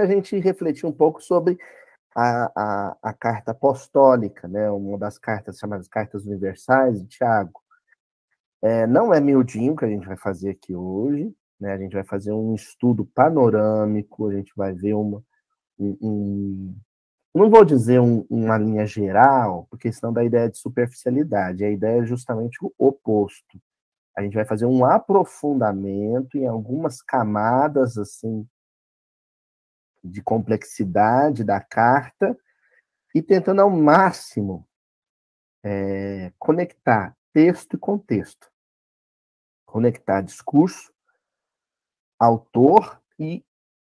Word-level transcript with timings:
é 0.00 0.02
a 0.02 0.06
gente 0.06 0.38
refletir 0.38 0.86
um 0.86 0.92
pouco 0.92 1.22
sobre 1.22 1.58
a, 2.14 2.50
a, 2.54 2.96
a 3.02 3.12
carta 3.12 3.50
apostólica, 3.50 4.46
né? 4.46 4.70
uma 4.70 4.96
das 4.96 5.18
cartas 5.18 5.58
chamadas 5.58 5.88
Cartas 5.88 6.24
Universais 6.24 7.00
de 7.00 7.08
Tiago. 7.08 7.60
É, 8.62 8.86
não 8.86 9.12
é 9.12 9.20
miudinho 9.20 9.76
que 9.76 9.84
a 9.84 9.88
gente 9.88 10.06
vai 10.06 10.16
fazer 10.16 10.50
aqui 10.50 10.74
hoje, 10.74 11.34
né? 11.60 11.72
a 11.72 11.78
gente 11.78 11.92
vai 11.92 12.04
fazer 12.04 12.32
um 12.32 12.54
estudo 12.54 13.04
panorâmico, 13.04 14.28
a 14.28 14.34
gente 14.34 14.52
vai 14.56 14.72
ver 14.72 14.94
uma, 14.94 15.22
um, 15.78 15.96
um 16.00 16.76
não 17.34 17.50
vou 17.50 17.64
dizer 17.64 18.00
um, 18.00 18.24
uma 18.30 18.56
linha 18.56 18.86
geral, 18.86 19.66
porque 19.68 19.92
senão 19.92 20.12
dá 20.12 20.22
ideia 20.22 20.48
de 20.48 20.56
superficialidade, 20.56 21.64
a 21.64 21.70
ideia 21.70 22.00
é 22.00 22.06
justamente 22.06 22.58
o 22.64 22.72
oposto. 22.78 23.60
A 24.16 24.22
gente 24.22 24.34
vai 24.34 24.44
fazer 24.44 24.66
um 24.66 24.84
aprofundamento 24.84 26.38
em 26.38 26.46
algumas 26.46 27.02
camadas 27.02 27.98
assim 27.98 28.46
de 30.04 30.22
complexidade 30.22 31.42
da 31.42 31.60
carta 31.60 32.38
e 33.14 33.22
tentando 33.22 33.62
ao 33.62 33.70
máximo 33.70 34.68
é, 35.62 36.32
conectar 36.38 37.16
texto 37.32 37.74
e 37.74 37.78
contexto, 37.78 38.52
conectar 39.64 40.20
discurso, 40.20 40.92
autor 42.18 43.02
e 43.18 43.44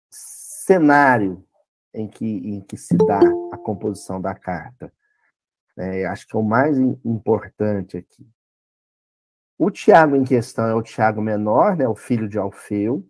cenário 0.10 1.46
em 1.94 2.08
que, 2.08 2.26
em 2.26 2.62
que 2.62 2.78
se 2.78 2.98
dá 2.98 3.20
a 3.52 3.58
composição 3.58 4.20
da 4.20 4.34
carta. 4.34 4.92
É, 5.78 6.06
acho 6.08 6.28
que 6.28 6.36
é 6.36 6.40
o 6.40 6.44
mais 6.44 6.78
importante 6.78 7.98
aqui. 7.98 8.28
O 9.58 9.72
Tiago 9.72 10.16
em 10.16 10.24
questão 10.24 10.66
é 10.66 10.74
o 10.74 10.84
Tiago 10.84 11.22
menor, 11.22 11.76
né, 11.76 11.88
o 11.88 11.96
filho 11.96 12.28
de 12.28 12.38
Alfeu. 12.38 13.08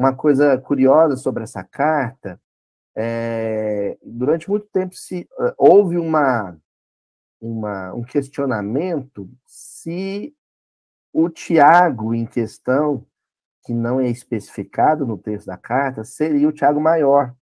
Uma 0.00 0.16
coisa 0.16 0.56
curiosa 0.56 1.14
sobre 1.14 1.42
essa 1.42 1.62
carta 1.62 2.40
é, 2.96 3.98
durante 4.02 4.48
muito 4.48 4.66
tempo 4.68 4.94
se 4.94 5.28
uh, 5.38 5.52
houve 5.58 5.98
uma, 5.98 6.56
uma, 7.38 7.92
um 7.92 8.02
questionamento 8.02 9.28
se 9.44 10.34
o 11.12 11.28
Tiago 11.28 12.14
em 12.14 12.24
questão, 12.24 13.04
que 13.62 13.74
não 13.74 14.00
é 14.00 14.08
especificado 14.08 15.06
no 15.06 15.18
texto 15.18 15.48
da 15.48 15.58
carta, 15.58 16.02
seria 16.02 16.48
o 16.48 16.52
Tiago 16.52 16.80
maior, 16.80 17.34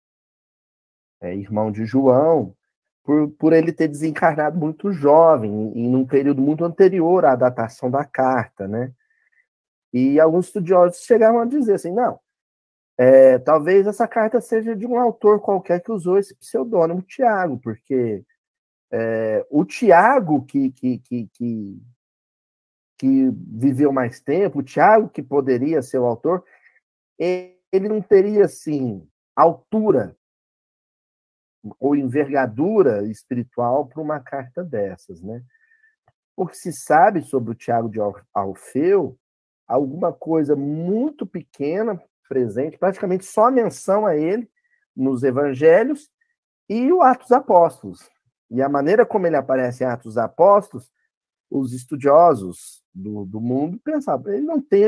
é, 1.20 1.36
irmão 1.36 1.70
de 1.70 1.86
João, 1.86 2.56
por, 3.04 3.30
por 3.38 3.52
ele 3.52 3.72
ter 3.72 3.86
desencarnado 3.86 4.58
muito 4.58 4.90
jovem, 4.90 5.48
em 5.76 5.94
um 5.94 6.04
período 6.04 6.42
muito 6.42 6.64
anterior 6.64 7.24
à 7.24 7.36
datação 7.36 7.88
da 7.88 8.04
carta, 8.04 8.66
né? 8.66 8.92
E 9.92 10.18
alguns 10.18 10.46
estudiosos 10.46 11.04
chegaram 11.04 11.38
a 11.38 11.44
dizer 11.44 11.74
assim, 11.74 11.92
não, 11.92 12.18
é, 12.98 13.38
talvez 13.38 13.86
essa 13.86 14.08
carta 14.08 14.40
seja 14.40 14.74
de 14.74 14.84
um 14.84 14.98
autor 14.98 15.40
qualquer 15.40 15.80
que 15.80 15.92
usou 15.92 16.18
esse 16.18 16.34
pseudônimo 16.34 17.00
Tiago, 17.02 17.56
porque 17.60 18.24
é, 18.90 19.46
o 19.48 19.64
Tiago 19.64 20.44
que, 20.44 20.72
que, 20.72 20.98
que, 20.98 21.28
que, 21.32 21.82
que 22.98 23.30
viveu 23.30 23.92
mais 23.92 24.20
tempo, 24.20 24.58
o 24.58 24.64
Tiago 24.64 25.08
que 25.08 25.22
poderia 25.22 25.80
ser 25.80 25.98
o 25.98 26.06
autor, 26.06 26.44
ele 27.16 27.88
não 27.88 28.02
teria, 28.02 28.46
assim, 28.46 29.08
altura 29.36 30.16
ou 31.78 31.94
envergadura 31.94 33.06
espiritual 33.08 33.86
para 33.86 34.02
uma 34.02 34.18
carta 34.20 34.64
dessas, 34.64 35.22
né? 35.22 35.42
O 36.36 36.46
que 36.46 36.56
se 36.56 36.72
sabe 36.72 37.22
sobre 37.22 37.52
o 37.52 37.54
Tiago 37.54 37.88
de 37.88 37.98
Alfeu, 38.32 39.18
alguma 39.66 40.12
coisa 40.12 40.56
muito 40.56 41.26
pequena 41.26 42.00
presente, 42.28 42.78
praticamente 42.78 43.24
só 43.24 43.50
menção 43.50 44.06
a 44.06 44.16
ele 44.16 44.48
nos 44.94 45.22
evangelhos 45.22 46.10
e 46.68 46.92
o 46.92 47.02
Atos 47.02 47.32
Apóstolos. 47.32 48.08
E 48.50 48.62
a 48.62 48.68
maneira 48.68 49.06
como 49.06 49.26
ele 49.26 49.36
aparece 49.36 49.84
em 49.84 49.86
Atos 49.86 50.18
Apóstolos, 50.18 50.90
os 51.50 51.72
estudiosos 51.72 52.82
do, 52.94 53.24
do 53.24 53.40
mundo 53.40 53.78
pensavam, 53.82 54.32
ele 54.32 54.44
não 54.44 54.60
tem 54.60 54.84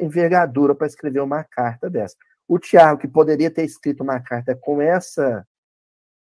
envergadura 0.00 0.74
para 0.74 0.86
escrever 0.86 1.20
uma 1.20 1.42
carta 1.42 1.90
dessa. 1.90 2.16
O 2.46 2.58
Tiago, 2.58 3.00
que 3.00 3.08
poderia 3.08 3.50
ter 3.50 3.64
escrito 3.64 4.02
uma 4.02 4.20
carta 4.20 4.54
com 4.54 4.80
essa 4.80 5.46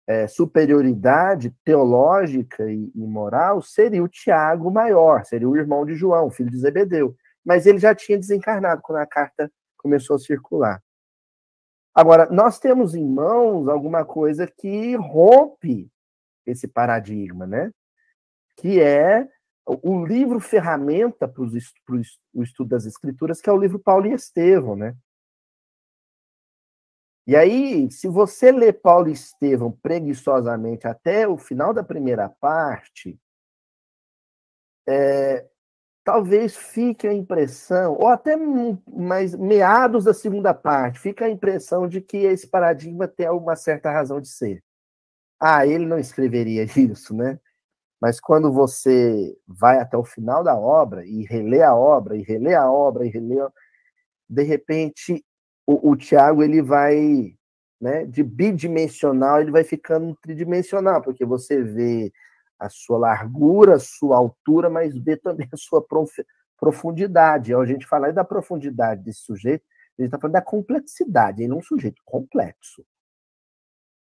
é, 0.06 0.26
superioridade 0.26 1.54
teológica 1.64 2.70
e, 2.70 2.91
e, 2.94 3.06
moral 3.06 3.62
seria 3.62 4.03
o 4.03 4.09
Tiago 4.09 4.70
maior, 4.70 5.25
seria 5.25 5.48
o 5.48 5.56
irmão 5.56 5.84
de 5.86 5.94
João, 5.94 6.30
filho 6.30 6.50
de 6.50 6.59
Zebedeu. 6.59 7.16
Mas 7.44 7.66
ele 7.66 7.78
já 7.78 7.94
tinha 7.94 8.19
desencarnado 8.19 8.82
quando 8.82 8.98
a 8.98 9.06
carta 9.06 9.50
começou 9.80 10.16
a 10.16 10.18
circular. 10.18 10.82
Agora, 11.94 12.26
nós 12.30 12.58
temos 12.58 12.94
em 12.94 13.04
mãos 13.04 13.68
alguma 13.68 14.04
coisa 14.04 14.46
que 14.46 14.94
rompe 14.96 15.91
esse 16.46 16.68
paradigma, 16.68 17.46
né? 17.46 17.72
Que 18.56 18.80
é 18.80 19.28
o 19.66 20.04
livro 20.04 20.41
ferramenta 20.41 21.28
para 21.28 21.42
o 21.42 22.42
estudo 22.42 22.68
das 22.68 22.86
escrituras, 22.86 23.41
que 23.41 23.48
é 23.48 23.52
o 23.52 23.58
livro 23.58 23.78
Paulo 23.78 24.06
e 24.06 24.12
Estevão, 24.12 24.76
né? 24.76 24.96
E 27.26 27.36
aí, 27.36 27.91
se 27.91 28.08
você 28.08 28.50
lê 28.50 28.72
Paulo 28.72 29.08
e 29.08 29.12
Estevão 29.12 29.70
preguiçosamente 29.70 30.86
até 30.86 31.28
o 31.28 31.36
final 31.36 31.72
da 31.72 31.84
primeira 31.84 32.28
parte, 32.28 33.20
é, 34.88 35.48
talvez 36.04 36.56
fique 36.56 37.06
a 37.06 37.12
impressão, 37.12 37.94
ou 37.94 38.08
até 38.08 38.36
mais 38.86 39.34
meados 39.34 40.04
da 40.04 40.14
segunda 40.14 40.54
parte, 40.54 40.98
fica 40.98 41.26
a 41.26 41.30
impressão 41.30 41.86
de 41.88 42.00
que 42.00 42.18
esse 42.18 42.48
paradigma 42.48 43.06
tem 43.06 43.28
uma 43.30 43.56
certa 43.56 43.90
razão 43.90 44.20
de 44.20 44.28
ser. 44.28 44.62
Ah, 45.38 45.66
ele 45.66 45.86
não 45.86 45.98
escreveria 45.98 46.64
isso, 46.76 47.14
né? 47.14 47.38
Mas 48.00 48.18
quando 48.18 48.52
você 48.52 49.36
vai 49.46 49.78
até 49.78 49.96
o 49.96 50.04
final 50.04 50.42
da 50.42 50.56
obra 50.56 51.04
e 51.04 51.24
relê 51.24 51.62
a 51.62 51.74
obra, 51.74 52.16
e 52.16 52.22
relê 52.22 52.54
a 52.54 52.70
obra, 52.70 53.06
e 53.06 53.10
relê, 53.10 53.36
de 54.28 54.42
repente 54.42 55.24
o, 55.66 55.90
o 55.90 55.96
Tiago 55.96 56.42
ele 56.42 56.62
vai 56.62 57.34
né, 57.80 58.04
de 58.04 58.22
bidimensional, 58.22 59.40
ele 59.40 59.50
vai 59.50 59.64
ficando 59.64 60.14
tridimensional, 60.20 61.00
porque 61.02 61.24
você 61.24 61.62
vê 61.62 62.12
a 62.60 62.69
sua 62.69 62.98
largura, 62.98 63.76
a 63.76 63.81
sua 63.81 64.19
altura, 64.19 64.69
mas 64.69 64.97
vê 64.97 65.16
também 65.16 65.48
a 65.50 65.56
sua 65.56 65.84
profundidade. 66.59 67.53
Ao 67.53 67.62
a 67.62 67.66
gente 67.66 67.87
falar 67.87 68.12
da 68.12 68.22
profundidade 68.22 69.03
desse 69.03 69.21
sujeito, 69.21 69.65
a 69.98 70.03
gente 70.03 70.09
está 70.09 70.19
falando 70.19 70.34
da 70.34 70.43
complexidade. 70.43 71.43
Ele 71.43 71.53
é 71.53 71.56
um 71.56 71.62
sujeito 71.62 72.03
complexo. 72.04 72.84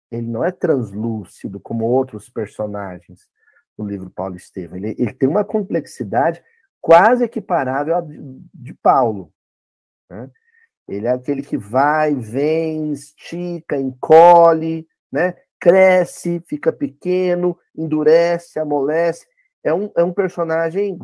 Ele 0.10 0.28
não 0.28 0.44
é 0.44 0.52
translúcido 0.52 1.60
como 1.60 1.86
outros 1.86 2.30
personagens 2.30 3.30
do 3.78 3.86
livro 3.86 4.10
Paulo 4.10 4.36
Estevam. 4.36 4.78
Ele, 4.78 4.96
ele 4.98 5.14
tem 5.14 5.28
uma 5.28 5.44
complexidade 5.44 6.42
quase 6.80 7.24
equiparável 7.24 7.96
à 7.96 8.02
de, 8.02 8.18
de 8.54 8.74
Paulo. 8.76 9.34
Né? 10.10 10.32
Ele 10.88 11.08
é 11.08 11.12
aquele 11.12 11.42
que 11.42 11.58
vai, 11.58 12.16
vem, 12.16 12.94
estica, 12.94 13.76
encolhe, 13.76 14.88
né? 15.12 15.36
Cresce, 15.60 16.42
fica 16.48 16.72
pequeno, 16.72 17.58
endurece, 17.76 18.60
amolece. 18.60 19.28
É 19.64 19.74
um, 19.74 19.92
é 19.96 20.04
um 20.04 20.14
personagem 20.14 21.00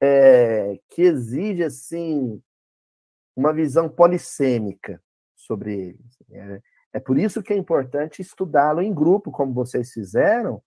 é, 0.00 0.78
que 0.90 1.02
exige 1.02 1.64
assim 1.64 2.42
uma 3.36 3.52
visão 3.52 3.88
polissêmica 3.88 5.02
sobre 5.34 5.74
ele. 5.74 6.00
Assim, 6.08 6.36
é, 6.36 6.62
é 6.94 7.00
por 7.00 7.18
isso 7.18 7.42
que 7.42 7.52
é 7.52 7.56
importante 7.56 8.22
estudá-lo 8.22 8.80
em 8.80 8.94
grupo, 8.94 9.32
como 9.32 9.52
vocês 9.52 9.92
fizeram, 9.92 10.62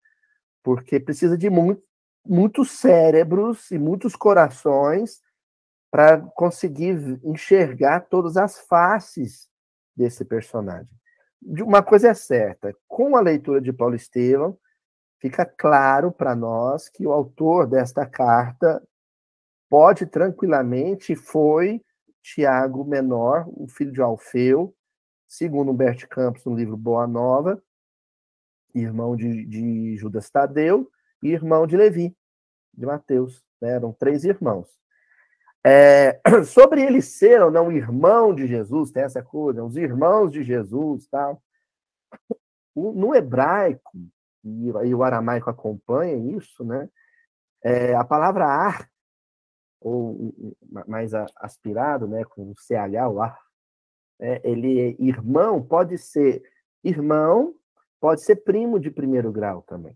porque 0.62 1.00
precisa 1.00 1.38
de 1.38 1.50
muito, 1.50 1.82
muitos 2.26 2.72
cérebros 2.72 3.72
e 3.72 3.80
muitos 3.80 4.16
corações 4.16 5.22
para 5.90 6.20
conseguir 6.20 7.20
enxergar 7.24 8.02
todas 8.02 8.36
as 8.36 8.60
faces 8.60 9.48
desse 9.96 10.26
personagem. 10.26 10.94
Uma 11.42 11.84
coisa 11.84 12.10
é 12.10 12.14
certa, 12.14 12.76
com 12.88 13.16
a 13.16 13.22
leitura 13.22 13.62
de 13.62 13.72
Paulo 13.72 13.96
Estevam, 13.96 14.58
fica 15.20 15.46
claro 15.46 16.12
para 16.12 16.36
nós 16.36 16.90
que 16.90 17.06
o 17.06 17.12
autor 17.12 17.68
desta 17.68 18.06
carta 18.06 18.82
pode 19.70 20.06
tranquilamente 20.06 21.16
foi 21.16 21.82
Tiago 22.22 22.84
Menor, 22.84 23.46
o 23.48 23.68
filho 23.68 23.92
de 23.92 24.02
Alfeu, 24.02 24.76
segundo 25.28 25.72
Humberto 25.72 26.08
Campos 26.08 26.44
no 26.46 26.56
livro 26.56 26.76
Boa 26.76 27.08
Nova, 27.08 27.62
irmão 28.74 29.16
de, 29.16 29.46
de 29.46 29.96
Judas 29.98 30.30
Tadeu 30.30 30.90
e 31.22 31.30
irmão 31.30 31.66
de 31.66 31.78
Levi, 31.78 32.16
de 32.74 32.86
Mateus. 32.86 33.44
Né? 33.62 33.72
Eram 33.72 33.94
três 33.94 34.24
irmãos. 34.24 34.68
É, 35.66 36.20
sobre 36.46 36.82
ele 36.82 37.02
ser 37.02 37.42
ou 37.42 37.52
não 37.52 37.72
irmão 37.72 38.34
de 38.34 38.48
Jesus, 38.48 38.92
tem 38.92 39.04
essa 39.04 39.22
coisa, 39.22 39.64
os 39.64 39.76
irmãos 39.76 40.30
de 40.30 40.44
Jesus 40.44 41.08
tal. 41.08 41.42
No 42.76 43.16
hebraico, 43.16 43.92
e, 44.44 44.68
e 44.68 44.96
o 44.96 45.04
aramaico 45.04 45.50
acompanha 45.50 46.16
isso, 46.38 46.64
né? 46.64 46.90
É, 47.64 47.96
a 47.96 48.04
palavra 48.04 48.46
ar, 48.46 48.90
ou 49.82 50.34
mais 50.88 51.14
aspirado, 51.38 52.08
né, 52.08 52.24
com 52.24 52.54
CH, 52.56 53.10
o 53.12 53.22
ar, 53.22 53.38
É, 54.20 54.42
ele 54.44 54.80
é 54.80 54.96
irmão, 55.00 55.62
pode 55.62 55.98
ser 55.98 56.42
irmão, 56.84 57.54
pode 58.00 58.22
ser 58.24 58.38
primo 58.38 58.80
de 58.80 58.90
primeiro 58.90 59.32
grau 59.32 59.62
também. 59.62 59.96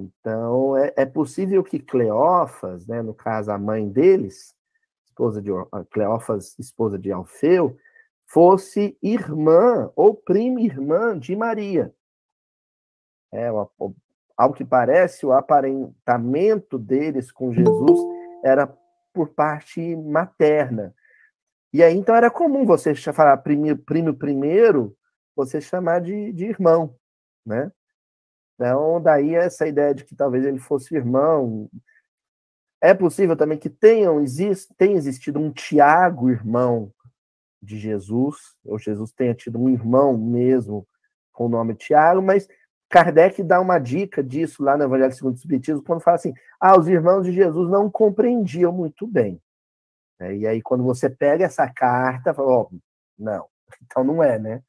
Então, 0.00 0.76
é, 0.76 0.92
é 0.96 1.06
possível 1.06 1.62
que 1.62 1.78
Cleófas, 1.78 2.86
né, 2.86 3.02
no 3.02 3.14
caso 3.14 3.50
a 3.50 3.58
mãe 3.58 3.88
deles, 3.88 4.54
esposa 5.04 5.42
de 5.42 5.50
Cleófas, 5.90 6.58
esposa 6.58 6.98
de 6.98 7.12
Alfeu, 7.12 7.76
fosse 8.26 8.96
irmã 9.02 9.90
ou 9.94 10.14
prima 10.14 10.60
irmã 10.60 11.18
de 11.18 11.34
Maria. 11.36 11.92
É, 13.32 13.48
ao 14.36 14.52
que 14.52 14.64
parece, 14.64 15.26
o 15.26 15.32
aparentamento 15.32 16.78
deles 16.78 17.30
com 17.30 17.52
Jesus 17.52 18.00
era 18.44 18.66
por 19.12 19.28
parte 19.28 19.94
materna. 19.96 20.94
E 21.72 21.82
aí, 21.82 21.96
então, 21.96 22.14
era 22.14 22.30
comum 22.30 22.64
você 22.64 22.94
falar 22.94 23.36
primo 23.36 24.14
primeiro, 24.14 24.96
você 25.36 25.60
chamar 25.60 26.00
de, 26.00 26.32
de 26.32 26.46
irmão, 26.46 26.96
né? 27.44 27.70
Então, 28.60 29.00
daí 29.00 29.34
essa 29.34 29.66
ideia 29.66 29.94
de 29.94 30.04
que 30.04 30.14
talvez 30.14 30.44
ele 30.44 30.58
fosse 30.58 30.94
irmão. 30.94 31.66
É 32.78 32.92
possível 32.92 33.34
também 33.34 33.56
que 33.56 33.70
tenham, 33.70 34.20
exist, 34.20 34.70
tenha 34.76 34.98
existido 34.98 35.40
um 35.40 35.50
Tiago, 35.50 36.28
irmão 36.28 36.92
de 37.62 37.78
Jesus, 37.78 38.36
ou 38.62 38.78
Jesus 38.78 39.12
tenha 39.12 39.34
tido 39.34 39.58
um 39.58 39.70
irmão 39.70 40.14
mesmo 40.18 40.86
com 41.32 41.46
o 41.46 41.48
nome 41.48 41.74
Tiago, 41.74 42.20
mas 42.20 42.46
Kardec 42.90 43.42
dá 43.42 43.58
uma 43.62 43.78
dica 43.78 44.22
disso 44.22 44.62
lá 44.62 44.76
no 44.76 44.84
Evangelho 44.84 45.14
segundo 45.14 45.32
o 45.32 45.38
Espiritismo, 45.38 45.82
quando 45.82 46.02
fala 46.02 46.16
assim: 46.16 46.34
ah, 46.60 46.78
os 46.78 46.86
irmãos 46.86 47.24
de 47.24 47.32
Jesus 47.32 47.70
não 47.70 47.90
compreendiam 47.90 48.72
muito 48.72 49.06
bem. 49.06 49.40
É, 50.18 50.36
e 50.36 50.46
aí, 50.46 50.60
quando 50.60 50.84
você 50.84 51.08
pega 51.08 51.46
essa 51.46 51.66
carta, 51.72 52.34
fala, 52.34 52.48
ó, 52.50 52.68
oh, 52.70 52.78
não, 53.18 53.48
então 53.84 54.04
não 54.04 54.22
é, 54.22 54.38
né? 54.38 54.62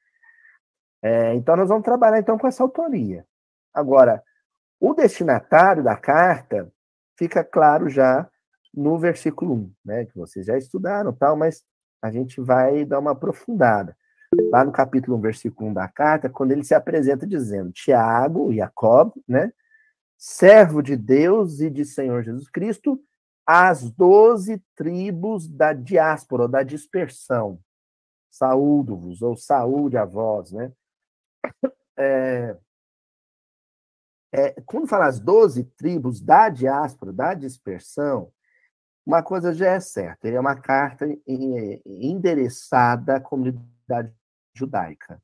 É, 1.01 1.35
então, 1.35 1.57
nós 1.57 1.67
vamos 1.67 1.83
trabalhar 1.83 2.19
então 2.19 2.37
com 2.37 2.47
essa 2.47 2.63
autoria. 2.63 3.25
Agora, 3.73 4.23
o 4.79 4.93
destinatário 4.93 5.83
da 5.83 5.95
carta 5.95 6.71
fica 7.17 7.43
claro 7.43 7.89
já 7.89 8.27
no 8.73 8.97
versículo 8.97 9.53
1, 9.53 9.73
né? 9.85 10.05
Que 10.05 10.17
vocês 10.17 10.45
já 10.45 10.57
estudaram, 10.57 11.13
tal, 11.13 11.35
mas 11.35 11.63
a 12.01 12.09
gente 12.11 12.41
vai 12.41 12.83
dar 12.85 12.99
uma 12.99 13.11
aprofundada 13.11 13.95
lá 14.51 14.63
no 14.63 14.71
capítulo 14.71 15.17
1, 15.17 15.21
versículo 15.21 15.69
1 15.69 15.73
da 15.73 15.87
carta, 15.87 16.29
quando 16.29 16.51
ele 16.51 16.63
se 16.63 16.73
apresenta 16.73 17.27
dizendo: 17.27 17.71
Tiago, 17.71 18.53
Jacob, 18.53 19.13
né? 19.27 19.51
Servo 20.17 20.81
de 20.81 20.95
Deus 20.95 21.59
e 21.61 21.69
de 21.69 21.83
Senhor 21.83 22.23
Jesus 22.23 22.47
Cristo, 22.47 22.99
as 23.45 23.91
doze 23.91 24.63
tribos 24.75 25.47
da 25.47 25.73
diáspora, 25.73 26.47
da 26.47 26.63
dispersão. 26.63 27.59
Saúdo-vos, 28.29 29.21
ou 29.21 29.35
saúde 29.35 29.97
a 29.97 30.05
vós, 30.05 30.51
né? 30.51 30.71
É, 31.97 32.55
é, 34.31 34.61
quando 34.65 34.87
fala 34.87 35.07
as 35.07 35.19
doze 35.19 35.63
tribos 35.63 36.21
da 36.21 36.49
diáspora, 36.49 37.11
da 37.11 37.33
dispersão, 37.33 38.31
uma 39.05 39.21
coisa 39.21 39.53
já 39.53 39.71
é 39.71 39.79
certa, 39.79 40.27
ele 40.27 40.37
é 40.37 40.39
uma 40.39 40.55
carta 40.55 41.05
endereçada 41.85 43.15
à 43.15 43.19
comunidade 43.19 44.13
judaica. 44.53 45.21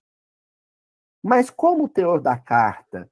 Mas 1.23 1.49
como 1.49 1.85
o 1.85 1.89
teor 1.89 2.19
da 2.19 2.37
carta 2.37 3.09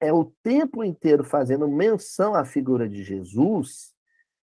é 0.00 0.12
o 0.12 0.24
tempo 0.42 0.82
inteiro 0.82 1.22
fazendo 1.22 1.68
menção 1.68 2.34
à 2.34 2.44
figura 2.44 2.88
de 2.88 3.04
Jesus, 3.04 3.94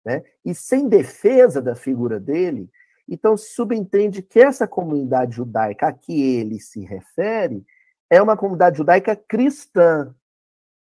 né, 0.04 0.24
e 0.44 0.54
sem 0.54 0.90
defesa 0.90 1.62
da 1.62 1.76
figura 1.76 2.20
dele, 2.20 2.70
então 3.08 3.38
se 3.38 3.54
subentende 3.54 4.22
que 4.22 4.40
essa 4.40 4.68
comunidade 4.68 5.36
judaica 5.36 5.88
a 5.88 5.94
que 5.94 6.22
ele 6.38 6.60
se 6.60 6.84
refere 6.84 7.64
é 8.10 8.22
uma 8.22 8.38
comunidade 8.38 8.78
judaica 8.78 9.16
cristã. 9.16 10.14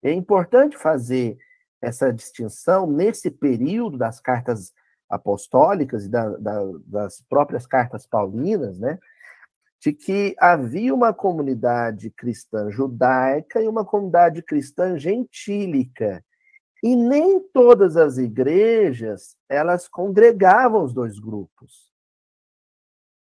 É 0.05 0.13
importante 0.13 0.77
fazer 0.77 1.35
essa 1.81 2.13
distinção 2.13 2.85
nesse 2.85 3.31
período 3.31 3.97
das 3.97 4.19
cartas 4.19 4.71
apostólicas 5.09 6.05
e 6.05 6.09
da, 6.09 6.29
da, 6.37 6.59
das 6.85 7.23
próprias 7.27 7.65
cartas 7.65 8.05
paulinas, 8.05 8.77
né? 8.77 8.99
de 9.79 9.91
que 9.91 10.35
havia 10.39 10.93
uma 10.93 11.11
comunidade 11.11 12.11
cristã 12.11 12.69
judaica 12.69 13.63
e 13.63 13.67
uma 13.67 13.83
comunidade 13.83 14.43
cristã 14.43 14.95
gentílica. 14.95 16.23
E 16.83 16.95
nem 16.95 17.39
todas 17.39 17.97
as 17.97 18.19
igrejas, 18.19 19.35
elas 19.49 19.87
congregavam 19.87 20.83
os 20.83 20.93
dois 20.93 21.17
grupos. 21.17 21.91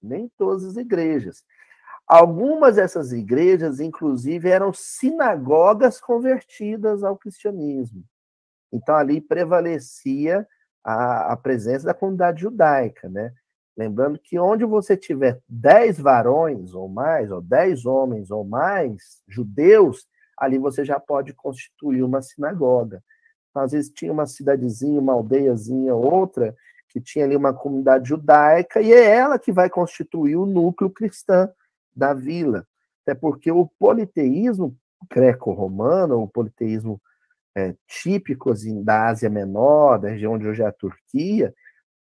Nem 0.03 0.29
todas 0.37 0.65
as 0.65 0.77
igrejas. 0.77 1.45
Algumas 2.07 2.77
dessas 2.77 3.13
igrejas, 3.13 3.81
inclusive, 3.81 4.49
eram 4.49 4.73
sinagogas 4.73 6.01
convertidas 6.01 7.03
ao 7.03 7.17
cristianismo. 7.17 8.05
Então, 8.73 8.95
ali 8.95 9.21
prevalecia 9.21 10.47
a, 10.85 11.33
a 11.33 11.37
presença 11.37 11.87
da 11.87 11.95
comunidade 11.95 12.43
judaica, 12.43 13.09
né? 13.09 13.33
Lembrando 13.77 14.19
que 14.19 14.39
onde 14.39 14.65
você 14.65 14.97
tiver 14.97 15.41
dez 15.49 15.99
varões 15.99 16.75
ou 16.75 16.89
mais, 16.89 17.31
ou 17.31 17.43
dez 17.43 17.85
homens 17.85 18.31
ou 18.31 18.45
mais, 18.45 19.21
judeus, 19.29 20.07
ali 20.39 20.59
você 20.59 20.85
já 20.85 21.01
pode 21.01 21.35
constituir 21.35 22.03
uma 22.05 22.23
sinagoga. 22.23 23.03
Então, 23.51 23.63
às 23.63 23.73
vezes 23.73 23.91
tinha 23.91 24.13
uma 24.13 24.27
cidadezinha, 24.27 25.01
uma 25.01 25.13
aldeiazinha, 25.13 25.95
outra, 25.95 26.55
que 26.89 27.01
tinha 27.01 27.25
ali 27.25 27.35
uma 27.35 27.53
comunidade 27.53 28.09
judaica, 28.09 28.81
e 28.81 28.93
é 28.93 29.05
ela 29.07 29.39
que 29.39 29.51
vai 29.51 29.69
constituir 29.69 30.37
o 30.37 30.47
núcleo 30.47 30.89
cristão 30.89 31.53
da 31.97 32.13
vila. 32.13 32.67
Até 33.03 33.15
porque 33.15 33.51
o 33.51 33.67
politeísmo 33.79 34.77
greco-romano, 35.11 36.23
o 36.23 36.29
politeísmo 36.29 37.01
é, 37.57 37.75
típico 37.87 38.51
assim, 38.51 38.83
da 38.83 39.09
Ásia 39.09 39.31
Menor, 39.31 39.99
da 39.99 40.09
região 40.09 40.39
de 40.39 40.47
hoje 40.47 40.63
é 40.63 40.67
a 40.67 40.73
Turquia, 40.73 41.55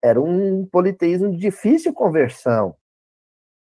era 0.03 0.21
um 0.21 0.67
politeísmo 0.67 1.31
de 1.31 1.37
difícil 1.37 1.93
conversão. 1.93 2.77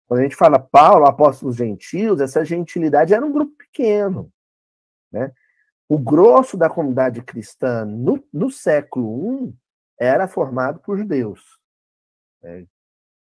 Quando 0.07 0.19
a 0.21 0.23
gente 0.23 0.35
fala 0.35 0.59
Paulo, 0.59 1.05
apóstolos 1.05 1.55
gentios, 1.55 2.21
essa 2.21 2.45
gentilidade 2.45 3.13
era 3.13 3.25
um 3.25 3.31
grupo 3.31 3.55
pequeno. 3.57 4.31
Né? 5.11 5.31
O 5.89 5.97
grosso 5.97 6.57
da 6.57 6.69
comunidade 6.69 7.21
cristã 7.21 7.85
no, 7.85 8.23
no 8.31 8.51
século 8.51 9.47
I 9.47 9.55
era 9.99 10.27
formado 10.27 10.79
por 10.79 10.97
judeus. 10.97 11.59
Né? 12.41 12.65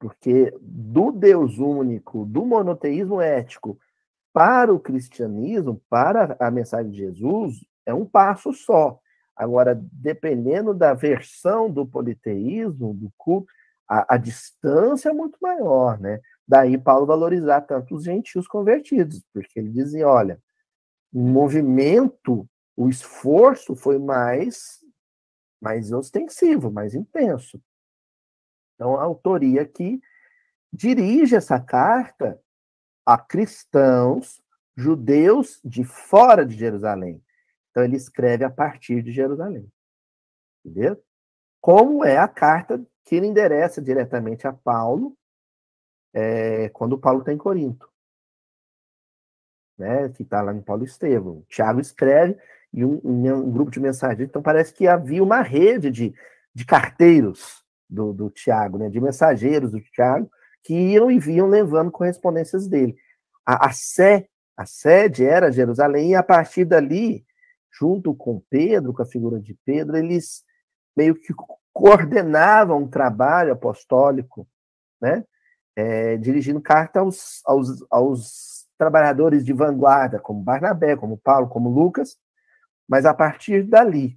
Porque 0.05 0.55
do 0.61 1.11
Deus 1.11 1.57
único, 1.57 2.27
do 2.27 2.45
monoteísmo 2.45 3.23
ético, 3.23 3.81
para 4.35 4.71
o 4.71 4.79
cristianismo, 4.79 5.81
para 5.89 6.37
a 6.39 6.51
mensagem 6.51 6.93
de 6.93 6.99
Jesus, 6.99 7.65
é 7.87 7.95
um 7.95 8.05
passo 8.05 8.53
só. 8.53 9.01
Agora, 9.35 9.75
dependendo 9.91 10.75
da 10.75 10.93
versão 10.93 11.71
do 11.71 11.87
politeísmo, 11.87 12.93
do 12.93 13.11
culto, 13.17 13.51
a, 13.89 14.17
a, 14.17 14.19
distância 14.19 15.09
é 15.09 15.13
muito 15.15 15.39
maior, 15.41 15.99
né? 15.99 16.21
Daí 16.47 16.77
Paulo 16.77 17.07
valorizar 17.07 17.63
tanto 17.63 17.95
os 17.95 18.05
gentios 18.05 18.47
convertidos, 18.47 19.25
porque 19.33 19.59
ele 19.59 19.71
dizia, 19.71 20.07
olha, 20.07 20.39
o 21.11 21.23
movimento, 21.23 22.47
o 22.77 22.91
esforço 22.91 23.75
foi 23.75 23.99
mais, 23.99 24.81
mais 25.63 25.91
ostensivo, 25.93 26.71
mais 26.71 26.95
intenso. 26.95 27.59
Então, 28.75 28.99
a 28.99 29.03
autoria 29.03 29.63
aqui 29.63 30.01
dirige 30.73 31.37
essa 31.37 31.61
carta 31.61 32.41
a 33.07 33.19
cristãos, 33.19 34.43
judeus 34.77 35.61
de 35.65 35.85
fora 35.85 36.45
de 36.45 36.57
Jerusalém. 36.57 37.23
Então 37.71 37.85
ele 37.85 37.97
escreve 37.97 38.45
a 38.45 38.51
partir 38.51 39.03
de 39.03 39.13
Jerusalém. 39.13 39.71
Entendeu? 40.65 41.03
Como 41.61 42.05
é 42.05 42.17
a 42.17 42.29
carta 42.29 42.85
que 43.05 43.15
ele 43.15 43.27
endereça 43.27 43.83
diretamente 43.83 44.47
a 44.47 44.53
Paulo 44.53 45.17
é, 46.13 46.69
quando 46.71 46.99
Paulo 46.99 47.21
está 47.21 47.33
em 47.33 47.39
Corinto. 47.39 47.89
Né, 49.77 50.09
que 50.11 50.23
está 50.23 50.41
lá 50.41 50.55
em 50.55 50.63
Paulo 50.63 50.85
Estevão. 50.85 51.45
Tiago 51.49 51.81
escreve 51.81 52.39
e 52.73 52.85
um, 52.85 53.01
um, 53.05 53.51
grupo 53.51 53.73
de 53.73 53.81
mensageiros. 53.81 54.31
Então 54.31 54.41
parece 54.41 54.73
que 54.73 54.87
havia 54.87 55.23
uma 55.23 55.43
rede 55.43 55.91
de, 55.91 56.15
de 56.55 56.65
carteiros 56.65 57.64
do, 57.89 58.13
do 58.13 58.31
Tiago, 58.31 58.79
né, 58.79 58.89
de 58.89 59.01
mensageiros 59.01 59.73
do 59.73 59.81
Tiago, 59.81 60.31
que 60.63 60.75
iam 60.75 61.11
e 61.11 61.19
vinham 61.19 61.47
levando 61.47 61.91
correspondências 61.91 62.67
dele. 62.67 62.97
A, 63.45 63.69
a, 63.69 63.73
sé, 63.73 64.29
a 64.57 64.65
sede 64.65 65.25
era 65.25 65.53
Jerusalém, 65.53 66.13
e 66.13 66.15
a 66.15 66.23
partir 66.23 66.65
dali 66.65 67.25
junto 67.79 68.15
com 68.15 68.43
Pedro, 68.49 68.93
com 68.93 69.03
a 69.03 69.07
figura 69.07 69.41
de 69.41 69.57
Pedro, 69.65 69.97
eles 69.97 70.45
meio 70.97 71.15
que 71.15 71.35
coordenavam 71.73 72.85
um 72.85 72.89
trabalho 72.89 73.53
apostólico, 73.53 74.47
né? 75.01 75.25
É, 75.77 76.17
dirigindo 76.17 76.61
carta 76.61 77.01
aos, 77.01 77.43
aos, 77.45 77.85
aos 77.91 78.67
trabalhadores 78.79 79.45
de 79.45 79.53
vanguarda, 79.53 80.21
como 80.21 80.41
Barnabé, 80.41 80.97
como 80.97 81.19
Paulo, 81.19 81.49
como 81.49 81.69
Lucas, 81.69 82.17
mas 82.89 83.05
a 83.05 83.13
partir 83.13 83.65
dali. 83.65 84.17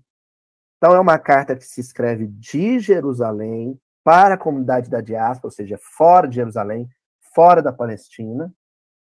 Então, 0.78 0.94
é 0.94 1.00
uma 1.00 1.18
carta 1.18 1.56
que 1.56 1.66
se 1.66 1.82
escreve 1.82 2.28
de 2.28 2.80
Jerusalém 2.80 3.80
para 4.04 4.36
a 4.36 4.38
comunidade 4.38 4.90
da 4.90 5.02
diáspora, 5.02 5.48
ou 5.48 5.52
seja, 5.52 5.78
fora 5.78 6.28
de 6.28 6.36
Jerusalém, 6.36 6.88
fora 7.34 7.62
da 7.62 7.74
Palestina, 7.74 8.54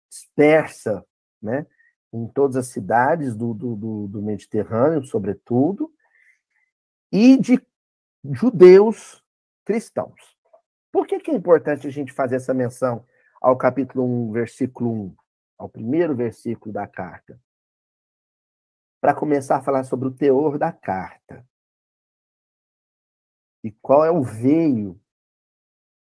dispersa, 0.09 1.05
né, 1.41 1.67
em 2.11 2.27
todas 2.27 2.55
as 2.55 2.67
cidades 2.67 3.35
do, 3.35 3.53
do, 3.53 4.07
do 4.07 4.21
Mediterrâneo, 4.21 5.03
sobretudo, 5.03 5.91
e 7.11 7.37
de 7.37 7.61
judeus 8.23 9.23
cristãos. 9.65 10.35
Por 10.91 11.05
que, 11.05 11.19
que 11.19 11.31
é 11.31 11.35
importante 11.35 11.85
a 11.85 11.91
gente 11.91 12.13
fazer 12.13 12.37
essa 12.37 12.53
menção 12.53 13.05
ao 13.41 13.57
capítulo 13.57 14.05
1, 14.29 14.31
versículo 14.31 14.91
1, 14.91 15.15
ao 15.57 15.69
primeiro 15.69 16.15
versículo 16.15 16.73
da 16.73 16.87
carta? 16.87 17.39
Para 18.99 19.13
começar 19.13 19.57
a 19.57 19.61
falar 19.61 19.83
sobre 19.83 20.07
o 20.07 20.11
teor 20.11 20.57
da 20.57 20.71
carta. 20.71 21.45
E 23.67 23.71
qual 23.81 24.05
é 24.05 24.09
o 24.09 24.23
veio 24.23 24.97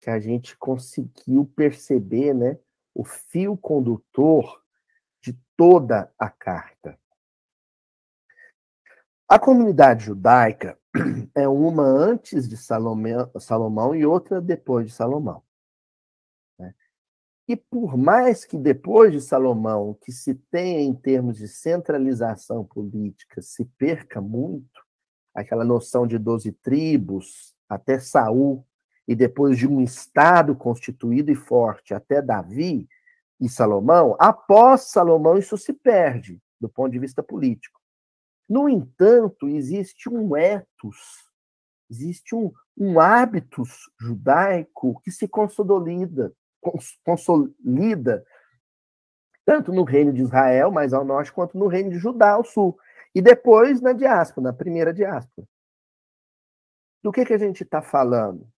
que 0.01 0.10
a 0.10 0.20
gente 0.20 0.58
conseguiu 0.58 1.46
perceber, 1.55 2.34
né? 2.34 2.60
O 2.93 3.05
fio 3.05 3.55
condutor 3.55 4.62
de 5.22 5.32
toda 5.55 6.13
a 6.20 6.29
carta. 6.29 7.00
A 9.29 9.39
comunidade 9.39 10.03
judaica 10.03 10.77
é 11.34 11.48
uma 11.48 11.84
antes 11.84 12.50
de 12.50 12.58
Salomão, 12.58 13.32
Salomão 13.39 13.96
e 13.96 14.05
outra 14.05 14.41
depois 14.41 14.88
de 14.88 14.91
Salomão. 14.91 15.41
Né? 16.60 16.75
E 17.48 17.55
por 17.55 17.96
mais 17.96 18.43
que 18.43 18.58
depois 18.58 19.13
de 19.13 19.22
Salomão, 19.22 19.98
que 20.03 20.12
se 20.12 20.36
tenha 20.36 20.82
em 20.82 20.93
termos 20.93 21.38
de 21.38 21.48
centralização 21.48 22.65
política 22.65 23.41
se 23.41 23.63
perca 23.63 24.20
muito, 24.20 24.84
aquela 25.34 25.63
noção 25.63 26.05
de 26.05 26.17
doze 26.17 26.51
tribos 26.51 27.52
até 27.74 28.00
Saul, 28.00 28.65
e 29.08 29.15
depois 29.15 29.58
de 29.58 29.68
um 29.68 29.82
Estado 29.82 30.56
constituído 30.56 31.32
e 31.32 31.36
forte 31.36 31.94
até 31.94 32.22
Davi 32.22 32.88
e 33.39 33.50
Salomão, 33.50 34.15
após 34.20 34.84
Salomão 34.84 35.38
isso 35.38 35.58
se 35.58 35.74
perde 35.74 36.42
do 36.60 36.70
ponto 36.70 36.92
de 36.92 37.00
vista 37.00 37.22
político. 37.22 37.80
No 38.48 38.70
entanto, 38.70 39.48
existe 39.50 40.08
um 40.08 40.36
ethos, 40.38 41.30
existe 41.89 42.34
um, 42.36 42.51
um 42.77 43.00
hábitos 43.00 43.89
judaico 44.00 45.01
que 45.03 45.12
se 45.12 45.27
consolida, 45.27 46.34
consolida 47.03 48.25
tanto 49.46 49.74
no 49.74 49.84
reino 49.84 50.13
de 50.13 50.22
Israel, 50.22 50.72
mais 50.72 50.94
ao 50.94 51.03
norte, 51.03 51.32
quanto 51.32 51.58
no 51.58 51.68
reino 51.68 51.89
de 51.89 51.98
Judá, 51.98 52.32
ao 52.32 52.46
sul. 52.46 52.77
E 53.13 53.22
depois 53.22 53.82
na 53.82 53.92
diáspora, 53.92 54.46
na 54.46 54.53
primeira 54.53 54.94
diáspora. 54.94 55.48
Do 57.03 57.12
que, 57.12 57.25
que 57.25 57.33
a 57.33 57.38
gente 57.38 57.63
está 57.63 57.81
falando? 57.81 58.50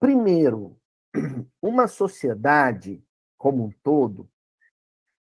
Primeiro, 0.00 0.76
uma 1.62 1.86
sociedade 1.86 3.02
como 3.38 3.64
um 3.64 3.70
todo 3.70 4.28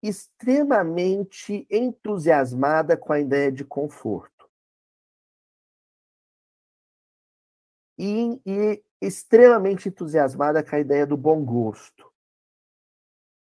extremamente 0.03 1.67
entusiasmada 1.71 2.97
com 2.97 3.13
a 3.13 3.21
ideia 3.21 3.53
de 3.53 3.65
conforto. 3.65 4.51
E, 7.99 8.41
e, 8.45 8.85
extremamente 9.01 9.89
entusiasmada 9.89 10.65
com 10.65 10.75
a 10.75 10.81
ideia 10.81 11.07
do 11.07 11.17
bom 11.17 11.45
gosto. 11.45 12.13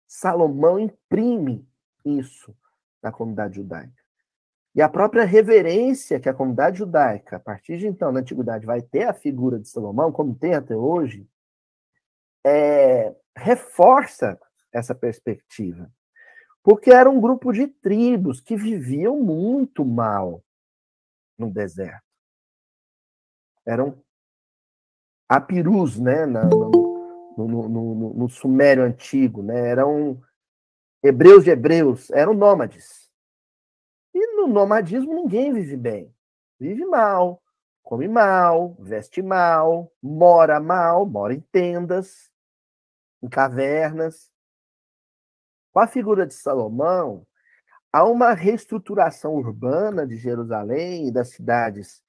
Salomão 0.07 0.79
imprime 0.79 1.67
isso 2.05 2.55
na 3.01 3.11
comunidade 3.11 3.55
judaica. 3.55 4.06
E 4.77 4.81
a 4.81 4.87
própria 4.87 5.25
reverência 5.25 6.19
que 6.19 6.29
a 6.29 6.33
comunidade 6.33 6.77
judaica, 6.77 7.35
a 7.35 7.39
partir 7.39 7.77
de 7.77 7.87
então, 7.87 8.11
na 8.11 8.21
antiguidade, 8.21 8.65
vai 8.65 8.81
ter 8.81 9.03
a 9.03 9.13
figura 9.13 9.59
de 9.59 9.67
Salomão, 9.67 10.11
como 10.11 10.33
tem 10.33 10.53
até 10.53 10.75
hoje, 10.75 11.27
é, 12.45 13.13
reforça 13.35 14.39
essa 14.71 14.95
perspectiva 14.95 15.91
porque 16.67 16.91
era 16.91 17.09
um 17.09 17.21
grupo 17.21 17.53
de 17.53 17.65
tribos 17.65 18.41
que 18.41 18.57
viviam 18.57 19.17
muito 19.17 19.85
mal 19.85 20.43
no 21.37 21.49
deserto. 21.49 22.03
Eram 23.65 24.03
apirus, 25.29 25.97
né, 25.97 26.25
no, 26.25 27.37
no, 27.37 27.69
no, 27.69 28.13
no, 28.15 28.29
Sumério 28.29 28.83
antigo, 28.83 29.41
né, 29.41 29.69
eram 29.69 30.21
hebreus 31.01 31.45
de 31.45 31.51
hebreus, 31.51 32.09
eram 32.09 32.33
nômades. 32.33 33.06
No 34.47 34.53
nomadismo 34.53 35.13
ninguém 35.13 35.51
vive 35.51 35.75
bem. 35.75 36.15
Vive 36.57 36.85
mal, 36.85 37.43
come 37.83 38.07
mal, 38.07 38.77
veste 38.79 39.21
mal, 39.21 39.91
mora 40.01 40.57
mal, 40.57 41.05
mora 41.05 41.33
em 41.33 41.41
tendas, 41.51 42.31
em 43.21 43.27
cavernas. 43.27 44.31
Com 45.73 45.81
a 45.81 45.87
figura 45.87 46.25
de 46.25 46.33
Salomão, 46.33 47.27
há 47.91 48.05
uma 48.05 48.33
reestruturação 48.33 49.35
urbana 49.35 50.07
de 50.07 50.15
Jerusalém 50.15 51.09
e 51.09 51.11
das 51.11 51.31
cidades 51.31 52.01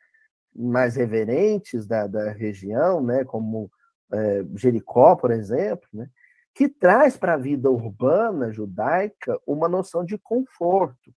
mais 0.55 0.95
reverentes 0.95 1.89
da, 1.89 2.07
da 2.07 2.31
região, 2.31 3.03
né, 3.03 3.25
como 3.25 3.69
é, 4.13 4.45
Jericó, 4.55 5.17
por 5.17 5.33
exemplo, 5.33 5.89
né, 5.93 6.09
que 6.55 6.69
traz 6.69 7.17
para 7.17 7.35
a 7.35 7.37
vida 7.37 7.69
urbana 7.69 8.53
judaica 8.53 9.39
uma 9.45 9.69
noção 9.69 10.05
de 10.05 10.17
conforto. 10.17 11.13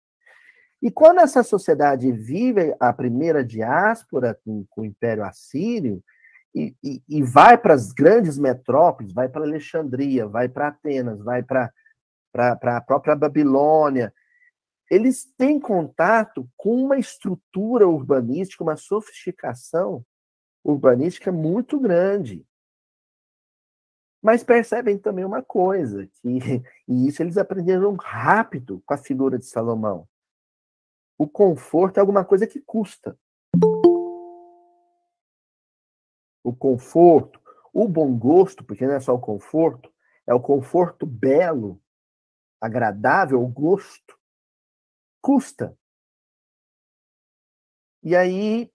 E 0.82 0.90
quando 0.90 1.20
essa 1.20 1.42
sociedade 1.42 2.10
vive 2.10 2.74
a 2.80 2.92
primeira 2.92 3.44
diáspora 3.44 4.38
com, 4.44 4.64
com 4.70 4.80
o 4.80 4.84
Império 4.84 5.24
Assírio, 5.24 6.02
e, 6.54 6.74
e, 6.82 7.02
e 7.08 7.22
vai 7.22 7.56
para 7.56 7.74
as 7.74 7.92
grandes 7.92 8.38
metrópoles, 8.38 9.12
vai 9.12 9.28
para 9.28 9.42
Alexandria, 9.42 10.26
vai 10.26 10.48
para 10.48 10.68
Atenas, 10.68 11.20
vai 11.22 11.42
para 11.42 11.70
a 12.34 12.80
própria 12.80 13.14
Babilônia, 13.14 14.12
eles 14.90 15.24
têm 15.38 15.60
contato 15.60 16.48
com 16.56 16.74
uma 16.74 16.98
estrutura 16.98 17.86
urbanística, 17.86 18.64
uma 18.64 18.76
sofisticação 18.76 20.04
urbanística 20.64 21.30
muito 21.30 21.78
grande. 21.78 22.44
Mas 24.20 24.42
percebem 24.42 24.98
também 24.98 25.24
uma 25.24 25.42
coisa, 25.42 26.06
que, 26.20 26.38
e 26.88 27.06
isso 27.06 27.22
eles 27.22 27.38
aprenderam 27.38 27.94
rápido 27.94 28.82
com 28.84 28.92
a 28.92 28.98
figura 28.98 29.38
de 29.38 29.46
Salomão. 29.46 30.09
O 31.20 31.28
conforto 31.28 31.98
é 31.98 32.00
alguma 32.00 32.24
coisa 32.24 32.46
que 32.46 32.58
custa. 32.62 33.14
O 36.42 36.56
conforto, 36.58 37.38
o 37.74 37.86
bom 37.86 38.16
gosto, 38.16 38.64
porque 38.64 38.86
não 38.86 38.94
é 38.94 39.00
só 39.00 39.14
o 39.14 39.20
conforto, 39.20 39.92
é 40.26 40.32
o 40.32 40.40
conforto 40.40 41.04
belo 41.04 41.78
agradável, 42.58 43.42
o 43.42 43.46
gosto, 43.46 44.18
custa. 45.20 45.76
E 48.02 48.16
aí 48.16 48.72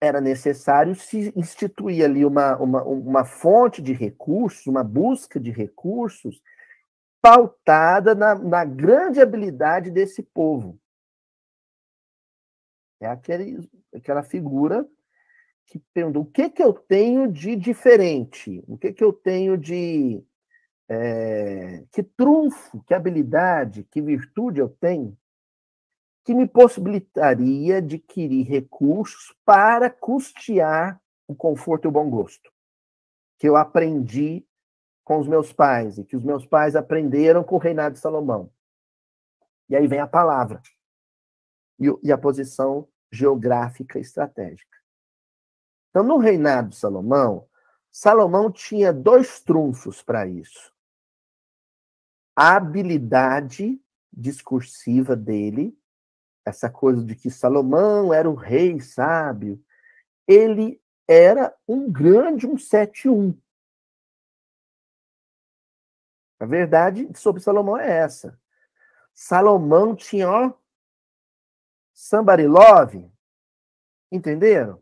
era 0.00 0.20
necessário 0.20 0.94
se 0.94 1.32
instituir 1.34 2.04
ali 2.04 2.24
uma, 2.24 2.56
uma, 2.58 2.84
uma 2.84 3.24
fonte 3.24 3.82
de 3.82 3.92
recursos, 3.92 4.68
uma 4.68 4.84
busca 4.84 5.40
de 5.40 5.50
recursos 5.50 6.40
pautada 7.20 8.14
na, 8.14 8.36
na 8.36 8.64
grande 8.64 9.20
habilidade 9.20 9.90
desse 9.90 10.22
povo. 10.22 10.78
É 13.00 13.06
aquele, 13.06 13.68
aquela 13.94 14.22
figura 14.22 14.86
que 15.66 15.78
pergunta 15.92 16.18
o 16.18 16.24
que, 16.24 16.48
que 16.48 16.62
eu 16.62 16.72
tenho 16.72 17.30
de 17.30 17.54
diferente, 17.54 18.62
o 18.66 18.76
que, 18.76 18.92
que 18.92 19.04
eu 19.04 19.12
tenho 19.12 19.56
de 19.56 20.24
é, 20.88 21.84
que 21.92 22.02
trunfo, 22.02 22.82
que 22.84 22.94
habilidade, 22.94 23.84
que 23.84 24.00
virtude 24.00 24.60
eu 24.60 24.68
tenho 24.68 25.16
que 26.24 26.34
me 26.34 26.46
possibilitaria 26.46 27.78
adquirir 27.78 28.46
recursos 28.46 29.34
para 29.46 29.88
custear 29.88 31.00
o 31.26 31.34
conforto 31.34 31.86
e 31.86 31.88
o 31.88 31.92
bom 31.92 32.10
gosto 32.10 32.50
que 33.38 33.48
eu 33.48 33.56
aprendi 33.56 34.44
com 35.04 35.18
os 35.18 35.28
meus 35.28 35.52
pais 35.52 35.96
e 35.96 36.04
que 36.04 36.16
os 36.16 36.24
meus 36.24 36.44
pais 36.44 36.76
aprenderam 36.76 37.42
com 37.42 37.54
o 37.54 37.58
reinado 37.58 37.94
de 37.94 38.00
Salomão. 38.00 38.50
E 39.68 39.76
aí 39.76 39.86
vem 39.86 40.00
a 40.00 40.06
palavra 40.06 40.60
e, 41.78 42.12
a 42.12 42.18
posição 42.18 42.88
geográfica 43.10 43.98
estratégica. 43.98 44.76
Então, 45.90 46.02
no 46.02 46.18
reinado 46.18 46.70
de 46.70 46.76
Salomão, 46.76 47.46
Salomão 47.90 48.50
tinha 48.50 48.92
dois 48.92 49.40
trunfos 49.40 50.02
para 50.02 50.26
isso 50.26 50.72
a 52.40 52.54
habilidade 52.54 53.82
discursiva 54.12 55.16
dele, 55.16 55.76
essa 56.46 56.70
coisa 56.70 57.04
de 57.04 57.16
que 57.16 57.32
Salomão 57.32 58.14
era 58.14 58.30
o 58.30 58.36
rei 58.36 58.80
sábio, 58.80 59.60
ele 60.24 60.80
era 61.08 61.52
um 61.66 61.90
grande 61.90 62.46
171. 62.46 63.36
A 66.38 66.46
verdade 66.46 67.08
sobre 67.16 67.42
Salomão 67.42 67.76
é 67.76 67.90
essa. 67.90 68.40
Salomão 69.12 69.96
tinha, 69.96 70.30
ó, 70.30 70.52
somebody 71.98 72.46
love, 72.46 73.10
entenderam? 74.12 74.80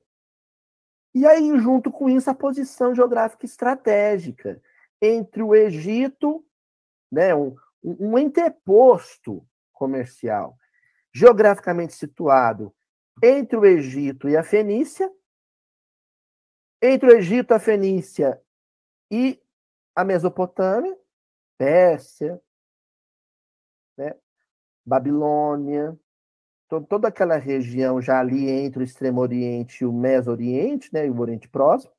E 1.15 1.27
aí, 1.27 1.59
junto 1.59 1.91
com 1.91 2.11
isso, 2.11 2.29
a 2.29 2.35
posição 2.35 2.95
geográfica 2.95 3.47
estratégica 3.47 4.63
entre 5.01 5.43
o 5.43 5.55
Egito, 5.55 6.47
né, 7.11 7.35
um, 7.35 7.57
um 7.83 8.13
comercial, 9.73 10.59
geograficamente 11.11 11.95
situado 11.95 12.75
entre 13.23 13.57
o 13.57 13.65
Egito 13.65 14.29
e 14.29 14.37
a 14.37 14.45
Fenícia, 14.45 15.11
entre 16.83 17.09
o 17.09 17.17
Egito, 17.17 17.53
a 17.53 17.59
Fenícia 17.59 18.39
e 19.11 19.43
a 19.95 20.05
Mesopotâmia, 20.05 20.95
Pérsia, 21.57 22.39
né, 23.97 24.15
Babilônia, 24.85 25.99
toda 26.69 27.09
aquela 27.09 27.37
região 27.37 28.01
já 28.01 28.21
ali 28.21 28.49
entre 28.49 28.81
o 28.81 28.85
Extremo 28.85 29.21
Oriente 29.21 29.83
e 29.83 29.87
o 29.87 29.93
Meso 29.93 30.31
Oriente, 30.31 30.91
né, 30.93 31.07
e 31.07 31.11
o 31.11 31.21
Oriente 31.21 31.49
Próximo, 31.49 31.93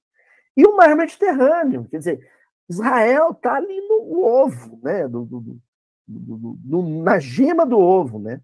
e 0.56 0.66
o 0.66 0.76
Mar 0.76 0.96
Mediterrâneo. 0.96 1.88
Quer 1.90 1.98
dizer, 2.00 2.32
Israel 2.70 3.32
está 3.32 3.56
ali 3.56 3.80
no 3.88 4.24
ovo, 4.24 4.80
né, 4.84 5.08
do, 5.08 5.26
do, 5.26 5.60
do, 6.08 6.82
na 7.02 7.20
gema 7.20 7.66
do 7.66 7.80
ovo, 7.80 8.20
né? 8.20 8.42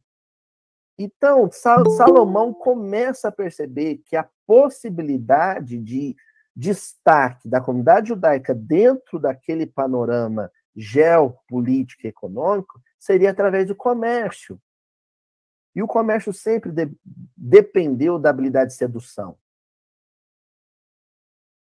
Então, 0.98 1.50
Salomão 1.52 2.54
começa 2.54 3.28
a 3.28 3.32
perceber 3.32 4.02
que 4.06 4.16
a 4.16 4.30
possibilidade 4.46 5.80
de 5.80 6.16
destaque 6.56 7.50
da 7.50 7.60
comunidade 7.60 8.10
judaica 8.10 8.54
dentro 8.54 9.18
daquele 9.18 9.66
panorama 9.66 10.52
geopolítico 10.76 12.06
e 12.06 12.10
econômico 12.10 12.80
seria 13.00 13.32
através 13.32 13.68
do 13.68 13.76
comércio. 13.76 14.60
E 15.76 15.82
o 15.82 15.88
comércio 15.88 16.32
sempre 16.34 16.72
de, 16.72 16.92
dependeu 17.36 18.20
da 18.20 18.30
habilidade 18.30 18.72
de 18.72 18.78
sedução. 18.78 19.38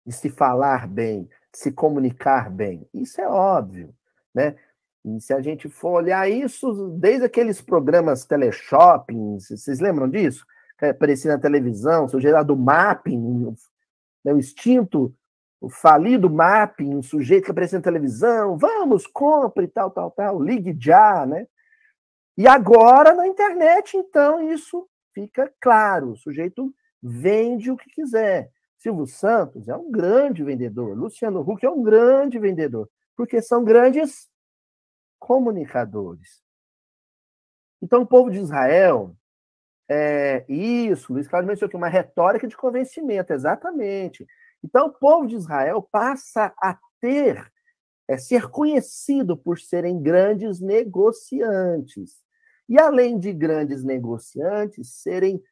De 0.04 0.12
se 0.12 0.30
falar 0.30 0.86
bem, 0.86 1.24
de 1.52 1.58
se 1.58 1.72
comunicar 1.72 2.50
bem. 2.50 2.88
Isso 2.92 3.20
é 3.20 3.28
óbvio. 3.28 3.94
Né? 4.34 4.56
E 5.04 5.20
se 5.20 5.32
a 5.32 5.40
gente 5.40 5.68
for 5.68 5.92
olhar 5.92 6.28
isso, 6.28 6.90
desde 6.98 7.24
aqueles 7.24 7.62
programas 7.62 8.24
teleshopping, 8.24 9.38
vocês 9.38 9.80
lembram 9.80 10.08
disso? 10.08 10.44
Que 10.78 10.86
aparecia 10.86 11.32
na 11.32 11.38
televisão, 11.38 12.08
sujeito 12.08 12.44
do 12.44 12.56
mapping, 12.56 13.56
né, 14.24 14.34
o 14.34 14.38
instinto, 14.38 15.14
o 15.60 15.70
falido 15.70 16.28
mapping, 16.28 16.96
um 16.96 17.02
sujeito 17.02 17.44
que 17.44 17.50
aparecia 17.50 17.78
na 17.78 17.84
televisão, 17.84 18.58
vamos, 18.58 19.06
compre, 19.06 19.68
tal, 19.68 19.90
tal, 19.90 20.10
tal, 20.10 20.42
ligue 20.42 20.76
já, 20.78 21.24
né? 21.24 21.46
E 22.36 22.46
agora, 22.46 23.14
na 23.14 23.26
internet, 23.26 23.96
então, 23.96 24.52
isso 24.52 24.86
fica 25.14 25.52
claro. 25.60 26.12
O 26.12 26.16
sujeito 26.16 26.74
vende 27.02 27.70
o 27.70 27.76
que 27.76 27.88
quiser. 27.88 28.50
Silvio 28.76 29.06
Santos 29.06 29.68
é 29.68 29.76
um 29.76 29.90
grande 29.90 30.44
vendedor. 30.44 30.96
Luciano 30.96 31.40
Huck 31.40 31.64
é 31.64 31.70
um 31.70 31.82
grande 31.82 32.38
vendedor. 32.38 32.90
Porque 33.16 33.40
são 33.40 33.64
grandes 33.64 34.28
comunicadores. 35.18 36.42
Então, 37.80 38.02
o 38.02 38.06
povo 38.06 38.30
de 38.30 38.38
Israel, 38.38 39.16
é, 39.88 40.44
isso, 40.48 41.12
Luiz 41.12 41.26
Cláudio 41.26 41.48
mencionou 41.48 41.68
aqui, 41.68 41.76
uma 41.76 41.88
retórica 41.88 42.46
de 42.46 42.56
convencimento, 42.56 43.32
exatamente. 43.32 44.26
Então, 44.62 44.88
o 44.88 44.92
povo 44.92 45.26
de 45.26 45.36
Israel 45.36 45.82
passa 45.82 46.52
a 46.60 46.78
ter, 47.00 47.50
é, 48.08 48.18
ser 48.18 48.48
conhecido 48.48 49.36
por 49.36 49.58
serem 49.58 50.02
grandes 50.02 50.60
negociantes. 50.60 52.25
E, 52.68 52.78
além 52.78 53.18
de 53.18 53.32
grandes 53.32 53.84
negociantes, 53.84 54.88
serem 54.94 55.42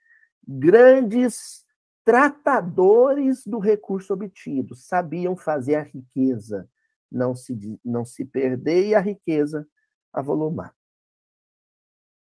grandes 0.47 1.65
tratadores 2.05 3.47
do 3.47 3.59
recurso 3.59 4.13
obtido, 4.13 4.75
sabiam 4.75 5.37
fazer 5.37 5.77
a 5.77 5.83
riqueza 5.83 6.69
não 7.15 7.35
se, 7.35 7.79
não 7.85 8.05
se 8.05 8.25
perder 8.25 8.89
e 8.89 8.95
a 8.95 9.01
riqueza 9.01 9.67
avolumar. 10.13 10.75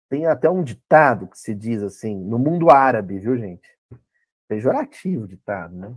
Tem 0.08 0.26
até 0.26 0.48
um 0.48 0.62
ditado 0.62 1.26
que 1.26 1.38
se 1.38 1.54
diz 1.54 1.82
assim, 1.82 2.16
no 2.16 2.38
mundo 2.38 2.70
árabe, 2.70 3.18
viu, 3.18 3.36
gente? 3.36 3.68
Pejorativo 4.46 5.26
ditado, 5.26 5.74
né? 5.74 5.94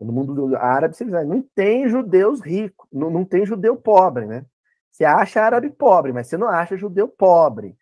No 0.00 0.12
mundo 0.12 0.56
árabe, 0.56 0.96
você 0.96 1.04
diz, 1.04 1.14
ah, 1.14 1.24
não 1.24 1.42
tem 1.42 1.88
judeus 1.88 2.40
ricos, 2.40 2.88
não, 2.92 3.10
não 3.10 3.24
tem 3.24 3.46
judeu 3.46 3.76
pobre, 3.76 4.26
né? 4.26 4.44
Você 4.90 5.04
acha 5.04 5.42
árabe 5.42 5.70
pobre, 5.70 6.12
mas 6.12 6.26
você 6.26 6.36
não 6.36 6.48
acha 6.48 6.76
judeu 6.76 7.06
pobre. 7.06 7.76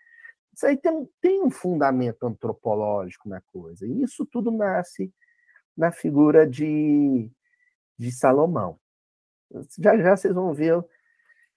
Isso 0.59 0.67
aí 0.67 0.77
tem, 0.77 1.09
tem 1.21 1.41
um 1.41 1.53
fundamento 1.53 2.27
antropológico 2.27 3.29
na 3.29 3.41
coisa. 3.41 3.87
E 3.87 4.03
isso 4.03 4.27
tudo 4.27 4.51
nasce 4.51 5.15
na 5.77 5.93
figura 5.93 6.45
de, 6.45 7.31
de 7.97 8.11
Salomão. 8.11 8.77
Já 9.79 9.97
já 9.97 10.17
vocês 10.17 10.35
vão 10.35 10.53
ver. 10.53 10.85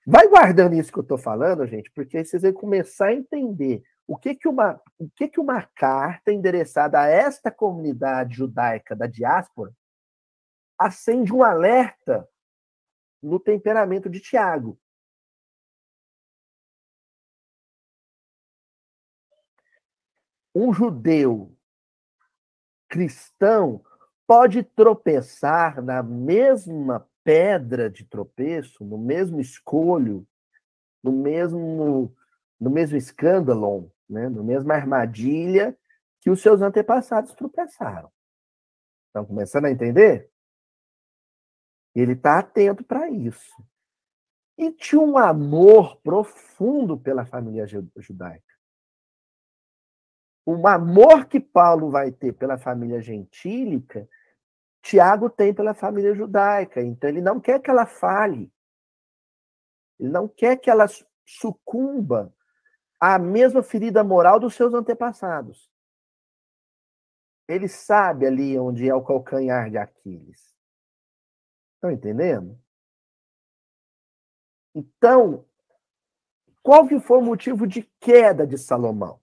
Vai 0.05 0.27
guardando 0.27 0.75
isso 0.75 0.91
que 0.91 0.99
eu 0.99 1.03
estou 1.03 1.17
falando, 1.17 1.65
gente, 1.65 1.89
porque 1.95 2.15
aí 2.15 2.25
vocês 2.25 2.43
vão 2.43 2.53
começar 2.53 3.07
a 3.07 3.13
entender 3.15 3.81
o 4.05 4.15
que 4.15 4.35
que 4.35 4.47
uma, 4.47 4.79
o 4.99 5.09
que 5.09 5.27
que 5.27 5.39
uma 5.39 5.63
carta 5.75 6.31
endereçada 6.31 6.99
a 6.99 7.07
esta 7.07 7.49
comunidade 7.49 8.35
judaica 8.35 8.95
da 8.95 9.07
diáspora 9.07 9.73
acende 10.77 11.33
um 11.33 11.41
alerta 11.41 12.29
no 13.19 13.39
temperamento 13.39 14.07
de 14.11 14.19
Tiago. 14.19 14.79
Um 20.53 20.73
judeu 20.73 21.55
cristão 22.89 23.83
pode 24.27 24.63
tropeçar 24.63 25.81
na 25.81 26.03
mesma 26.03 27.07
pedra 27.23 27.89
de 27.89 28.05
tropeço, 28.05 28.83
no 28.83 28.97
mesmo 28.97 29.39
escolho, 29.39 30.27
no 31.03 31.11
mesmo, 31.11 32.15
no 32.59 32.69
mesmo 32.69 32.97
escândalo, 32.97 33.91
né? 34.09 34.27
no 34.29 34.43
mesma 34.43 34.75
armadilha 34.75 35.77
que 36.19 36.29
os 36.29 36.41
seus 36.41 36.61
antepassados 36.61 37.33
tropeçaram. 37.33 38.11
Estão 39.07 39.25
começando 39.25 39.65
a 39.65 39.71
entender? 39.71 40.29
Ele 41.95 42.13
está 42.13 42.39
atento 42.39 42.83
para 42.83 43.09
isso. 43.09 43.55
E 44.57 44.71
tinha 44.71 45.01
um 45.01 45.17
amor 45.17 45.99
profundo 46.01 46.97
pela 46.97 47.25
família 47.25 47.65
judaica. 47.97 48.50
Um 50.45 50.67
amor 50.67 51.25
que 51.25 51.39
Paulo 51.39 51.89
vai 51.89 52.11
ter 52.11 52.33
pela 52.33 52.57
família 52.57 52.99
gentílica 52.99 54.07
Tiago 54.81 55.29
tem 55.29 55.53
pela 55.53 55.73
família 55.73 56.13
judaica, 56.15 56.81
então 56.81 57.09
ele 57.09 57.21
não 57.21 57.39
quer 57.39 57.61
que 57.61 57.69
ela 57.69 57.85
fale. 57.85 58.51
Ele 59.99 60.09
não 60.09 60.27
quer 60.27 60.57
que 60.57 60.69
ela 60.69 60.85
sucumba 61.23 62.33
à 62.99 63.19
mesma 63.19 63.61
ferida 63.61 64.03
moral 64.03 64.39
dos 64.39 64.55
seus 64.55 64.73
antepassados. 64.73 65.69
Ele 67.47 67.67
sabe 67.67 68.25
ali 68.25 68.57
onde 68.57 68.89
é 68.89 68.95
o 68.95 69.03
calcanhar 69.03 69.69
de 69.69 69.77
Aquiles. 69.77 70.55
Estão 71.75 71.91
entendendo? 71.91 72.59
Então, 74.73 75.45
qual 76.63 76.87
que 76.87 76.99
foi 76.99 77.17
o 77.19 77.23
motivo 77.23 77.67
de 77.67 77.83
queda 77.99 78.47
de 78.47 78.57
Salomão? 78.57 79.20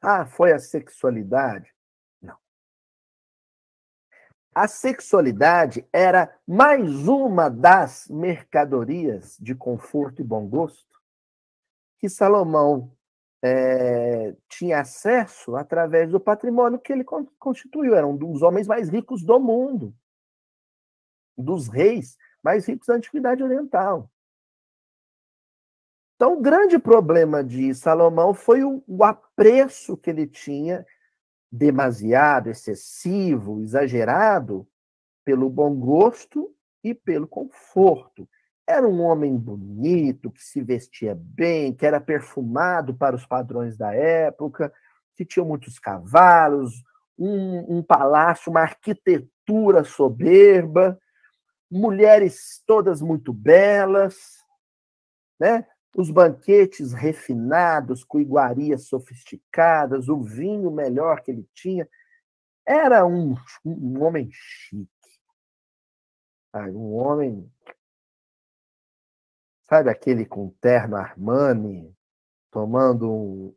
Ah, 0.00 0.26
foi 0.26 0.52
a 0.52 0.58
sexualidade? 0.58 1.72
a 4.58 4.66
sexualidade 4.66 5.86
era 5.92 6.36
mais 6.44 7.06
uma 7.06 7.48
das 7.48 8.08
mercadorias 8.08 9.36
de 9.38 9.54
conforto 9.54 10.20
e 10.20 10.24
bom 10.24 10.48
gosto 10.48 11.00
que 12.00 12.08
Salomão 12.08 12.92
é, 13.40 14.34
tinha 14.48 14.80
acesso 14.80 15.54
através 15.54 16.10
do 16.10 16.18
patrimônio 16.18 16.80
que 16.80 16.92
ele 16.92 17.04
constituiu. 17.38 17.94
Era 17.94 18.04
um 18.04 18.16
dos 18.16 18.42
homens 18.42 18.66
mais 18.66 18.88
ricos 18.88 19.22
do 19.22 19.38
mundo, 19.38 19.94
dos 21.36 21.68
reis 21.68 22.16
mais 22.42 22.66
ricos 22.66 22.88
da 22.88 22.94
Antiguidade 22.94 23.44
Oriental. 23.44 24.10
Então, 26.18 26.32
o 26.32 26.40
grande 26.40 26.80
problema 26.80 27.44
de 27.44 27.72
Salomão 27.72 28.34
foi 28.34 28.64
o, 28.64 28.82
o 28.88 29.04
apreço 29.04 29.96
que 29.96 30.10
ele 30.10 30.26
tinha 30.26 30.84
demasiado, 31.50 32.50
excessivo, 32.50 33.60
exagerado 33.60 34.66
pelo 35.24 35.48
bom 35.48 35.72
gosto 35.76 36.52
e 36.82 36.92
pelo 36.92 37.28
conforto. 37.28 38.28
Era 38.66 38.84
um 38.84 39.00
homem 39.00 39.36
bonito, 39.36 40.28
que 40.32 40.42
se 40.42 40.60
vestia 40.60 41.16
bem, 41.16 41.72
que 41.72 41.86
era 41.86 42.00
perfumado 42.00 42.92
para 42.94 43.14
os 43.14 43.24
padrões 43.24 43.76
da 43.76 43.94
época, 43.94 44.72
que 45.14 45.24
tinha 45.24 45.44
muitos 45.44 45.78
cavalos, 45.78 46.82
um, 47.16 47.78
um 47.78 47.80
palácio, 47.80 48.50
uma 48.50 48.62
arquitetura 48.62 49.84
soberba, 49.84 50.98
mulheres 51.70 52.60
todas 52.66 53.00
muito 53.00 53.32
belas, 53.32 54.16
né? 55.38 55.64
Os 55.96 56.10
banquetes 56.10 56.92
refinados, 56.92 58.04
com 58.04 58.20
iguarias 58.20 58.86
sofisticadas, 58.86 60.08
o 60.08 60.22
vinho 60.22 60.70
melhor 60.70 61.22
que 61.22 61.30
ele 61.30 61.48
tinha. 61.54 61.88
era 62.66 63.06
um, 63.06 63.34
um 63.64 64.02
homem 64.02 64.28
chique. 64.32 64.88
Um 66.54 66.94
homem. 66.94 67.50
Sabe 69.64 69.90
aquele 69.90 70.24
com 70.24 70.50
terno 70.60 70.96
Armani, 70.96 71.94
tomando 72.50 73.10
um, 73.10 73.54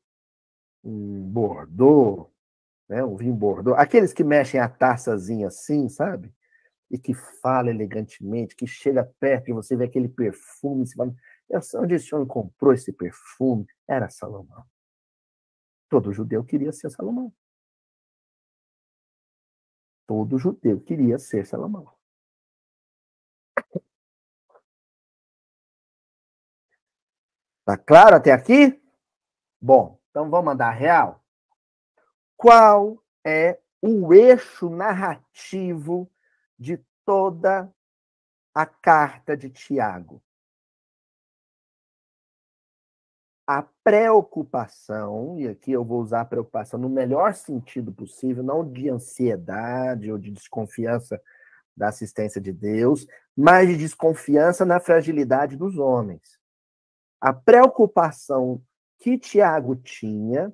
um 0.83 1.21
Bordeaux, 1.23 2.29
né? 2.89 3.03
um 3.03 3.15
vinho 3.15 3.33
Bordeaux. 3.33 3.79
Aqueles 3.79 4.13
que 4.13 4.23
mexem 4.23 4.59
a 4.59 4.67
taçazinha 4.67 5.47
assim, 5.47 5.87
sabe? 5.89 6.33
E 6.89 6.99
que 6.99 7.13
fala 7.13 7.69
elegantemente, 7.69 8.55
que 8.55 8.67
chega 8.67 9.09
perto 9.19 9.49
e 9.49 9.53
você 9.53 9.75
vê 9.75 9.85
aquele 9.85 10.09
perfume, 10.09 10.85
você 10.85 10.95
fala, 10.95 11.15
onde 11.75 11.95
esse 11.95 12.13
homem 12.15 12.27
comprou 12.27 12.73
esse 12.73 12.93
perfume? 12.93 13.67
Era 13.87 14.09
Salomão. 14.09 14.65
Todo 15.89 16.13
judeu 16.13 16.43
queria 16.43 16.71
ser 16.71 16.89
Salomão. 16.89 17.33
Todo 20.07 20.37
judeu 20.37 20.79
queria 20.79 21.19
ser 21.19 21.45
Salomão. 21.45 21.91
Tá 27.65 27.77
claro 27.77 28.15
até 28.15 28.31
aqui? 28.31 28.81
Bom, 29.61 29.99
então 30.09 30.29
vamos 30.29 30.45
mandar 30.45 30.71
real. 30.71 31.23
Qual 32.35 33.03
é 33.25 33.61
o 33.81 34.13
eixo 34.13 34.69
narrativo 34.69 36.11
de 36.57 36.77
toda 37.05 37.73
a 38.53 38.65
carta 38.65 39.37
de 39.37 39.49
Tiago? 39.49 40.21
A 43.57 43.67
preocupação, 43.83 45.37
e 45.37 45.45
aqui 45.45 45.73
eu 45.73 45.83
vou 45.83 45.99
usar 46.01 46.21
a 46.21 46.25
preocupação 46.25 46.79
no 46.79 46.87
melhor 46.87 47.33
sentido 47.33 47.91
possível, 47.91 48.41
não 48.41 48.63
de 48.63 48.89
ansiedade 48.89 50.09
ou 50.09 50.17
de 50.17 50.31
desconfiança 50.31 51.21
da 51.75 51.89
assistência 51.89 52.39
de 52.39 52.53
Deus, 52.53 53.05
mas 53.35 53.67
de 53.67 53.75
desconfiança 53.75 54.63
na 54.63 54.79
fragilidade 54.79 55.57
dos 55.57 55.77
homens. 55.77 56.39
A 57.19 57.33
preocupação 57.33 58.63
que 58.97 59.17
Tiago 59.17 59.75
tinha 59.75 60.53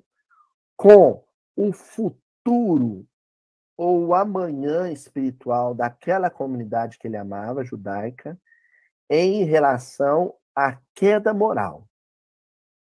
com 0.76 1.24
o 1.54 1.72
futuro 1.72 3.06
ou 3.76 4.06
o 4.06 4.14
amanhã 4.14 4.90
espiritual 4.90 5.72
daquela 5.72 6.30
comunidade 6.30 6.98
que 6.98 7.06
ele 7.06 7.16
amava, 7.16 7.62
judaica, 7.62 8.36
em 9.08 9.44
relação 9.44 10.34
à 10.52 10.78
queda 10.96 11.32
moral 11.32 11.88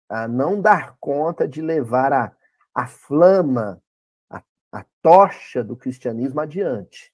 a 0.09 0.27
não 0.27 0.61
dar 0.61 0.97
conta 0.99 1.47
de 1.47 1.61
levar 1.61 2.13
a, 2.13 2.35
a 2.73 2.87
flama, 2.87 3.81
a, 4.29 4.43
a 4.71 4.85
tocha 5.01 5.63
do 5.63 5.75
cristianismo 5.75 6.39
adiante, 6.39 7.13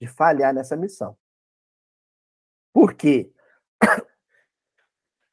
de 0.00 0.06
falhar 0.06 0.52
nessa 0.52 0.76
missão. 0.76 1.16
Por 2.72 2.94
quê? 2.94 3.32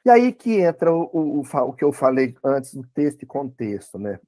E 0.07 0.09
aí 0.11 0.31
que 0.31 0.59
entra 0.59 0.93
o, 0.93 1.09
o, 1.11 1.41
o, 1.41 1.73
que 1.73 1.83
eu 1.83 1.91
falei 1.91 2.37
antes 2.43 2.75
do 2.75 2.87
texto 2.89 3.23
e 3.23 3.25
contexto, 3.25 3.97
né? 3.97 4.19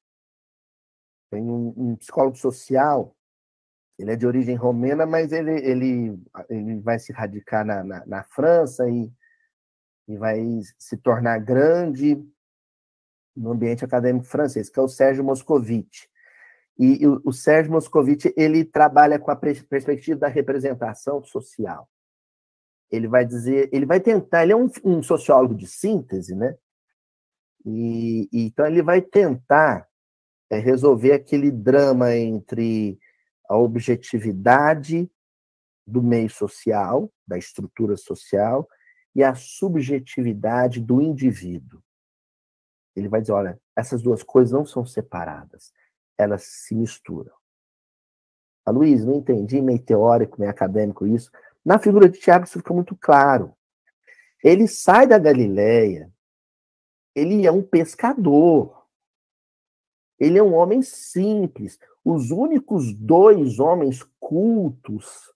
Tem 1.30 1.43
um, 1.43 1.72
um, 1.78 1.96
psicólogo 1.96 2.36
social, 2.36 3.15
ele 4.00 4.12
é 4.12 4.15
de 4.15 4.26
origem 4.26 4.56
romena, 4.56 5.06
mas 5.06 5.32
ele, 5.32 5.52
ele, 5.52 6.20
ele 6.50 6.80
vai 6.80 6.98
se 6.98 7.13
radicar 7.13 7.63
na, 7.63 7.84
na, 7.84 8.04
na 8.08 8.24
França 8.24 8.89
e, 8.89 9.13
e 10.08 10.17
vai 10.17 10.39
se 10.80 10.98
tornar 10.98 11.38
grande 11.38 12.28
no 13.38 13.52
ambiente 13.52 13.86
acadêmico 13.86 14.26
francês, 14.26 14.69
que 14.69 14.80
é 14.80 14.82
o 14.82 14.88
Sérgio 14.88 15.23
Moscovici. 15.23 16.10
E, 16.78 17.06
o, 17.08 17.21
o, 17.26 17.34
Sérgio 17.34 17.71
Moscovici 17.71 18.34
ele 18.36 18.63
trabalha 18.63 19.17
com 19.17 19.32
a 19.32 19.36
perspectiva 19.36 20.19
da 20.19 20.28
representação 20.28 21.23
social. 21.23 21.88
Ele 22.89 23.08
vai 23.08 23.26
dizer, 23.26 23.69
ele 23.71 23.86
vai 23.86 24.00
tentar, 24.00 24.43
ele 24.43 24.54
é 24.54 24.56
um, 24.56 24.69
um 24.84 25.02
sociólogo 25.02 25.56
de 25.56 25.67
síntese, 25.67 26.36
né? 26.36 26.56
E, 27.65 28.30
e, 28.32 28.45
então 28.45 28.65
ele 28.65 28.82
vai 28.82 29.02
tentar 29.02 29.88
é, 30.50 30.58
resolver 30.58 31.13
aquele 31.13 31.52
drama 31.52 32.15
entre 32.15 32.97
a 33.50 33.58
objetividade 33.58 35.10
do 35.86 36.04
meio 36.04 36.30
social, 36.30 37.12
da 37.26 37.38
estrutura 37.38 37.97
social, 37.97 38.67
e 39.15 39.23
a 39.23 39.34
subjetividade 39.34 40.80
do 40.80 41.02
indivíduo. 41.02 41.82
Ele 42.98 43.08
vai 43.08 43.22
dizer: 43.22 43.34
olha, 43.34 43.62
essas 43.76 44.02
duas 44.02 44.24
coisas 44.24 44.52
não 44.52 44.66
são 44.66 44.84
separadas, 44.86 45.72
elas 46.18 46.44
se 46.44 46.74
misturam. 46.74 47.32
A 48.66 48.72
Luiz, 48.72 49.06
não 49.06 49.16
entendi, 49.16 49.62
meio 49.62 49.80
teórico, 49.80 50.40
meio 50.40 50.50
acadêmico 50.50 51.06
isso. 51.06 51.32
Na 51.64 51.78
figura 51.78 52.10
de 52.10 52.20
Tiago 52.20 52.46
isso 52.46 52.58
fica 52.58 52.74
muito 52.74 52.96
claro. 52.96 53.54
Ele 54.44 54.68
sai 54.68 55.06
da 55.06 55.20
Galileia, 55.20 56.12
ele 57.16 57.46
é 57.46 57.52
um 57.52 57.62
pescador. 57.62 58.86
Ele 60.20 60.40
é 60.40 60.44
um 60.44 60.56
homem 60.56 60.82
simples. 60.82 61.80
Os 62.04 62.32
únicos 62.32 62.94
dois 62.94 63.60
homens 63.60 64.04
cultos, 64.20 65.32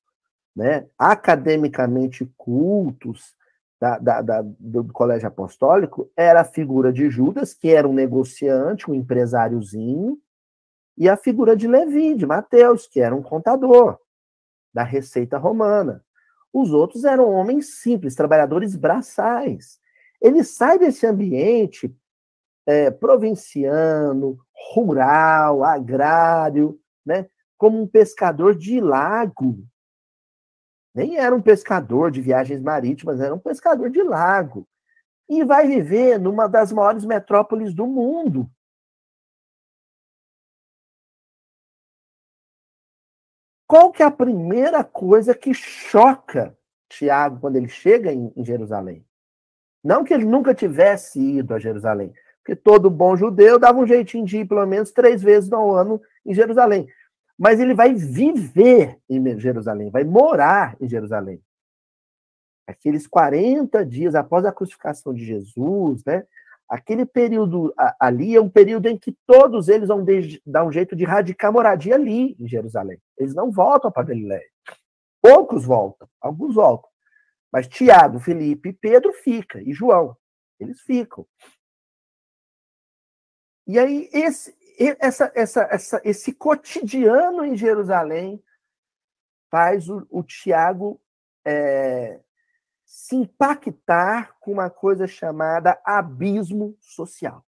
né, 0.56 0.90
academicamente 0.98 2.26
cultos, 2.36 3.36
da, 3.82 3.98
da, 3.98 4.22
da, 4.22 4.42
do 4.60 4.84
colégio 4.94 5.28
apostólico 5.28 6.08
era 6.16 6.42
a 6.42 6.46
figura 6.46 6.94
de 6.94 7.10
Judas, 7.10 7.52
que 7.52 7.70
era 7.70 7.90
um 7.90 7.94
negociante, 7.94 8.90
um 8.90 8.94
empresáriozinho, 8.94 10.20
e 10.96 11.10
a 11.10 11.18
figura 11.18 11.56
de 11.56 11.68
Levi, 11.68 12.14
de 12.14 12.28
Mateus, 12.28 12.86
que 12.86 13.02
era 13.02 13.16
um 13.16 13.24
contador 13.24 13.98
da 14.72 14.84
receita 14.84 15.40
romana. 15.40 16.06
Os 16.54 16.72
outros 16.72 17.06
eram 17.06 17.32
homens 17.32 17.82
simples, 17.82 18.14
trabalhadores 18.14 18.76
braçais. 18.76 19.80
Ele 20.22 20.44
sai 20.44 20.78
desse 20.78 21.08
ambiente 21.08 21.92
é, 22.68 22.92
provinciano, 22.92 24.38
rural, 24.76 25.64
agrário, 25.64 26.80
né, 27.04 27.28
como 27.58 27.82
um 27.82 27.88
pescador 27.88 28.54
de 28.56 28.80
lago, 28.80 29.58
nem 30.94 31.18
era 31.18 31.36
um 31.36 31.42
pescador 31.42 32.12
de 32.12 32.22
viagens 32.22 32.62
marítimas, 32.62 33.20
era 33.20 33.34
um 33.34 33.40
pescador 33.40 33.90
de 33.90 34.04
lago. 34.04 34.68
E 35.30 35.44
vai 35.44 35.66
viver 35.66 36.20
numa 36.20 36.48
das 36.48 36.72
maiores 36.72 37.06
metrópoles 37.06 37.74
do 37.74 37.88
mundo. 37.88 38.50
Qual 43.66 43.92
que 43.92 44.04
é 44.04 44.06
a 44.06 44.12
primeira 44.12 44.84
coisa 44.84 45.34
que 45.34 45.54
choca 45.54 46.58
Tiago 46.90 47.40
quando 47.40 47.56
ele 47.56 47.70
chega 47.70 48.12
em, 48.12 48.34
em 48.36 48.44
Jerusalém? 48.44 49.06
Não 49.82 50.04
que 50.04 50.14
ele 50.14 50.26
nunca 50.26 50.54
tivesse 50.54 51.20
ido 51.20 51.54
a 51.54 51.60
Jerusalém, 51.60 52.14
porque 52.44 52.54
todo 52.54 52.90
bom 52.90 53.16
judeu 53.16 53.58
dava 53.58 53.80
um 53.80 53.88
jeitinho 53.88 54.26
de 54.26 54.40
ir 54.40 54.46
pelo 54.46 54.66
menos 54.66 54.92
três 54.92 55.24
vezes 55.24 55.50
no 55.50 55.72
ano 55.72 56.02
em 56.26 56.34
Jerusalém 56.34 56.90
mas 57.42 57.60
ele 57.60 57.74
vai 57.74 57.92
viver 57.92 59.00
em 59.10 59.40
Jerusalém, 59.40 59.90
vai 59.90 60.04
morar 60.04 60.78
em 60.80 60.88
Jerusalém. 60.88 61.42
Aqueles 62.68 63.08
40 63.08 63.84
dias 63.84 64.14
após 64.14 64.46
a 64.46 64.52
crucificação 64.52 65.12
de 65.12 65.26
Jesus, 65.26 66.06
né? 66.06 66.24
Aquele 66.70 67.04
período 67.04 67.74
ali 68.00 68.36
é 68.36 68.40
um 68.40 68.48
período 68.48 68.86
em 68.86 68.96
que 68.96 69.18
todos 69.26 69.70
eles 69.70 69.88
vão 69.88 70.06
dar 70.46 70.64
um 70.64 70.72
jeito 70.72 70.96
de 70.96 71.04
radicar 71.04 71.52
moradia 71.52 71.96
ali 71.96 72.36
em 72.40 72.48
Jerusalém. 72.48 73.02
Eles 73.18 73.34
não 73.34 73.50
voltam 73.52 73.92
para 73.92 74.04
Galiléia. 74.04 74.48
Poucos 75.20 75.66
voltam, 75.66 76.08
alguns 76.22 76.54
voltam. 76.54 76.92
Mas 77.52 77.68
Tiago, 77.68 78.20
Felipe 78.20 78.70
e 78.70 78.74
Pedro 78.74 79.14
fica, 79.14 79.60
e 79.64 79.74
João, 79.74 80.16
eles 80.60 80.80
ficam. 80.82 81.26
E 83.66 83.80
aí, 83.80 84.10
esse, 84.14 84.56
essa, 85.00 85.32
essa, 85.36 85.62
essa, 85.72 86.02
esse 86.04 86.34
cotidiano 86.34 87.46
em 87.46 87.56
Jerusalém 87.56 88.44
faz 89.50 89.90
o, 89.90 90.08
o 90.10 90.24
Tiago 90.24 91.00
é, 91.46 92.20
se 92.86 93.16
impactar 93.16 94.38
com 94.40 94.52
uma 94.52 94.70
coisa 94.70 95.08
chamada 95.08 95.80
abismo 95.84 96.76
social. 96.80 97.46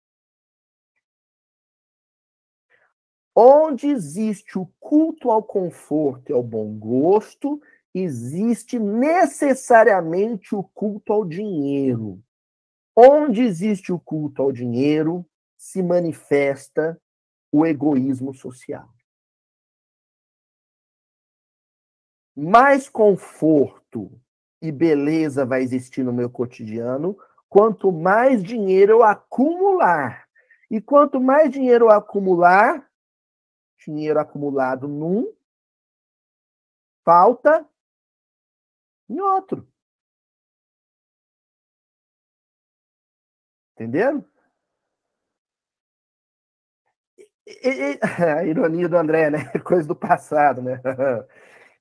Onde 3.36 3.88
existe 3.88 4.58
o 4.58 4.66
culto 4.80 5.32
ao 5.32 5.42
conforto 5.42 6.30
e 6.30 6.34
ao 6.34 6.44
bom 6.44 6.78
gosto, 6.78 7.62
existe 7.94 8.78
necessariamente 8.78 10.56
o 10.56 10.64
culto 10.64 11.14
ao 11.14 11.24
dinheiro. 11.24 12.22
Onde 12.96 13.42
existe 13.44 13.94
o 13.94 14.00
culto 14.00 14.42
ao 14.42 14.52
dinheiro, 14.52 15.26
se 15.58 15.82
manifesta 15.82 17.00
o 17.52 17.66
egoísmo 17.66 18.34
social. 18.34 18.90
Mais 22.36 22.88
conforto 22.88 24.20
e 24.62 24.72
beleza 24.72 25.46
vai 25.46 25.62
existir 25.62 26.04
no 26.04 26.14
meu 26.14 26.30
cotidiano 26.30 27.18
quanto 27.50 27.92
mais 27.92 28.44
dinheiro 28.44 28.94
eu 28.94 29.04
acumular. 29.04 30.30
E 30.70 30.80
quanto 30.80 31.20
mais 31.20 31.52
dinheiro 31.52 31.86
eu 31.86 31.90
acumular, 31.90 32.90
dinheiro 33.84 34.20
acumulado 34.20 34.88
num, 34.88 35.34
falta 37.04 37.68
em 39.10 39.20
outro. 39.20 39.68
Entenderam? 43.74 44.29
a 48.38 48.44
ironia 48.46 48.88
do 48.88 48.98
André, 48.98 49.30
né? 49.30 49.46
Coisa 49.64 49.88
do 49.88 49.96
passado, 49.96 50.62
né? 50.62 50.82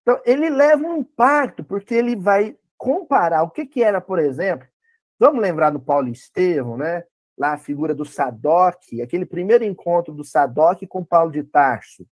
Então, 0.01 0.23
ele 0.25 0.49
leva 0.49 0.83
um 0.83 0.97
impacto, 0.97 1.63
porque 1.63 1.95
ele 1.95 2.17
vai 2.17 2.57
comparar 2.79 3.43
o 3.43 3.51
que, 3.51 3.67
que 3.67 3.83
era, 3.83 4.01
por 4.01 4.19
exemplo, 4.19 4.67
vamos 5.19 5.43
lembrar 5.43 5.69
do 5.69 5.79
Paulo 5.79 6.09
Estevão, 6.09 6.79
né? 6.79 7.05
Lá 7.37 7.53
a 7.53 7.59
figura 7.59 7.95
do 7.95 8.07
Sadoc, 8.07 8.79
aquele 9.03 9.27
primeiro 9.27 9.65
encontro 9.65 10.15
do 10.15 10.25
Sadoc 10.25 10.81
com 10.89 11.05
Paulo 11.05 11.31
de 11.31 11.43
Tarso, 11.43 12.07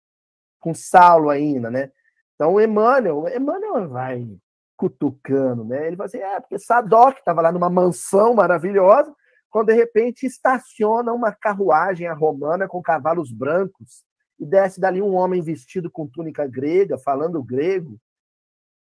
com 0.58 0.72
Saulo 0.72 1.28
ainda, 1.28 1.70
né? 1.70 1.90
Então, 2.34 2.54
o 2.54 2.60
Emmanuel, 2.62 3.28
Emmanuel 3.28 3.86
vai 3.90 4.26
cutucando, 4.74 5.62
né? 5.62 5.86
Ele 5.86 5.96
vai 5.96 6.06
assim, 6.06 6.18
é, 6.18 6.40
porque 6.40 6.58
Sadoc 6.58 7.18
estava 7.18 7.42
lá 7.42 7.52
numa 7.52 7.68
mansão 7.68 8.32
maravilhosa, 8.32 9.14
quando 9.52 9.66
de 9.66 9.74
repente 9.74 10.24
estaciona 10.24 11.12
uma 11.12 11.30
carruagem 11.30 12.10
romana 12.14 12.66
com 12.66 12.80
cavalos 12.80 13.30
brancos 13.30 14.02
e 14.40 14.46
desce 14.46 14.80
dali 14.80 15.02
um 15.02 15.14
homem 15.14 15.42
vestido 15.42 15.90
com 15.90 16.08
túnica 16.08 16.48
grega, 16.48 16.96
falando 16.96 17.42
grego. 17.44 18.00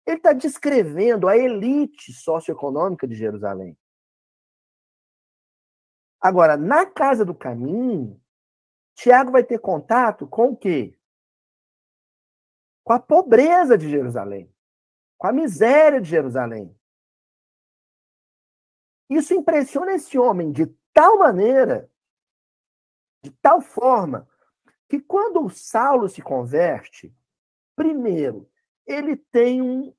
Ele 0.05 0.17
está 0.17 0.31
descrevendo 0.31 1.27
a 1.27 1.35
elite 1.35 2.13
socioeconômica 2.13 3.07
de 3.07 3.15
Jerusalém. 3.15 3.75
Agora, 6.21 6.55
na 6.55 6.85
casa 6.85 7.25
do 7.25 7.33
caminho, 7.33 8.21
Tiago 8.93 9.31
vai 9.31 9.43
ter 9.43 9.57
contato 9.57 10.27
com 10.27 10.49
o 10.49 10.55
quê? 10.55 10.95
Com 12.83 12.93
a 12.93 12.99
pobreza 12.99 13.75
de 13.75 13.89
Jerusalém, 13.89 14.53
com 15.17 15.25
a 15.25 15.33
miséria 15.33 15.99
de 15.99 16.09
Jerusalém. 16.09 16.77
Isso 19.09 19.33
impressiona 19.33 19.93
esse 19.93 20.17
homem 20.17 20.51
de 20.51 20.67
tal 20.93 21.19
maneira, 21.19 21.89
de 23.21 23.31
tal 23.31 23.61
forma, 23.61 24.27
que 24.87 24.99
quando 24.99 25.43
o 25.43 25.49
Saulo 25.49 26.07
se 26.07 26.21
converte, 26.21 27.15
primeiro, 27.75 28.49
ele 28.85 29.15
tem 29.15 29.61
um, 29.61 29.93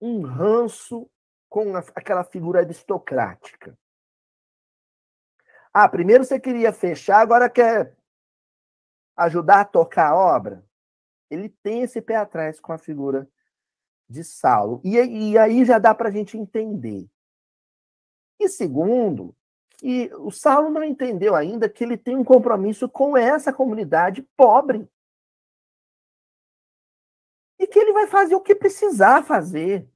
um 0.00 0.22
ranço 0.22 1.10
com 1.48 1.76
aquela 1.76 2.24
figura 2.24 2.60
aristocrática. 2.60 3.78
Ah, 5.72 5.88
primeiro 5.88 6.24
você 6.24 6.38
queria 6.38 6.72
fechar, 6.72 7.20
agora 7.20 7.48
quer 7.48 7.96
ajudar 9.16 9.60
a 9.60 9.64
tocar 9.64 10.10
a 10.10 10.16
obra? 10.16 10.64
Ele 11.30 11.48
tem 11.48 11.82
esse 11.82 12.00
pé 12.00 12.16
atrás 12.16 12.60
com 12.60 12.72
a 12.72 12.78
figura 12.78 13.28
de 14.08 14.22
Saulo. 14.22 14.80
E, 14.84 14.96
e 14.96 15.38
aí 15.38 15.64
já 15.64 15.78
dá 15.78 15.94
para 15.94 16.08
a 16.08 16.12
gente 16.12 16.36
entender 16.36 17.10
e 18.44 18.48
segundo, 18.48 19.34
que 19.78 20.12
o 20.14 20.30
Saulo 20.30 20.70
não 20.70 20.84
entendeu 20.84 21.34
ainda 21.34 21.68
que 21.68 21.82
ele 21.82 21.96
tem 21.96 22.16
um 22.16 22.24
compromisso 22.24 22.88
com 22.88 23.16
essa 23.16 23.52
comunidade 23.52 24.22
pobre. 24.36 24.88
E 27.58 27.66
que 27.66 27.78
ele 27.78 27.92
vai 27.92 28.06
fazer 28.06 28.34
o 28.34 28.40
que 28.40 28.54
precisar 28.54 29.22
fazer 29.24 29.88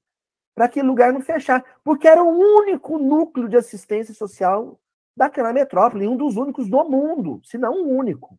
para 0.54 0.64
aquele 0.64 0.88
lugar 0.88 1.12
não 1.12 1.20
fechar. 1.20 1.64
Porque 1.84 2.08
era 2.08 2.22
o 2.22 2.28
único 2.28 2.98
núcleo 2.98 3.48
de 3.48 3.56
assistência 3.56 4.14
social 4.14 4.80
daquela 5.16 5.52
metrópole, 5.52 6.08
um 6.08 6.16
dos 6.16 6.36
únicos 6.36 6.68
do 6.68 6.84
mundo, 6.84 7.40
se 7.44 7.56
não 7.56 7.74
o 7.74 7.88
único. 7.88 8.38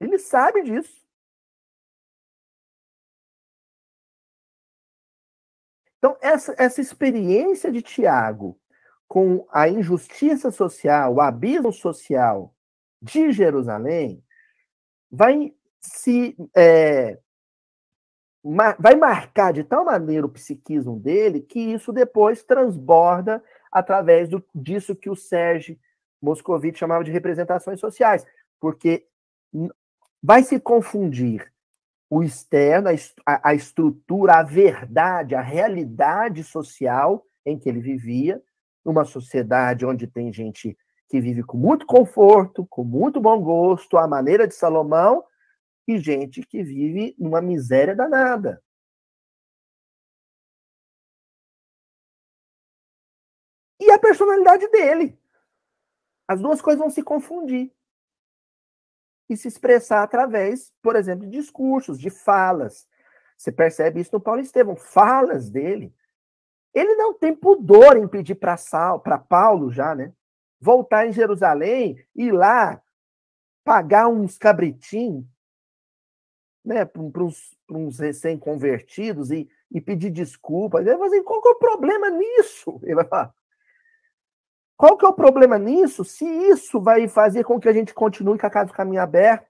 Ele 0.00 0.18
sabe 0.18 0.62
disso. 0.62 1.01
Então, 6.02 6.16
essa, 6.20 6.52
essa 6.58 6.80
experiência 6.80 7.70
de 7.70 7.80
Tiago 7.80 8.58
com 9.06 9.46
a 9.52 9.68
injustiça 9.68 10.50
social, 10.50 11.14
o 11.14 11.20
abismo 11.20 11.72
social 11.72 12.52
de 13.00 13.30
Jerusalém, 13.30 14.20
vai 15.08 15.54
se 15.80 16.36
é, 16.56 17.20
vai 18.80 18.96
marcar 18.96 19.52
de 19.52 19.62
tal 19.62 19.84
maneira 19.84 20.26
o 20.26 20.30
psiquismo 20.30 20.98
dele 20.98 21.40
que 21.40 21.60
isso 21.60 21.92
depois 21.92 22.42
transborda 22.42 23.40
através 23.70 24.28
do, 24.28 24.44
disso 24.52 24.96
que 24.96 25.08
o 25.08 25.14
Sérgio 25.14 25.78
Moscovitch 26.20 26.78
chamava 26.78 27.04
de 27.04 27.12
representações 27.12 27.78
sociais, 27.78 28.26
porque 28.58 29.06
vai 30.20 30.42
se 30.42 30.58
confundir 30.58 31.52
o 32.14 32.22
externo, 32.22 32.90
a, 33.24 33.48
a 33.48 33.54
estrutura, 33.54 34.34
a 34.34 34.42
verdade, 34.42 35.34
a 35.34 35.40
realidade 35.40 36.44
social 36.44 37.26
em 37.42 37.58
que 37.58 37.66
ele 37.66 37.80
vivia, 37.80 38.42
numa 38.84 39.02
sociedade 39.02 39.86
onde 39.86 40.06
tem 40.06 40.30
gente 40.30 40.76
que 41.08 41.22
vive 41.22 41.42
com 41.42 41.56
muito 41.56 41.86
conforto, 41.86 42.66
com 42.68 42.84
muito 42.84 43.18
bom 43.18 43.40
gosto, 43.40 43.96
à 43.96 44.06
maneira 44.06 44.46
de 44.46 44.54
Salomão, 44.54 45.24
e 45.88 45.98
gente 45.98 46.42
que 46.42 46.62
vive 46.62 47.16
numa 47.18 47.40
miséria 47.40 47.96
danada. 47.96 48.62
E 53.80 53.90
a 53.90 53.98
personalidade 53.98 54.68
dele. 54.68 55.18
As 56.28 56.42
duas 56.42 56.60
coisas 56.60 56.78
vão 56.78 56.90
se 56.90 57.02
confundir 57.02 57.72
e 59.32 59.36
se 59.36 59.48
expressar 59.48 60.02
através, 60.02 60.72
por 60.82 60.96
exemplo, 60.96 61.26
de 61.26 61.38
discursos, 61.38 61.98
de 61.98 62.10
falas. 62.10 62.86
Você 63.36 63.50
percebe 63.50 64.00
isso 64.00 64.10
no 64.12 64.20
Paulo 64.20 64.40
Estevão, 64.40 64.76
falas 64.76 65.50
dele. 65.50 65.92
Ele 66.74 66.94
não 66.94 67.12
tem 67.12 67.34
pudor 67.34 67.96
em 67.96 68.08
pedir 68.08 68.34
para 68.36 69.18
Paulo 69.18 69.70
já, 69.70 69.94
né? 69.94 70.12
Voltar 70.60 71.06
em 71.06 71.12
Jerusalém, 71.12 71.98
ir 72.14 72.32
lá 72.32 72.80
pagar 73.64 74.08
uns 74.08 74.38
cabritinhos, 74.38 75.24
né, 76.64 76.84
para 76.84 77.02
uns, 77.02 77.56
uns 77.68 77.98
recém-convertidos 77.98 79.30
e, 79.30 79.48
e 79.70 79.80
pedir 79.80 80.10
desculpas. 80.10 80.86
Ele 80.86 80.96
vai 80.96 81.08
dizer, 81.08 81.22
qual 81.22 81.42
que 81.42 81.48
é 81.48 81.52
o 81.52 81.58
problema 81.58 82.10
nisso? 82.10 82.80
Ele 82.82 82.96
vai 82.96 83.04
falar, 83.04 83.34
qual 84.82 84.98
que 84.98 85.06
é 85.06 85.08
o 85.08 85.12
problema 85.12 85.60
nisso? 85.60 86.04
Se 86.04 86.24
isso 86.24 86.80
vai 86.80 87.06
fazer 87.06 87.44
com 87.44 87.60
que 87.60 87.68
a 87.68 87.72
gente 87.72 87.94
continue 87.94 88.36
com 88.36 88.46
a 88.48 88.50
casa 88.50 88.66
do 88.66 88.72
caminho 88.72 89.00
aberto, 89.00 89.46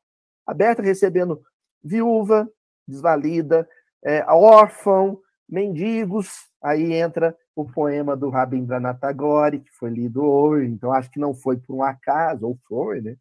aberta, 0.47 0.83
recebendo 0.83 1.43
viúva, 1.83 2.47
desvalida, 2.87 3.67
é, 4.05 4.23
órfão, 4.31 5.19
mendigos, 5.49 6.29
aí 6.63 6.93
entra 6.93 7.35
o 7.57 7.65
poema 7.65 8.15
do 8.15 8.29
Rabindranath 8.29 9.01
Tagore, 9.01 9.61
que 9.61 9.71
foi 9.71 9.89
lido 9.89 10.23
hoje, 10.23 10.67
então 10.67 10.93
acho 10.93 11.11
que 11.11 11.19
não 11.19 11.33
foi 11.33 11.57
por 11.57 11.77
um 11.77 11.83
acaso, 11.83 12.47
ou 12.47 12.59
foi, 12.69 13.01
né? 13.01 13.17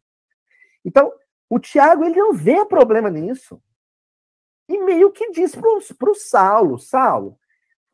Então, 0.84 1.10
o 1.48 1.58
Tiago, 1.58 2.04
ele 2.04 2.16
não 2.16 2.34
vê 2.34 2.62
problema 2.66 3.08
nisso. 3.08 3.58
E 4.68 4.76
meio 4.84 5.10
que 5.12 5.30
diz 5.30 5.54
para 5.54 6.10
o 6.10 6.14
Saulo, 6.14 6.78
Saulo, 6.78 7.38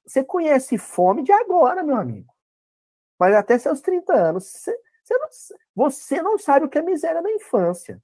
você 0.05 0.25
conhece 0.25 0.77
fome 0.77 1.23
de 1.23 1.31
agora, 1.31 1.85
meu 1.85 1.95
amigo. 1.95 2.37
Mas 3.19 3.35
até 3.35 3.59
seus 3.59 3.81
30 3.81 4.13
anos, 4.15 4.45
você, 4.45 4.81
você, 5.03 5.19
não, 5.19 5.29
você 5.75 6.23
não 6.23 6.39
sabe 6.39 6.67
o 6.67 6.69
que 6.69 6.79
é 6.79 6.83
miséria 6.83 7.21
na 7.21 7.33
infância. 7.33 8.03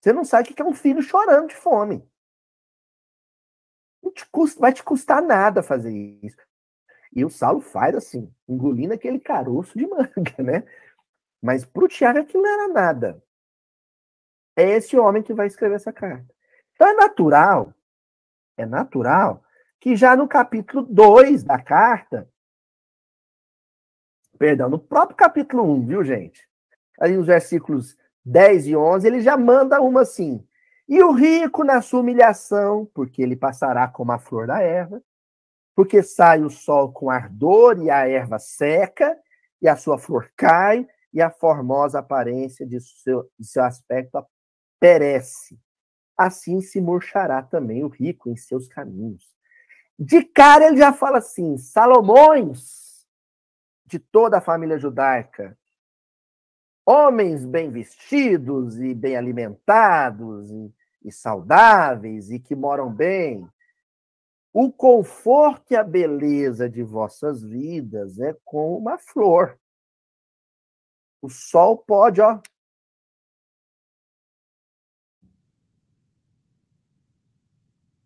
Você 0.00 0.12
não 0.12 0.24
sabe 0.24 0.50
o 0.50 0.54
que 0.54 0.62
é 0.62 0.64
um 0.64 0.74
filho 0.74 1.02
chorando 1.02 1.48
de 1.48 1.56
fome. 1.56 2.08
Não 4.02 4.12
te 4.12 4.24
custa, 4.26 4.60
vai 4.60 4.72
te 4.72 4.82
custar 4.82 5.20
nada 5.20 5.62
fazer 5.62 5.92
isso. 5.92 6.38
E 7.14 7.24
o 7.24 7.30
Saulo 7.30 7.60
faz 7.60 7.94
assim, 7.96 8.32
engolindo 8.48 8.94
aquele 8.94 9.18
caroço 9.18 9.76
de 9.76 9.86
manga, 9.88 10.42
né? 10.42 10.64
Mas 11.42 11.64
para 11.64 11.84
o 11.84 11.88
Tiago 11.88 12.20
aquilo 12.20 12.42
não 12.42 12.50
era 12.50 12.68
nada. 12.68 13.22
É 14.56 14.70
esse 14.70 14.96
homem 14.98 15.22
que 15.22 15.34
vai 15.34 15.46
escrever 15.46 15.76
essa 15.76 15.92
carta. 15.92 16.34
Então 16.74 16.88
é 16.88 16.94
natural, 16.94 17.74
é 18.56 18.64
natural 18.64 19.44
que 19.80 19.94
já 19.94 20.16
no 20.16 20.26
capítulo 20.26 20.82
2 20.82 21.44
da 21.44 21.60
carta, 21.60 22.28
Perdão, 24.38 24.68
no 24.68 24.78
próprio 24.78 25.16
capítulo 25.16 25.64
1, 25.64 25.86
viu, 25.86 26.04
gente? 26.04 26.48
Aí 27.00 27.16
os 27.16 27.26
versículos 27.26 27.96
10 28.24 28.68
e 28.68 28.76
11, 28.76 29.06
ele 29.06 29.20
já 29.20 29.36
manda 29.36 29.80
uma 29.80 30.02
assim. 30.02 30.46
E 30.88 31.02
o 31.02 31.12
rico 31.12 31.64
na 31.64 31.82
sua 31.82 32.00
humilhação, 32.00 32.88
porque 32.94 33.20
ele 33.20 33.36
passará 33.36 33.88
como 33.88 34.12
a 34.12 34.18
flor 34.18 34.46
da 34.46 34.60
erva, 34.60 35.02
porque 35.74 36.02
sai 36.02 36.42
o 36.42 36.50
sol 36.50 36.92
com 36.92 37.10
ardor 37.10 37.82
e 37.82 37.90
a 37.90 38.08
erva 38.08 38.38
seca, 38.38 39.16
e 39.60 39.68
a 39.68 39.76
sua 39.76 39.98
flor 39.98 40.30
cai, 40.36 40.86
e 41.12 41.20
a 41.20 41.30
formosa 41.30 41.98
aparência 41.98 42.66
de 42.66 42.80
seu, 42.80 43.28
de 43.38 43.46
seu 43.46 43.64
aspecto 43.64 44.24
perece. 44.78 45.58
Assim 46.16 46.60
se 46.60 46.80
murchará 46.80 47.42
também 47.42 47.84
o 47.84 47.88
rico 47.88 48.28
em 48.28 48.36
seus 48.36 48.68
caminhos. 48.68 49.24
De 49.98 50.22
cara 50.22 50.66
ele 50.66 50.76
já 50.76 50.92
fala 50.92 51.18
assim: 51.18 51.58
Salomões, 51.58 52.87
de 53.88 53.98
toda 53.98 54.38
a 54.38 54.40
família 54.40 54.78
judaica. 54.78 55.58
homens 56.84 57.44
bem 57.44 57.70
vestidos 57.70 58.78
e 58.78 58.94
bem 58.94 59.16
alimentados 59.16 60.50
e, 60.50 60.74
e 61.04 61.12
saudáveis 61.12 62.30
e 62.30 62.38
que 62.38 62.54
moram 62.54 62.92
bem. 62.92 63.48
O 64.52 64.70
conforto 64.72 65.72
e 65.72 65.76
a 65.76 65.82
beleza 65.82 66.68
de 66.68 66.82
vossas 66.82 67.42
vidas 67.42 68.18
é 68.18 68.34
como 68.44 68.78
uma 68.78 68.98
flor. 68.98 69.58
O 71.20 71.28
sol 71.28 71.78
pode, 71.78 72.20
ó, 72.20 72.40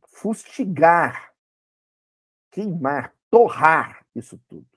fustigar, 0.07 1.35
queimar, 2.51 3.15
torrar 3.31 4.07
isso 4.15 4.39
tudo. 4.49 4.72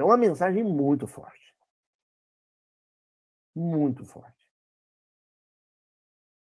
É 0.00 0.04
uma 0.04 0.16
mensagem 0.16 0.64
muito 0.64 1.06
forte. 1.06 1.54
Muito 3.54 4.02
forte. 4.02 4.50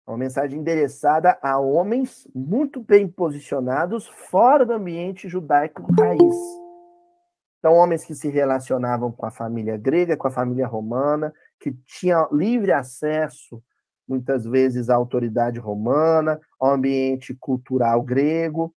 É 0.08 0.12
uma 0.12 0.17
mensagem 0.17 0.62
endereçada 0.62 1.38
a 1.41 1.60
homens 1.60 2.25
muito 2.34 2.82
bem 2.82 3.06
posicionados 3.06 4.08
fora 4.08 4.65
do 4.65 4.71
ambiente 4.71 5.27
judaico 5.27 5.84
raiz. 5.91 6.36
Então, 7.60 7.73
homens 7.73 8.06
que 8.06 8.15
se 8.15 8.29
relacionavam 8.29 9.12
com 9.12 9.25
a 9.25 9.32
família 9.32 9.75
grega, 9.75 10.15
com 10.15 10.27
a 10.27 10.32
família 10.32 10.65
romana, 10.65 11.34
que 11.60 11.73
tinham 11.86 12.29
livre 12.32 12.71
acesso, 12.71 13.62
muitas 14.08 14.45
vezes, 14.45 14.89
à 14.89 14.95
autoridade 14.95 15.60
romana, 15.60 16.39
ao 16.58 16.71
ambiente 16.71 17.36
cultural 17.36 18.01
grego. 18.01 18.73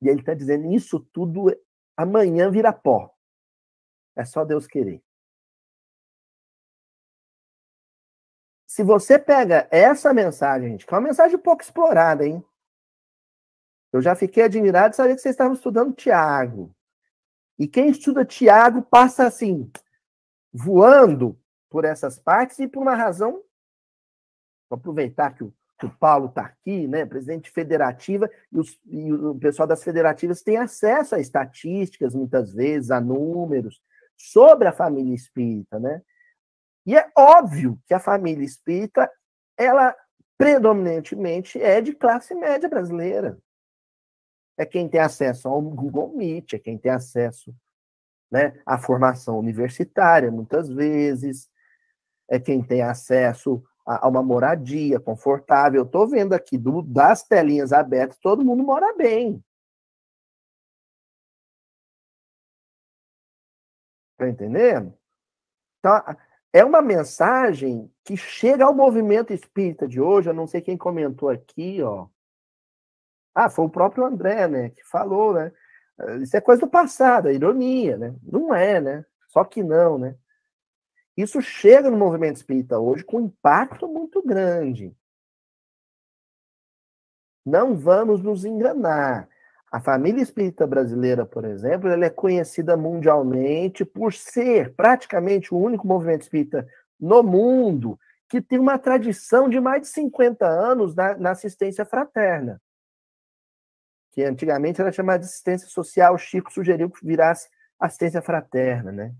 E 0.00 0.08
ele 0.08 0.20
está 0.20 0.32
dizendo: 0.32 0.72
isso 0.72 0.98
tudo 1.12 1.54
amanhã 1.94 2.50
vira 2.50 2.72
pó. 2.72 3.14
É 4.16 4.24
só 4.24 4.44
Deus 4.44 4.66
querer. 4.66 5.02
Se 8.70 8.84
você 8.84 9.18
pega 9.18 9.66
essa 9.70 10.14
mensagem, 10.14 10.70
gente, 10.70 10.86
que 10.86 10.94
é 10.94 10.96
uma 10.96 11.08
mensagem 11.08 11.36
pouco 11.36 11.60
explorada, 11.60 12.24
hein? 12.24 12.44
Eu 13.92 14.00
já 14.00 14.14
fiquei 14.14 14.44
admirado 14.44 14.90
de 14.90 14.96
saber 14.96 15.16
que 15.16 15.20
vocês 15.20 15.34
estavam 15.34 15.54
estudando 15.54 15.92
Tiago. 15.92 16.72
E 17.58 17.66
quem 17.66 17.90
estuda 17.90 18.24
Tiago 18.24 18.80
passa 18.80 19.26
assim, 19.26 19.70
voando 20.52 21.36
por 21.68 21.84
essas 21.84 22.18
partes 22.18 22.60
e 22.60 22.68
por 22.68 22.80
uma 22.80 22.94
razão. 22.94 23.42
Vou 24.68 24.78
aproveitar 24.78 25.34
que 25.34 25.42
o, 25.42 25.52
que 25.76 25.86
o 25.86 25.96
Paulo 25.96 26.26
está 26.26 26.42
aqui, 26.42 26.86
né? 26.86 27.04
Presidente 27.04 27.50
federativa, 27.50 28.30
e, 28.52 28.58
os, 28.58 28.80
e 28.86 29.12
o 29.12 29.34
pessoal 29.34 29.66
das 29.66 29.82
federativas 29.82 30.42
tem 30.42 30.56
acesso 30.56 31.16
a 31.16 31.20
estatísticas, 31.20 32.14
muitas 32.14 32.52
vezes, 32.52 32.92
a 32.92 33.00
números 33.00 33.82
sobre 34.20 34.68
a 34.68 34.72
família 34.72 35.14
espírita, 35.14 35.78
né? 35.78 36.02
E 36.86 36.96
é 36.96 37.10
óbvio 37.16 37.78
que 37.86 37.94
a 37.94 38.00
família 38.00 38.44
espírita, 38.44 39.10
ela 39.56 39.94
predominantemente 40.36 41.60
é 41.60 41.80
de 41.80 41.92
classe 41.92 42.34
média 42.34 42.68
brasileira. 42.68 43.38
É 44.56 44.64
quem 44.64 44.88
tem 44.88 45.00
acesso 45.00 45.48
ao 45.48 45.60
Google 45.60 46.14
Meet, 46.14 46.54
é 46.54 46.58
quem 46.58 46.78
tem 46.78 46.90
acesso 46.90 47.54
né, 48.30 48.60
à 48.64 48.78
formação 48.78 49.38
universitária, 49.38 50.30
muitas 50.30 50.68
vezes, 50.68 51.48
é 52.28 52.38
quem 52.38 52.62
tem 52.62 52.80
acesso 52.80 53.62
a, 53.86 54.06
a 54.06 54.08
uma 54.08 54.22
moradia 54.22 55.00
confortável. 55.00 55.82
Estou 55.82 56.06
vendo 56.06 56.32
aqui 56.32 56.56
do, 56.56 56.82
das 56.82 57.22
telinhas 57.22 57.72
abertas, 57.72 58.18
todo 58.18 58.44
mundo 58.44 58.62
mora 58.62 58.94
bem. 58.96 59.42
Está 64.20 64.28
entendendo? 64.28 64.92
Então, 65.78 65.98
é 66.52 66.62
uma 66.62 66.82
mensagem 66.82 67.90
que 68.04 68.18
chega 68.18 68.66
ao 68.66 68.74
movimento 68.74 69.32
espírita 69.32 69.88
de 69.88 69.98
hoje. 69.98 70.28
Eu 70.28 70.34
não 70.34 70.46
sei 70.46 70.60
quem 70.60 70.76
comentou 70.76 71.30
aqui, 71.30 71.82
ó. 71.82 72.06
Ah, 73.34 73.48
foi 73.48 73.64
o 73.64 73.70
próprio 73.70 74.04
André, 74.04 74.46
né, 74.46 74.70
que 74.70 74.84
falou, 74.84 75.32
né? 75.32 75.52
Isso 76.20 76.36
é 76.36 76.40
coisa 76.40 76.60
do 76.60 76.68
passado, 76.68 77.28
é 77.28 77.34
ironia, 77.34 77.96
né? 77.96 78.14
Não 78.22 78.54
é, 78.54 78.80
né? 78.80 79.06
Só 79.28 79.42
que 79.42 79.62
não, 79.62 79.98
né? 79.98 80.14
Isso 81.16 81.40
chega 81.40 81.90
no 81.90 81.96
movimento 81.96 82.36
espírita 82.36 82.78
hoje 82.78 83.04
com 83.04 83.18
um 83.18 83.26
impacto 83.26 83.88
muito 83.88 84.22
grande. 84.22 84.94
Não 87.44 87.74
vamos 87.74 88.22
nos 88.22 88.44
enganar. 88.44 89.28
A 89.70 89.80
família 89.80 90.20
espírita 90.20 90.66
brasileira, 90.66 91.24
por 91.24 91.44
exemplo, 91.44 91.88
ela 91.88 92.04
é 92.04 92.10
conhecida 92.10 92.76
mundialmente 92.76 93.84
por 93.84 94.12
ser 94.12 94.74
praticamente 94.74 95.54
o 95.54 95.58
único 95.58 95.86
movimento 95.86 96.22
espírita 96.22 96.66
no 96.98 97.22
mundo 97.22 97.98
que 98.28 98.40
tem 98.40 98.58
uma 98.58 98.78
tradição 98.78 99.48
de 99.48 99.60
mais 99.60 99.82
de 99.82 99.88
50 99.88 100.44
anos 100.46 100.94
na, 100.94 101.16
na 101.16 101.30
assistência 101.30 101.84
fraterna. 101.84 102.60
Que 104.12 104.24
antigamente 104.24 104.80
era 104.80 104.90
chamada 104.90 105.20
de 105.20 105.26
assistência 105.26 105.68
social, 105.68 106.14
o 106.14 106.18
Chico 106.18 106.52
sugeriu 106.52 106.90
que 106.90 107.04
virasse 107.06 107.48
assistência 107.78 108.20
fraterna, 108.20 108.90
né? 108.90 109.14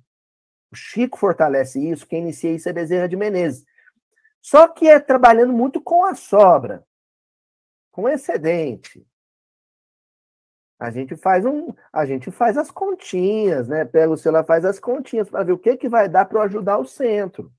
O 0.70 0.76
Chico 0.76 1.16
fortalece 1.16 1.80
isso, 1.80 2.06
quem 2.06 2.22
inicia 2.22 2.52
isso 2.52 2.68
é 2.68 2.72
Bezerra 2.72 3.08
de 3.08 3.16
Menezes. 3.16 3.64
Só 4.40 4.66
que 4.66 4.88
é 4.88 4.98
trabalhando 4.98 5.52
muito 5.52 5.80
com 5.80 6.04
a 6.04 6.14
sobra, 6.14 6.84
com 7.90 8.08
excedente. 8.08 9.06
A 10.80 10.90
gente 10.90 11.14
faz 11.14 11.44
um, 11.44 11.74
a 11.92 12.06
gente 12.06 12.30
faz 12.30 12.56
as 12.56 12.70
continhas, 12.70 13.68
né? 13.68 13.84
Pega 13.84 14.10
o 14.10 14.16
celular, 14.16 14.44
faz 14.44 14.64
as 14.64 14.80
continhas 14.80 15.28
para 15.28 15.44
ver 15.44 15.52
o 15.52 15.58
que 15.58 15.76
que 15.76 15.90
vai 15.90 16.08
dar 16.08 16.24
para 16.24 16.42
ajudar 16.44 16.78
o 16.78 16.86
centro. 16.86 17.52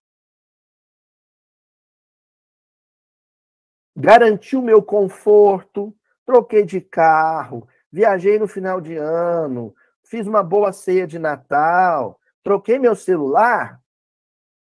Garantir 3.95 4.55
o 4.55 4.61
meu 4.63 4.81
conforto, 4.81 5.95
troquei 6.25 6.65
de 6.65 6.81
carro, 6.81 7.67
viajei 7.91 8.39
no 8.39 8.47
final 8.47 8.81
de 8.81 8.95
ano, 8.97 9.75
fiz 10.03 10.25
uma 10.25 10.41
boa 10.41 10.73
ceia 10.73 11.05
de 11.05 11.19
Natal, 11.19 12.19
troquei 12.41 12.79
meu 12.79 12.95
celular. 12.95 13.79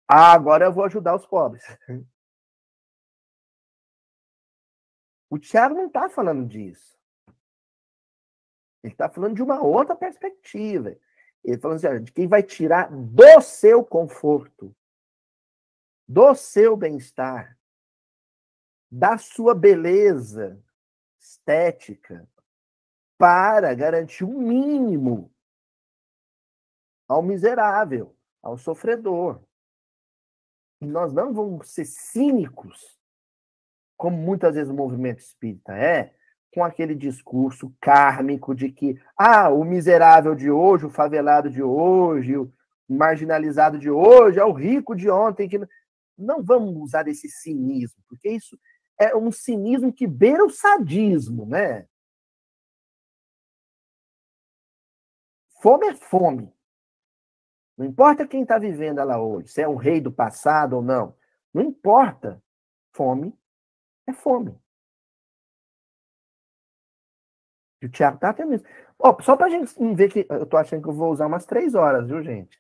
Ah, 0.07 0.33
agora 0.33 0.65
eu 0.65 0.73
vou 0.73 0.85
ajudar 0.85 1.15
os 1.15 1.27
pobres. 1.27 1.63
O 5.31 5.38
Tiago 5.38 5.75
não 5.75 5.85
está 5.85 6.09
falando 6.09 6.43
disso. 6.47 6.98
Ele 8.84 8.94
está 8.94 9.10
falando 9.10 9.36
de 9.36 9.44
uma 9.44 9.62
outra 9.62 9.96
perspectiva. 9.96 10.89
Ele 11.44 11.56
está 11.56 11.70
falando 11.70 11.86
assim, 11.86 12.04
de 12.04 12.12
quem 12.12 12.28
vai 12.28 12.44
tirar 12.44 12.89
do 12.92 13.42
seu 13.42 13.84
conforto, 13.84 14.76
do 16.08 16.34
seu 16.36 16.76
bem-estar, 16.76 17.58
da 18.92 19.18
sua 19.18 19.54
beleza 19.54 20.62
estética, 21.20 22.28
para 23.18 23.74
garantir 23.74 24.24
o 24.24 24.30
um 24.30 24.39
mínimo 24.39 25.32
ao 27.08 27.22
miserável, 27.22 28.15
ao 28.42 28.58
sofredor. 28.58 29.44
E 30.82 30.86
nós 30.86 31.12
não 31.12 31.34
vamos 31.34 31.72
ser 31.72 31.86
cínicos, 31.86 32.98
como 33.98 34.15
muitas 34.15 34.56
vezes 34.56 34.72
o 34.72 34.76
movimento 34.76 35.20
espírita 35.20 35.76
é, 35.76 36.15
com 36.51 36.63
aquele 36.63 36.95
discurso 36.95 37.73
kármico 37.79 38.55
de 38.55 38.71
que, 38.71 38.99
ah, 39.15 39.49
o 39.49 39.63
miserável 39.63 40.35
de 40.35 40.49
hoje, 40.49 40.85
o 40.85 40.89
favelado 40.89 41.49
de 41.49 41.62
hoje, 41.62 42.37
o 42.37 42.52
marginalizado 42.87 43.77
de 43.77 43.89
hoje 43.89 44.39
é 44.39 44.45
o 44.45 44.52
rico 44.52 44.95
de 44.95 45.10
ontem. 45.10 45.47
Que... 45.47 45.60
Não 46.17 46.43
vamos 46.43 46.75
usar 46.75 47.08
esse 47.08 47.29
cinismo, 47.29 48.02
porque 48.08 48.29
isso 48.29 48.60
é 49.00 49.15
um 49.15 49.31
cinismo 49.31 49.93
que 49.93 50.08
beira 50.08 50.43
o 50.43 50.50
sadismo, 50.50 51.45
né? 51.45 51.87
Fome 55.62 55.87
é 55.87 55.95
fome. 55.95 56.52
Não 57.77 57.85
importa 57.85 58.27
quem 58.27 58.41
está 58.41 58.58
vivendo 58.58 59.00
ela 59.00 59.21
hoje, 59.21 59.50
se 59.50 59.62
é 59.62 59.67
um 59.67 59.75
rei 59.75 60.02
do 60.02 60.12
passado 60.12 60.77
ou 60.77 60.81
não. 60.81 61.15
Não 61.54 61.62
importa. 61.62 62.41
Fome 62.91 63.33
é 64.08 64.13
fome. 64.13 64.60
E 67.82 67.86
o 67.86 67.90
Thiago 67.90 68.17
tá 68.17 68.34
tendo 68.34 68.54
isso. 68.54 68.65
Oh, 68.98 69.15
só 69.21 69.36
pra 69.36 69.50
gente 69.50 69.73
ver 69.96 70.10
que 70.10 70.25
eu 70.30 70.46
tô 70.46 70.58
achando 70.58 70.82
que 70.82 70.90
eu 70.90 70.94
vou 70.94 71.12
usar 71.12 71.27
umas 71.27 71.46
três 71.46 71.75
horas, 71.75 72.08
viu, 72.08 72.21
gente? 72.21 72.60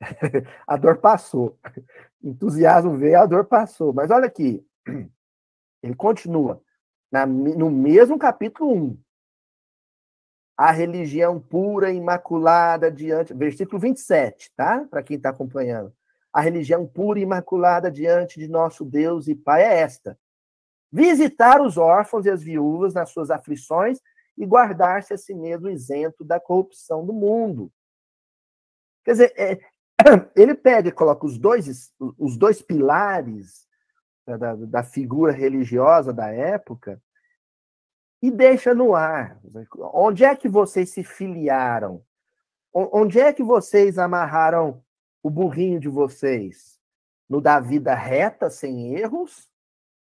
a 0.66 0.76
dor 0.76 0.98
passou. 0.98 1.58
Entusiasmo 2.22 2.96
veio, 2.96 3.20
a 3.20 3.26
dor 3.26 3.44
passou. 3.44 3.92
Mas 3.92 4.10
olha 4.10 4.26
aqui. 4.26 4.64
Ele 5.82 5.94
continua. 5.94 6.62
Na, 7.10 7.26
no 7.26 7.70
mesmo 7.70 8.18
capítulo 8.18 8.72
1. 8.72 8.98
A 10.56 10.70
religião 10.70 11.40
pura, 11.40 11.90
imaculada 11.90 12.90
diante. 12.90 13.34
Versículo 13.34 13.80
27, 13.80 14.52
tá? 14.56 14.86
Para 14.88 15.02
quem 15.02 15.16
está 15.16 15.30
acompanhando. 15.30 15.92
A 16.32 16.40
religião 16.40 16.86
pura 16.86 17.18
e 17.18 17.22
imaculada 17.22 17.90
diante 17.90 18.38
de 18.38 18.48
nosso 18.48 18.84
Deus 18.84 19.28
e 19.28 19.34
Pai 19.34 19.62
é 19.62 19.80
esta: 19.80 20.18
visitar 20.90 21.60
os 21.60 21.76
órfãos 21.76 22.24
e 22.24 22.30
as 22.30 22.42
viúvas 22.42 22.94
nas 22.94 23.10
suas 23.10 23.30
aflições 23.30 23.98
e 24.42 24.46
guardar-se 24.46 25.14
a 25.14 25.16
si 25.16 25.32
mesmo 25.32 25.70
isento 25.70 26.24
da 26.24 26.40
corrupção 26.40 27.06
do 27.06 27.12
mundo. 27.12 27.72
Quer 29.04 29.12
dizer, 29.12 29.32
é, 29.36 29.60
ele 30.34 30.52
pega 30.52 30.88
e 30.88 30.92
coloca 30.92 31.24
os 31.24 31.38
dois, 31.38 31.92
os 32.18 32.36
dois 32.36 32.60
pilares 32.60 33.68
da, 34.26 34.56
da 34.56 34.82
figura 34.82 35.30
religiosa 35.30 36.12
da 36.12 36.28
época 36.28 37.00
e 38.20 38.32
deixa 38.32 38.74
no 38.74 38.96
ar. 38.96 39.40
Onde 39.94 40.24
é 40.24 40.34
que 40.34 40.48
vocês 40.48 40.90
se 40.90 41.04
filiaram? 41.04 42.04
Onde 42.72 43.20
é 43.20 43.32
que 43.32 43.44
vocês 43.44 43.96
amarraram 43.96 44.82
o 45.22 45.30
burrinho 45.30 45.78
de 45.78 45.88
vocês? 45.88 46.80
No 47.28 47.40
da 47.40 47.60
vida 47.60 47.94
reta, 47.94 48.50
sem 48.50 48.96
erros? 48.96 49.48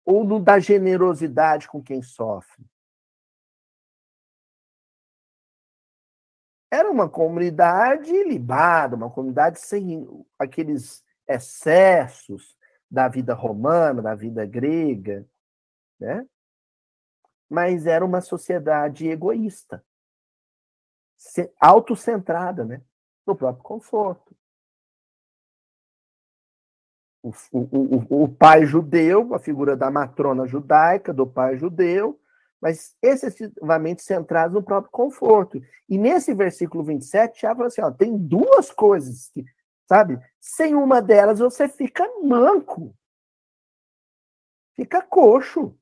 Ou 0.06 0.24
no 0.24 0.40
da 0.40 0.60
generosidade 0.60 1.68
com 1.68 1.84
quem 1.84 2.02
sofre? 2.02 2.64
Era 6.74 6.90
uma 6.90 7.08
comunidade 7.08 8.12
libada, 8.24 8.96
uma 8.96 9.08
comunidade 9.08 9.60
sem 9.60 10.08
aqueles 10.40 11.06
excessos 11.28 12.58
da 12.90 13.08
vida 13.08 13.36
romana, 13.36 14.02
da 14.02 14.16
vida 14.16 14.44
grega, 14.44 15.24
né? 16.00 16.28
Mas 17.48 17.86
era 17.86 18.04
uma 18.04 18.22
sociedade 18.22 19.08
egoísta, 19.08 19.86
autocentrada, 21.60 22.66
né? 22.66 22.82
No 23.24 23.36
próprio 23.36 23.64
conforto. 23.64 24.36
O, 27.22 27.30
o, 27.52 27.60
o, 27.62 28.24
o 28.24 28.28
pai 28.28 28.66
judeu, 28.66 29.36
a 29.36 29.38
figura 29.38 29.78
da 29.78 29.92
matrona 29.92 30.48
judaica, 30.48 31.14
do 31.14 31.28
pai 31.28 31.56
judeu, 31.56 32.20
mas 32.64 32.96
excessivamente 33.02 34.02
centrados 34.02 34.54
no 34.54 34.64
próprio 34.64 34.90
conforto. 34.90 35.62
E 35.90 35.98
nesse 35.98 36.34
versículo 36.34 36.82
27, 36.82 37.42
já 37.42 37.54
fala 37.54 37.68
assim: 37.68 37.82
ó, 37.82 37.92
tem 37.92 38.18
duas 38.18 38.72
coisas 38.72 39.28
que, 39.34 39.44
sabe? 39.86 40.18
Sem 40.40 40.74
uma 40.74 41.02
delas 41.02 41.40
você 41.40 41.68
fica 41.68 42.08
manco. 42.24 42.96
Fica 44.78 45.02
coxo. 45.02 45.78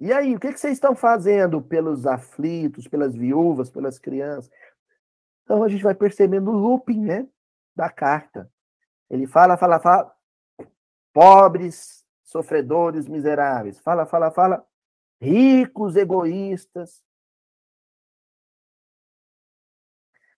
E 0.00 0.12
aí, 0.12 0.34
o 0.34 0.40
que, 0.40 0.52
que 0.52 0.58
vocês 0.58 0.72
estão 0.72 0.96
fazendo 0.96 1.62
pelos 1.62 2.08
aflitos, 2.08 2.88
pelas 2.88 3.14
viúvas, 3.14 3.70
pelas 3.70 4.00
crianças? 4.00 4.50
Então 5.44 5.62
a 5.62 5.68
gente 5.68 5.84
vai 5.84 5.94
percebendo 5.94 6.50
o 6.50 6.58
looping, 6.58 7.04
né? 7.04 7.28
Da 7.76 7.88
carta. 7.88 8.50
Ele 9.08 9.28
fala, 9.28 9.56
fala, 9.56 9.78
fala. 9.78 10.12
Pobres, 11.12 12.03
sofredores 12.24 13.06
miseráveis. 13.06 13.78
Fala, 13.78 14.06
fala, 14.06 14.30
fala. 14.30 14.66
Ricos, 15.20 15.94
egoístas. 15.94 17.04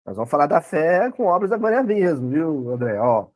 Nós 0.05 0.17
vamos 0.17 0.31
falar 0.31 0.47
da 0.47 0.61
fé 0.61 1.11
com 1.13 1.25
obras 1.25 1.51
da 1.51 1.57
glória 1.57 1.83
mesmo, 1.83 2.29
viu, 2.29 2.71
André? 2.71 3.01
Ó. 3.01 3.29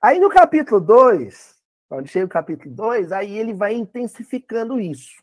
Aí 0.00 0.20
no 0.20 0.28
capítulo 0.28 0.80
2, 0.80 1.56
onde 1.90 2.08
chega 2.08 2.26
o 2.26 2.28
capítulo 2.28 2.72
2, 2.74 3.10
aí 3.10 3.36
ele 3.36 3.54
vai 3.54 3.74
intensificando 3.74 4.78
isso. 4.78 5.16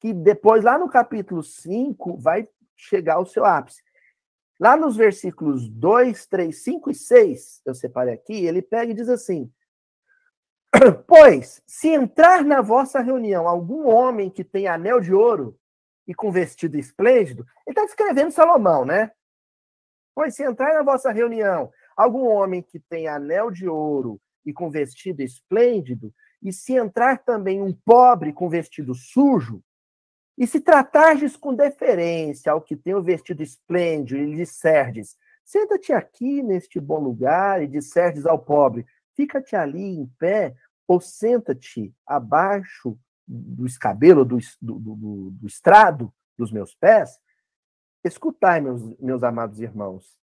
Que 0.00 0.12
depois, 0.12 0.64
lá 0.64 0.78
no 0.78 0.88
capítulo 0.88 1.42
5, 1.42 2.16
vai 2.16 2.48
chegar 2.76 3.16
ao 3.16 3.26
seu 3.26 3.44
ápice. 3.44 3.82
Lá 4.58 4.76
nos 4.76 4.96
versículos 4.96 5.68
2, 5.68 6.26
3, 6.26 6.56
5 6.56 6.90
e 6.90 6.94
6, 6.94 7.62
eu 7.64 7.74
separei 7.74 8.14
aqui, 8.14 8.44
ele 8.44 8.62
pega 8.62 8.90
e 8.90 8.94
diz 8.94 9.08
assim: 9.08 9.52
Pois, 11.06 11.62
se 11.66 11.88
entrar 11.88 12.44
na 12.44 12.60
vossa 12.60 13.00
reunião 13.00 13.48
algum 13.48 13.88
homem 13.88 14.30
que 14.30 14.44
tem 14.44 14.68
anel 14.68 15.00
de 15.00 15.12
ouro 15.12 15.56
e 16.06 16.14
com 16.14 16.30
vestido 16.30 16.76
esplêndido, 16.76 17.44
ele 17.66 17.72
está 17.72 17.84
descrevendo 17.84 18.30
Salomão, 18.30 18.84
né? 18.84 19.10
Pois, 20.14 20.34
se 20.34 20.42
entrar 20.42 20.74
na 20.74 20.82
vossa 20.82 21.12
reunião 21.12 21.70
algum 21.96 22.26
homem 22.26 22.62
que 22.62 22.78
tem 22.78 23.08
anel 23.08 23.50
de 23.50 23.68
ouro 23.68 24.20
e 24.44 24.52
com 24.52 24.70
vestido 24.70 25.20
esplêndido, 25.20 26.12
e 26.42 26.52
se 26.52 26.72
entrar 26.74 27.18
também 27.18 27.60
um 27.62 27.72
pobre 27.72 28.32
com 28.32 28.48
vestido 28.48 28.94
sujo, 28.94 29.62
e 30.36 30.46
se 30.46 30.60
tratardes 30.60 31.36
com 31.36 31.54
deferência 31.54 32.50
ao 32.50 32.62
que 32.62 32.74
tem 32.74 32.94
o 32.94 33.02
vestido 33.02 33.42
esplêndido 33.42 34.18
e 34.18 34.24
lhe 34.24 34.36
disserdes, 34.36 35.16
senta-te 35.44 35.92
aqui 35.92 36.42
neste 36.42 36.80
bom 36.80 36.98
lugar, 36.98 37.62
e 37.62 37.66
disserdes 37.66 38.24
ao 38.24 38.38
pobre, 38.38 38.86
fica-te 39.20 39.54
ali 39.54 39.82
em 39.82 40.06
pé 40.18 40.56
ou 40.88 40.98
senta-te 40.98 41.94
abaixo 42.06 42.98
do 43.28 43.66
escabelo, 43.66 44.24
do, 44.24 44.38
do, 44.62 44.78
do, 44.78 45.30
do 45.32 45.46
estrado 45.46 46.12
dos 46.38 46.50
meus 46.50 46.74
pés, 46.74 47.20
escutai, 48.02 48.62
meus, 48.62 48.98
meus 48.98 49.22
amados 49.22 49.60
irmãos. 49.60 50.18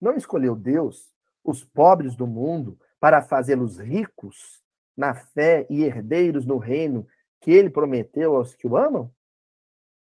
Não 0.00 0.16
escolheu 0.16 0.56
Deus 0.56 1.12
os 1.44 1.62
pobres 1.62 2.16
do 2.16 2.26
mundo 2.26 2.80
para 2.98 3.20
fazê-los 3.20 3.78
ricos 3.78 4.64
na 4.96 5.14
fé 5.14 5.66
e 5.68 5.82
herdeiros 5.82 6.46
no 6.46 6.56
reino 6.56 7.06
que 7.42 7.50
ele 7.50 7.68
prometeu 7.68 8.36
aos 8.36 8.54
que 8.54 8.66
o 8.66 8.74
amam? 8.74 9.14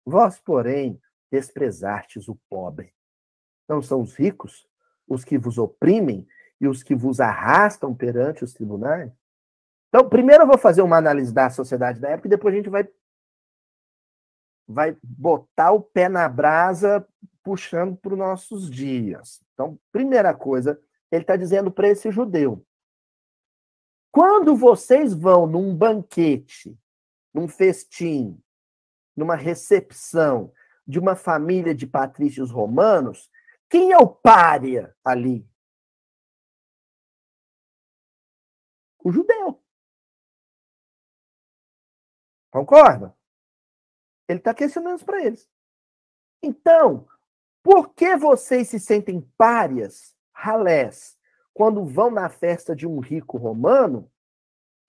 Vós, 0.05 0.37
porém, 0.37 1.01
desprezastes 1.31 2.27
o 2.27 2.35
pobre. 2.49 2.93
Não 3.69 3.81
são 3.81 4.01
os 4.01 4.15
ricos 4.15 4.67
os 5.07 5.23
que 5.23 5.37
vos 5.37 5.57
oprimem 5.57 6.27
e 6.59 6.67
os 6.67 6.83
que 6.83 6.95
vos 6.95 7.19
arrastam 7.19 7.93
perante 7.93 8.43
os 8.43 8.53
tribunais? 8.53 9.11
Então, 9.89 10.07
primeiro 10.09 10.43
eu 10.43 10.47
vou 10.47 10.57
fazer 10.57 10.81
uma 10.81 10.97
análise 10.97 11.33
da 11.33 11.49
sociedade 11.49 11.99
da 11.99 12.09
época 12.09 12.27
e 12.27 12.31
depois 12.31 12.53
a 12.53 12.57
gente 12.57 12.69
vai 12.69 12.87
vai 14.67 14.97
botar 15.01 15.71
o 15.71 15.81
pé 15.81 16.09
na 16.09 16.27
brasa 16.27 17.07
puxando 17.41 17.95
para 17.95 18.11
os 18.11 18.19
nossos 18.19 18.69
dias. 18.69 19.41
Então, 19.53 19.79
primeira 19.93 20.33
coisa, 20.33 20.77
ele 21.09 21.21
está 21.21 21.37
dizendo 21.37 21.71
para 21.71 21.87
esse 21.87 22.11
judeu: 22.11 22.65
quando 24.11 24.55
vocês 24.55 25.13
vão 25.13 25.47
num 25.47 25.73
banquete, 25.73 26.77
num 27.33 27.47
festim, 27.47 28.37
numa 29.15 29.35
recepção 29.35 30.51
de 30.85 30.99
uma 30.99 31.15
família 31.15 31.73
de 31.73 31.87
patrícios 31.87 32.51
romanos, 32.51 33.29
quem 33.69 33.91
é 33.91 33.97
o 33.97 34.07
pária 34.07 34.95
ali? 35.03 35.45
O 39.07 39.11
judeu. 39.11 39.63
Concorda? 42.51 43.15
Ele 44.27 44.39
está 44.39 44.53
questionando 44.53 44.97
isso 44.97 45.05
para 45.05 45.23
eles. 45.23 45.49
Então, 46.43 47.07
por 47.63 47.93
que 47.93 48.17
vocês 48.17 48.67
se 48.67 48.79
sentem 48.79 49.21
párias, 49.37 50.13
ralés, 50.33 51.17
quando 51.53 51.85
vão 51.85 52.11
na 52.11 52.29
festa 52.29 52.75
de 52.75 52.85
um 52.85 52.99
rico 52.99 53.37
romano? 53.37 54.11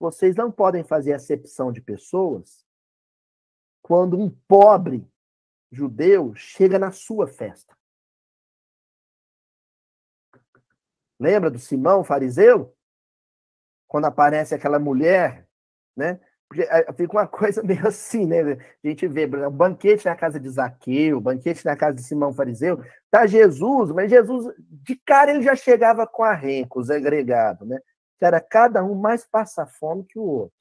Vocês 0.01 0.35
não 0.35 0.51
podem 0.51 0.83
fazer 0.83 1.13
acepção 1.13 1.71
de 1.71 1.81
pessoas 1.81 2.67
quando 3.81 4.19
um 4.19 4.29
pobre 4.49 5.09
judeu 5.71 6.35
chega 6.35 6.79
na 6.79 6.91
sua 6.91 7.27
festa. 7.29 7.77
Lembra 11.21 11.51
do 11.51 11.59
Simão, 11.59 12.03
fariseu? 12.03 12.77
Quando 13.89 14.05
aparece 14.05 14.55
aquela 14.55 14.79
mulher, 14.79 15.47
né? 15.97 16.21
Eh, 16.57 16.93
fica 16.95 17.13
uma 17.13 17.27
coisa 17.29 17.63
meio 17.63 17.87
assim, 17.89 18.27
né? 18.27 18.41
A 18.85 18.89
gente 18.89 19.07
vê, 19.09 19.25
o 19.25 19.51
banquete 19.51 20.05
na 20.07 20.15
casa 20.15 20.39
de 20.39 20.49
Zaqueu, 20.49 21.21
banquete 21.21 21.65
na 21.65 21.77
casa 21.77 21.97
de 21.97 22.03
Simão 22.03 22.33
Fariseu, 22.33 22.83
tá 23.11 23.27
Jesus, 23.27 23.91
mas 23.93 24.11
Jesus, 24.11 24.55
de 24.59 24.97
cara, 24.97 25.31
ele 25.31 25.43
já 25.43 25.57
chegava 25.57 26.07
com 26.07 26.23
a 26.23 26.33
renca, 26.35 26.79
os 26.79 26.91
agregados, 26.91 27.67
né? 27.67 27.81
Que 28.19 28.25
era 28.25 28.41
cada 28.41 28.85
um 28.85 28.95
mais 28.95 29.25
passa 29.27 29.67
fome 29.67 30.05
que 30.05 30.19
o 30.19 30.23
outro. 30.23 30.59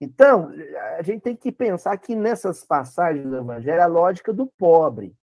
Então, 0.00 0.50
a 0.98 1.02
gente 1.02 1.22
tem 1.22 1.36
que 1.36 1.50
pensar 1.52 1.96
que 1.96 2.14
nessas 2.14 2.64
passagens 2.64 3.24
do 3.24 3.36
Evangelho, 3.36 3.82
a 3.82 3.86
lógica 3.86 4.32
do 4.32 4.46
pobre. 4.46 5.14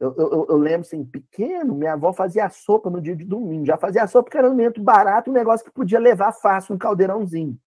Eu, 0.00 0.14
eu, 0.16 0.46
eu, 0.48 0.56
lembro 0.56 0.80
assim, 0.80 1.04
pequeno, 1.04 1.74
minha 1.74 1.92
avó 1.92 2.10
fazia 2.10 2.48
sopa 2.48 2.88
no 2.88 3.02
dia 3.02 3.14
de 3.14 3.24
domingo. 3.24 3.66
Já 3.66 3.76
fazia 3.76 4.06
sopa 4.06 4.24
porque 4.24 4.38
era 4.38 4.48
um 4.48 4.52
alimento 4.52 4.82
barato, 4.82 5.30
um 5.30 5.34
negócio 5.34 5.66
que 5.66 5.70
podia 5.70 5.98
levar 5.98 6.32
fácil, 6.32 6.74
um 6.74 6.78
caldeirãozinho. 6.78 7.58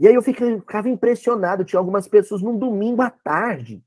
E 0.00 0.08
aí 0.08 0.14
eu 0.14 0.22
ficava 0.22 0.88
impressionado. 0.88 1.66
Tinha 1.66 1.78
algumas 1.78 2.08
pessoas 2.08 2.40
num 2.40 2.56
domingo 2.56 3.02
à 3.02 3.10
tarde, 3.10 3.84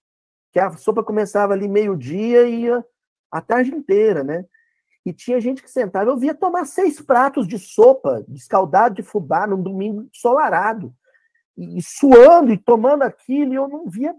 que 0.52 0.60
a 0.60 0.72
sopa 0.74 1.04
começava 1.04 1.54
ali 1.54 1.68
meio-dia 1.68 2.48
e 2.48 2.66
ia 2.66 2.86
a 3.32 3.42
tarde 3.42 3.74
inteira, 3.74 4.24
né? 4.24 4.46
E 5.04 5.12
tinha 5.12 5.42
gente 5.42 5.64
que 5.64 5.72
sentava, 5.72 6.12
eu 6.12 6.18
via 6.18 6.36
tomar 6.36 6.66
seis 6.66 7.02
pratos 7.02 7.48
de 7.48 7.58
sopa, 7.58 8.24
de 8.28 8.38
escaldado 8.38 8.94
de 8.94 9.02
fubá, 9.02 9.48
num 9.48 9.62
domingo 9.62 10.04
ensolarado, 10.04 10.94
e, 11.58 11.80
e 11.80 11.82
suando 11.82 12.54
e 12.54 12.58
tomando 12.58 13.02
aquilo, 13.02 13.52
e 13.52 13.56
eu 13.56 13.68
não 13.68 13.90
via 13.90 14.16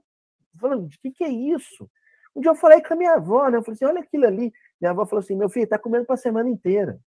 falando, 0.58 0.86
o 0.86 0.88
que, 0.88 1.10
que 1.10 1.24
é 1.24 1.28
isso? 1.28 1.90
Um 2.34 2.40
dia 2.40 2.50
eu 2.50 2.54
falei 2.56 2.82
com 2.82 2.94
a 2.94 2.96
minha 2.96 3.14
avó, 3.14 3.48
né? 3.48 3.58
Eu 3.58 3.62
falei 3.62 3.74
assim, 3.74 3.84
olha 3.84 4.00
aquilo 4.00 4.26
ali. 4.26 4.52
Minha 4.80 4.90
avó 4.90 5.06
falou 5.06 5.22
assim, 5.22 5.36
meu 5.36 5.48
filho, 5.48 5.68
tá 5.68 5.78
comendo 5.78 6.04
para 6.04 6.14
a 6.14 6.18
semana 6.18 6.48
inteira. 6.48 7.00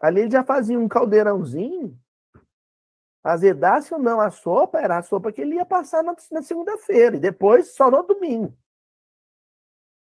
Ali 0.00 0.22
ele 0.22 0.30
já 0.30 0.42
fazia 0.42 0.78
um 0.78 0.88
caldeirãozinho, 0.88 1.98
azedasse 3.22 3.92
ou 3.92 4.00
não 4.00 4.18
a 4.18 4.30
sopa, 4.30 4.80
era 4.80 4.96
a 4.96 5.02
sopa 5.02 5.30
que 5.30 5.42
ele 5.42 5.56
ia 5.56 5.66
passar 5.66 6.02
na, 6.02 6.16
na 6.32 6.42
segunda-feira, 6.42 7.16
e 7.16 7.20
depois 7.20 7.74
só 7.74 7.90
no 7.90 8.02
domingo. 8.02 8.56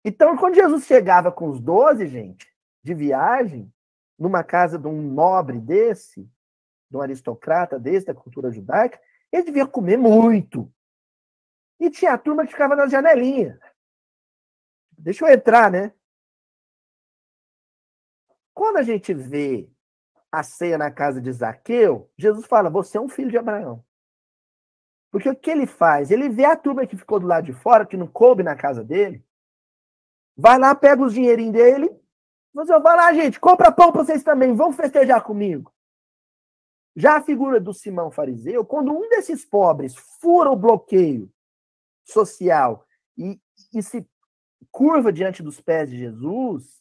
Então, 0.04 0.36
quando 0.36 0.54
Jesus 0.54 0.84
chegava 0.84 1.32
com 1.32 1.48
os 1.48 1.60
doze, 1.60 2.06
gente, 2.06 2.46
de 2.82 2.94
viagem, 2.94 3.72
numa 4.18 4.44
casa 4.44 4.78
de 4.78 4.86
um 4.86 5.00
nobre 5.00 5.58
desse, 5.58 6.28
de 6.90 6.96
um 6.96 7.00
aristocrata 7.00 7.78
desse, 7.78 8.06
da 8.06 8.14
cultura 8.14 8.50
judaica, 8.50 9.00
ele 9.32 9.44
devia 9.44 9.66
comer 9.66 9.96
muito. 9.96 10.72
E 11.78 11.90
tinha 11.90 12.12
a 12.12 12.18
turma 12.18 12.44
que 12.44 12.52
ficava 12.52 12.76
na 12.76 12.86
janelinha. 12.86 13.58
Deixa 14.98 15.24
eu 15.24 15.32
entrar, 15.32 15.70
né? 15.70 15.92
Quando 18.52 18.76
a 18.76 18.82
gente 18.82 19.14
vê 19.14 19.70
a 20.30 20.42
ceia 20.42 20.76
na 20.76 20.90
casa 20.90 21.20
de 21.20 21.32
Zaqueu, 21.32 22.10
Jesus 22.18 22.46
fala: 22.46 22.68
Você 22.68 22.98
é 22.98 23.00
um 23.00 23.08
filho 23.08 23.30
de 23.30 23.38
Abraão. 23.38 23.84
Porque 25.10 25.28
o 25.28 25.34
que 25.34 25.50
ele 25.50 25.66
faz? 25.66 26.10
Ele 26.10 26.28
vê 26.28 26.44
a 26.44 26.56
turma 26.56 26.86
que 26.86 26.96
ficou 26.96 27.18
do 27.18 27.26
lado 27.26 27.46
de 27.46 27.52
fora, 27.52 27.86
que 27.86 27.96
não 27.96 28.06
coube 28.06 28.42
na 28.42 28.54
casa 28.54 28.84
dele, 28.84 29.24
vai 30.36 30.58
lá, 30.58 30.74
pega 30.74 31.02
os 31.02 31.14
dinheirinhos 31.14 31.52
dele, 31.52 31.90
você 32.54 32.78
vai 32.78 32.96
lá, 32.96 33.12
gente, 33.12 33.40
compra 33.40 33.72
pão 33.72 33.92
para 33.92 34.04
vocês 34.04 34.22
também, 34.22 34.54
vão 34.54 34.72
festejar 34.72 35.22
comigo. 35.22 35.72
Já 36.96 37.18
a 37.18 37.22
figura 37.22 37.60
do 37.60 37.72
Simão 37.72 38.10
fariseu, 38.10 38.64
quando 38.64 38.92
um 38.92 39.08
desses 39.08 39.44
pobres 39.44 39.94
fura 40.20 40.50
o 40.50 40.56
bloqueio 40.56 41.32
social 42.04 42.84
e, 43.16 43.40
e 43.72 43.82
se 43.82 44.06
curva 44.70 45.12
diante 45.12 45.42
dos 45.42 45.60
pés 45.60 45.88
de 45.88 45.98
Jesus, 45.98 46.80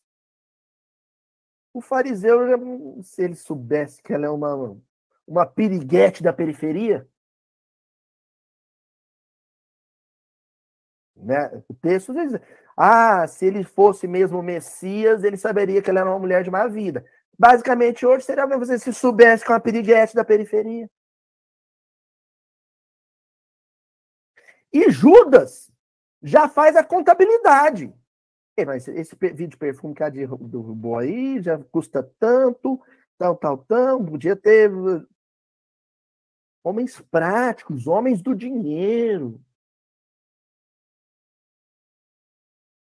o 1.74 1.82
fariseu, 1.82 2.40
se 3.04 3.24
ele 3.24 3.36
soubesse 3.36 4.02
que 4.02 4.12
ela 4.12 4.26
é 4.26 4.30
uma, 4.30 4.78
uma 5.28 5.46
piriguete 5.46 6.24
da 6.24 6.34
periferia, 6.34 7.08
né? 11.16 11.64
o 11.68 11.74
texto 11.74 12.14
diz, 12.14 12.34
ah, 12.76 13.28
se 13.28 13.46
ele 13.46 13.64
fosse 13.64 14.08
mesmo 14.08 14.42
Messias, 14.42 15.24
ele 15.24 15.38
saberia 15.38 15.82
que 15.82 15.90
ela 15.90 16.00
era 16.00 16.10
uma 16.10 16.20
mulher 16.20 16.44
de 16.44 16.50
má 16.50 16.66
vida. 16.68 17.06
Basicamente, 17.40 18.06
hoje 18.06 18.26
seria 18.26 18.46
você 18.58 18.78
se 18.78 18.94
soubesse 18.94 19.46
é 19.46 19.54
uma 19.54 19.60
piriguete 19.60 20.14
da 20.14 20.26
periferia. 20.26 20.90
E 24.74 24.92
Judas 24.92 25.72
já 26.22 26.50
faz 26.50 26.76
a 26.76 26.84
contabilidade 26.84 27.94
mas 28.66 28.88
esse 28.88 29.16
vídeo 29.16 29.50
de 29.50 29.58
perfume 29.58 29.94
que 29.94 30.04
a 30.04 30.10
derrubou 30.10 30.98
aí 30.98 31.42
já 31.42 31.58
custa 31.66 32.04
tanto, 32.20 32.82
tal, 33.18 33.36
tal, 33.36 33.58
tal, 33.60 34.04
podia 34.04 34.36
ter 34.36 34.72
homens 36.64 37.00
práticos, 37.02 37.88
homens 37.88 38.22
do 38.22 38.36
dinheiro. 38.36 39.42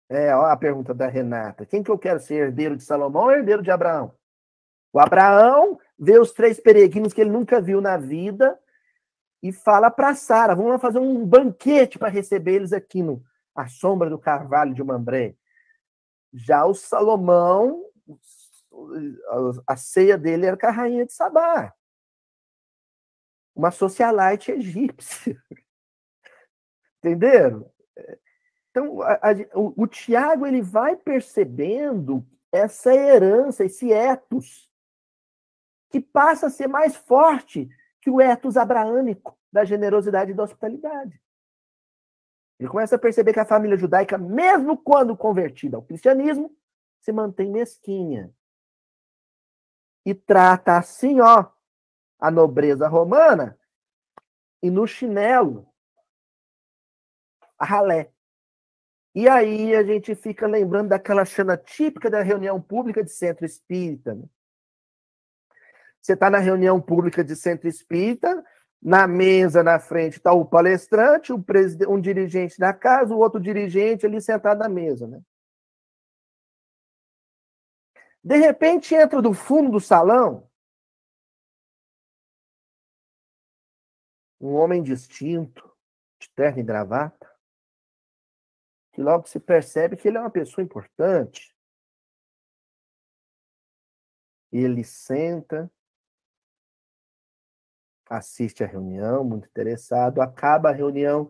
É, 0.10 0.32
a 0.32 0.56
pergunta 0.56 0.94
da 0.94 1.08
Renata. 1.08 1.66
Quem 1.66 1.82
que 1.82 1.90
eu 1.90 1.98
quero 1.98 2.20
ser, 2.20 2.48
herdeiro 2.48 2.78
de 2.78 2.84
Salomão 2.84 3.24
ou 3.24 3.32
herdeiro 3.32 3.64
de 3.64 3.72
Abraão? 3.72 4.14
O 4.94 5.00
Abraão 5.00 5.80
vê 5.98 6.20
os 6.20 6.32
três 6.32 6.60
peregrinos 6.60 7.12
que 7.12 7.20
ele 7.20 7.32
nunca 7.32 7.60
viu 7.60 7.82
na 7.82 7.98
vida 7.98 8.58
e 9.42 9.52
fala 9.52 9.90
para 9.90 10.14
Sara, 10.14 10.56
vamos 10.56 10.72
lá 10.72 10.80
fazer 10.80 11.00
um 11.00 11.26
banquete 11.26 11.98
para 11.98 12.08
receber 12.08 12.54
eles 12.54 12.72
aqui 12.72 13.02
no 13.02 13.22
à 13.56 13.68
sombra 13.68 14.10
do 14.10 14.18
carvalho 14.18 14.74
de 14.74 14.84
Mambré. 14.84 15.36
Já 16.32 16.66
o 16.66 16.74
Salomão, 16.74 17.86
a 19.68 19.76
ceia 19.76 20.18
dele 20.18 20.46
era 20.46 20.58
com 20.58 20.66
a 20.66 20.72
rainha 20.72 21.06
de 21.06 21.14
Sabá. 21.14 21.74
Uma 23.56 23.70
socialite 23.70 24.52
egípcia. 24.52 25.38
Entenderam? 26.98 27.72
Então, 28.72 29.02
a, 29.04 29.14
a, 29.14 29.34
o, 29.54 29.84
o 29.84 29.88
Tiago 29.88 30.48
ele 30.48 30.62
vai 30.62 30.96
percebendo 30.96 32.26
essa 32.52 32.94
herança, 32.94 33.66
esse 33.66 33.92
etos, 33.92 34.73
que 35.94 36.02
passa 36.02 36.48
a 36.48 36.50
ser 36.50 36.66
mais 36.66 36.96
forte 36.96 37.70
que 38.02 38.10
o 38.10 38.20
etos 38.20 38.58
abraâmico 38.58 39.38
da 39.52 39.64
generosidade 39.64 40.32
e 40.32 40.34
da 40.34 40.42
hospitalidade. 40.42 41.22
Ele 42.60 42.68
começa 42.68 42.96
a 42.96 43.00
perceber 43.00 43.32
que 43.32 43.40
a 43.40 43.46
família 43.46 43.78
judaica, 43.78 44.18
mesmo 44.18 44.76
quando 44.76 45.16
convertida 45.16 45.78
ao 45.78 45.84
cristianismo, 45.84 46.52
se 47.00 47.12
mantém 47.12 47.52
mesquinha. 47.52 48.34
E 50.04 50.16
trata 50.16 50.80
assim, 50.80 51.22
ó, 51.22 51.52
a 52.20 52.32
nobreza 52.32 52.88
romana 52.88 53.56
e 54.64 54.72
no 54.72 54.88
chinelo, 54.88 55.72
a 57.56 57.66
ralé. 57.66 58.12
E 59.14 59.30
aí 59.30 59.76
a 59.76 59.84
gente 59.84 60.16
fica 60.16 60.48
lembrando 60.48 60.90
daquela 60.90 61.24
cena 61.24 61.56
típica 61.56 62.10
da 62.10 62.24
reunião 62.24 62.60
pública 62.60 63.04
de 63.04 63.12
centro 63.12 63.46
espírita. 63.46 64.16
Né? 64.16 64.28
Você 66.04 66.14
está 66.14 66.30
na 66.30 66.40
reunião 66.40 66.82
pública 66.82 67.24
de 67.24 67.34
centro 67.34 67.66
espírita, 67.66 68.44
na 68.82 69.08
mesa, 69.08 69.64
na 69.64 69.80
frente, 69.80 70.18
está 70.18 70.34
o 70.34 70.46
palestrante, 70.46 71.32
o 71.32 71.42
um 71.88 72.02
dirigente 72.02 72.60
da 72.60 72.74
casa, 72.74 73.16
o 73.16 73.20
outro 73.20 73.40
dirigente 73.40 74.06
ali 74.06 74.20
sentado 74.20 74.60
na 74.60 74.68
mesa. 74.68 75.08
Né? 75.08 75.22
De 78.22 78.36
repente, 78.36 78.94
entra 78.94 79.22
do 79.22 79.34
fundo 79.34 79.72
do 79.72 79.80
salão 79.80 80.50
um 84.42 84.56
homem 84.56 84.84
distinto, 84.84 85.74
de 86.20 86.30
terno 86.32 86.60
e 86.60 86.64
gravata, 86.64 87.34
que 88.92 89.02
logo 89.02 89.26
se 89.26 89.40
percebe 89.40 89.96
que 89.96 90.10
ele 90.10 90.18
é 90.18 90.20
uma 90.20 90.30
pessoa 90.30 90.66
importante. 90.66 91.56
Ele 94.52 94.84
senta, 94.84 95.72
assiste 98.18 98.64
a 98.64 98.68
reunião, 98.68 99.24
muito 99.24 99.48
interessado, 99.48 100.22
acaba 100.22 100.70
a 100.70 100.74
reunião 100.74 101.30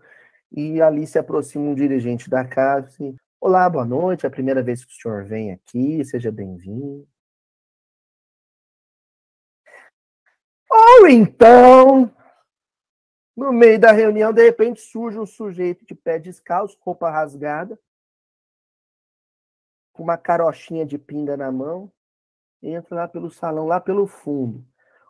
e 0.52 0.82
ali 0.82 1.08
se 1.08 1.18
aproxima 1.18 1.66
um 1.66 1.76
dirigente 1.76 2.30
da 2.30 2.46
casa, 2.46 2.88
assim, 2.88 3.16
Olá, 3.46 3.70
boa 3.70 3.84
noite, 3.84 4.26
é 4.26 4.30
a 4.30 4.32
primeira 4.32 4.64
vez 4.64 4.86
que 4.86 4.94
o 4.94 4.96
senhor 4.96 5.26
vem 5.26 5.52
aqui, 5.52 6.04
seja 6.06 6.32
bem-vindo. 6.32 7.06
Ou 10.72 11.08
então, 11.10 12.10
no 13.36 13.52
meio 13.52 13.78
da 13.78 13.92
reunião, 13.92 14.32
de 14.32 14.42
repente 14.42 14.80
surge 14.80 15.20
um 15.20 15.26
sujeito 15.26 15.86
de 15.86 15.94
pé 15.94 16.18
descalço, 16.20 16.78
roupa 16.80 17.12
rasgada, 17.12 17.78
com 19.92 20.04
uma 20.04 20.18
carochinha 20.18 20.86
de 20.86 20.98
pinga 20.98 21.36
na 21.36 21.52
mão, 21.52 21.92
entra 22.62 22.96
lá 22.96 23.08
pelo 23.10 23.30
salão, 23.30 23.68
lá 23.68 23.82
pelo 23.82 24.08
fundo. 24.08 24.66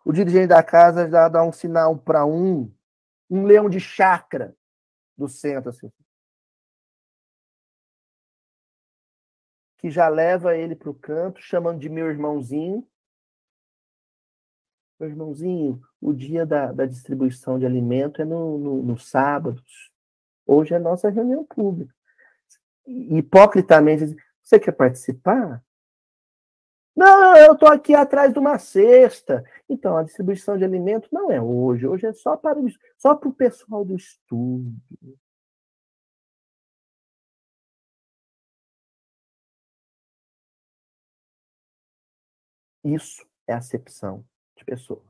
O 0.05 0.11
dirigente 0.11 0.47
da 0.47 0.61
casa 0.61 1.09
já 1.09 1.29
dá 1.29 1.43
um 1.43 1.51
sinal 1.51 1.97
para 1.97 2.25
um, 2.25 2.71
um 3.29 3.45
leão 3.45 3.69
de 3.69 3.79
chácara 3.79 4.55
do 5.17 5.27
centro, 5.27 5.69
assim. 5.69 5.91
Que 9.77 9.89
já 9.89 10.07
leva 10.09 10.55
ele 10.57 10.75
para 10.75 10.89
o 10.89 10.93
canto, 10.93 11.41
chamando 11.41 11.79
de 11.79 11.89
meu 11.89 12.09
irmãozinho. 12.09 12.87
Meu 14.99 15.09
irmãozinho, 15.09 15.81
o 15.99 16.13
dia 16.13 16.45
da, 16.45 16.71
da 16.71 16.85
distribuição 16.85 17.57
de 17.57 17.65
alimento 17.65 18.21
é 18.21 18.25
no, 18.25 18.57
no, 18.57 18.83
no 18.83 18.97
sábados. 18.97 19.91
Hoje 20.45 20.73
é 20.73 20.79
nossa 20.79 21.09
reunião 21.09 21.45
pública. 21.45 21.93
Hipocritamente, 22.85 24.15
você 24.41 24.59
quer 24.59 24.73
participar? 24.73 25.63
Não, 26.95 27.35
eu 27.35 27.53
estou 27.53 27.69
aqui 27.69 27.95
atrás 27.95 28.31
de 28.33 28.39
uma 28.39 28.57
cesta. 28.59 29.43
Então, 29.67 29.97
a 29.97 30.03
distribuição 30.03 30.57
de 30.57 30.63
alimento 30.63 31.09
não 31.11 31.31
é 31.31 31.41
hoje. 31.41 31.87
Hoje 31.87 32.05
é 32.05 32.13
só 32.13 32.37
para 32.37 32.59
o, 32.59 32.65
só 32.97 33.15
para 33.15 33.29
o 33.29 33.33
pessoal 33.33 33.83
do 33.83 33.95
estudo. 33.95 34.71
Isso 42.83 43.25
é 43.47 43.53
acepção 43.53 44.25
de 44.55 44.63
pessoa. 44.65 45.03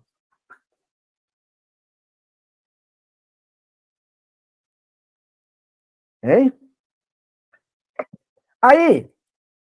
Hein? 6.24 6.54
Aí, 8.62 9.12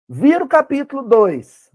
vira 0.09 0.45
o 0.45 0.49
capítulo 0.49 1.03
2. 1.03 1.70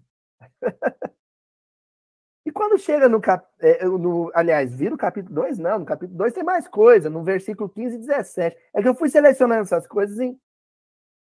E 2.45 2.51
quando 2.51 2.77
chega 2.77 3.07
no, 3.09 3.21
cap... 3.21 3.47
É, 3.59 3.85
no. 3.85 4.31
Aliás, 4.33 4.73
vira 4.73 4.95
o 4.95 4.97
capítulo 4.97 5.35
2? 5.35 5.57
Não, 5.57 5.79
no 5.79 5.85
capítulo 5.85 6.17
2 6.17 6.33
tem 6.33 6.43
mais 6.43 6.67
coisa, 6.67 7.09
no 7.09 7.23
versículo 7.23 7.69
15 7.69 7.95
e 7.95 7.99
17. 7.99 8.57
É 8.73 8.81
que 8.81 8.87
eu 8.87 8.95
fui 8.95 9.09
selecionando 9.09 9.61
essas 9.61 9.87
coisas 9.87 10.19
em... 10.19 10.39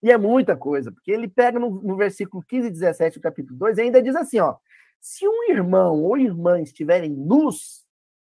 e 0.01 0.11
é 0.11 0.17
muita 0.17 0.55
coisa, 0.57 0.91
porque 0.91 1.11
ele 1.11 1.27
pega 1.27 1.59
no, 1.59 1.69
no 1.69 1.95
versículo 1.95 2.43
15 2.43 2.67
e 2.67 2.71
17 2.71 3.19
do 3.19 3.23
capítulo 3.23 3.57
2 3.57 3.77
e 3.77 3.81
ainda 3.81 4.01
diz 4.01 4.15
assim: 4.15 4.39
ó. 4.39 4.55
Se 4.99 5.27
um 5.27 5.51
irmão 5.51 6.01
ou 6.01 6.17
irmã 6.17 6.59
estiverem 6.59 7.11
nus, 7.11 7.85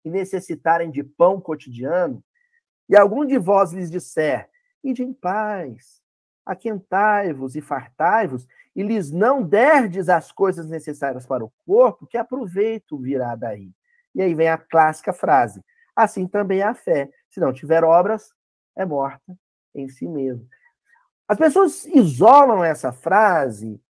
e 0.05 0.11
necessitarem 0.11 0.91
de 0.91 1.03
pão 1.03 1.41
cotidiano, 1.41 2.23
e 2.89 2.97
algum 2.97 3.25
de 3.25 3.39
vós 3.39 3.73
lhes 3.73 3.91
disser, 3.91 4.49
ide 4.83 5.03
em 5.03 5.13
paz, 5.13 6.02
aquentai-vos 6.45 7.55
e 7.57 7.61
fartai-vos, 7.61 8.47
e 8.75 8.83
lhes 8.83 9.11
não 9.11 9.43
derdes 9.43 10.09
as 10.09 10.33
coisas 10.33 10.69
necessárias 10.69 11.27
para 11.27 11.45
o 11.45 11.53
corpo, 11.67 12.07
que 12.07 12.17
aproveito 12.17 12.99
virá 12.99 13.35
daí. 13.35 13.71
E 14.15 14.23
aí 14.23 14.35
vem 14.35 14.49
a 14.49 14.59
clássica 14.59 15.13
frase: 15.13 15.63
assim 15.95 16.27
também 16.27 16.61
é 16.61 16.65
a 16.65 16.75
fé. 16.75 17.11
Se 17.31 17.41
não 17.41 17.53
tiver 17.53 17.85
obras, 17.85 18.33
é 18.77 18.85
morta 18.85 19.37
em 19.75 19.89
si 19.89 20.07
mesmo. 20.07 20.47
As 21.29 21.39
pessoas 21.39 21.87
isolam 21.87 22.63
essa 22.63 22.93
frase 22.93 23.81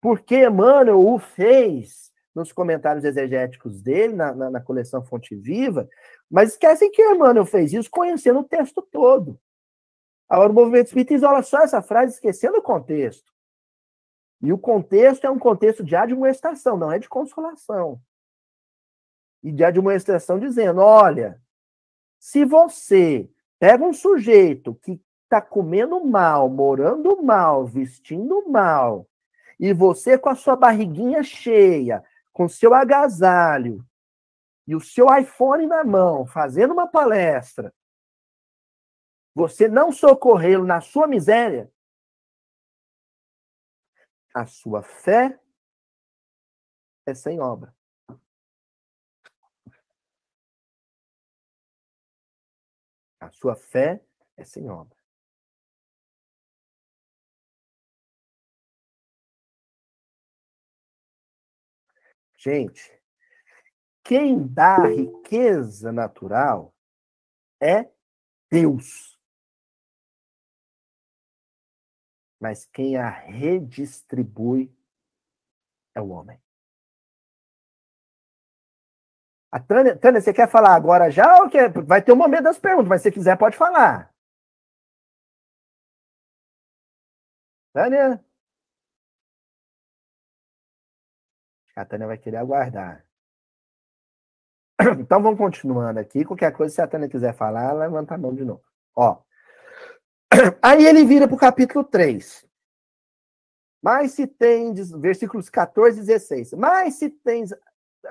porque 0.00 0.46
Emmanuel 0.46 1.00
o 1.00 1.18
fez 1.18 2.12
nos 2.34 2.52
comentários 2.52 3.04
exegéticos 3.04 3.80
dele, 3.80 4.14
na, 4.14 4.34
na, 4.34 4.50
na 4.50 4.60
coleção 4.60 5.02
Fonte 5.02 5.34
Viva, 5.34 5.88
mas 6.30 6.50
esquecem 6.50 6.90
que 6.90 7.02
Emmanuel 7.02 7.46
fez 7.46 7.72
isso 7.72 7.90
conhecendo 7.90 8.40
o 8.40 8.44
texto 8.44 8.82
todo. 8.82 9.40
Agora, 10.28 10.50
o 10.50 10.54
movimento 10.54 10.86
espírita 10.86 11.14
isola 11.14 11.42
só 11.42 11.60
essa 11.60 11.80
frase, 11.80 12.14
esquecendo 12.14 12.58
o 12.58 12.62
contexto. 12.62 13.32
E 14.42 14.52
o 14.52 14.58
contexto 14.58 15.24
é 15.24 15.30
um 15.30 15.38
contexto 15.38 15.84
de 15.84 15.96
admoestação, 15.96 16.76
não 16.76 16.92
é 16.92 16.98
de 16.98 17.08
consolação. 17.08 18.00
E 19.42 19.52
de 19.52 19.64
admoestação 19.64 20.38
dizendo: 20.38 20.80
olha, 20.80 21.40
se 22.18 22.44
você 22.44 23.30
pega 23.58 23.84
um 23.84 23.92
sujeito 23.92 24.74
que 24.74 25.00
está 25.24 25.40
comendo 25.40 26.04
mal, 26.04 26.48
morando 26.48 27.22
mal, 27.22 27.66
vestindo 27.66 28.48
mal, 28.48 29.08
e 29.58 29.72
você 29.72 30.18
com 30.18 30.28
a 30.28 30.34
sua 30.34 30.56
barriguinha 30.56 31.22
cheia, 31.22 32.04
com 32.32 32.48
seu 32.48 32.74
agasalho 32.74 33.84
e 34.66 34.74
o 34.74 34.80
seu 34.80 35.06
iPhone 35.16 35.66
na 35.66 35.84
mão, 35.84 36.26
fazendo 36.26 36.72
uma 36.72 36.86
palestra, 36.86 37.72
você 39.36 39.68
não 39.68 39.92
socorrê-lo 39.92 40.64
na 40.64 40.80
sua 40.80 41.06
miséria, 41.06 41.70
a 44.34 44.46
sua 44.46 44.82
fé 44.82 45.38
é 47.04 47.14
sem 47.14 47.38
obra. 47.38 47.76
A 53.20 53.30
sua 53.30 53.54
fé 53.54 54.02
é 54.38 54.44
sem 54.44 54.70
obra. 54.70 54.96
Gente, 62.38 63.02
quem 64.02 64.46
dá 64.46 64.78
riqueza 64.86 65.92
natural 65.92 66.74
é 67.60 67.90
Deus. 68.50 69.15
Mas 72.40 72.66
quem 72.66 72.96
a 72.96 73.08
redistribui 73.08 74.70
é 75.94 76.00
o 76.00 76.08
homem. 76.08 76.40
A 79.50 79.60
Tânia, 79.60 79.96
Tânia, 79.96 80.20
você 80.20 80.34
quer 80.34 80.50
falar 80.50 80.74
agora 80.74 81.10
já 81.10 81.42
ou 81.42 81.48
quer? 81.48 81.70
Vai 81.84 82.02
ter 82.02 82.12
um 82.12 82.16
momento 82.16 82.44
das 82.44 82.58
perguntas, 82.58 82.88
mas 82.88 83.02
se 83.02 83.10
quiser 83.10 83.38
pode 83.38 83.56
falar. 83.56 84.12
Tânia? 87.72 88.22
A 91.76 91.84
Tânia 91.84 92.06
vai 92.06 92.18
querer 92.18 92.38
aguardar. 92.38 93.04
Então 95.00 95.22
vamos 95.22 95.38
continuando 95.38 96.00
aqui. 96.00 96.24
Qualquer 96.24 96.52
coisa, 96.52 96.74
se 96.74 96.82
a 96.82 96.86
Tânia 96.88 97.08
quiser 97.08 97.34
falar, 97.34 97.72
levanta 97.72 98.14
a 98.14 98.18
mão 98.18 98.34
de 98.34 98.44
novo. 98.44 98.62
Ó. 98.94 99.25
Aí 100.62 100.84
ele 100.84 101.04
vira 101.04 101.26
para 101.26 101.34
o 101.34 101.38
capítulo 101.38 101.84
3. 101.84 102.46
Mas 103.82 104.12
se 104.12 104.26
tens, 104.26 104.90
versículos 104.90 105.48
14 105.48 106.00
e 106.00 106.04
16. 106.04 106.52
Mas 106.54 106.94
se 106.94 107.10
tens. 107.10 107.50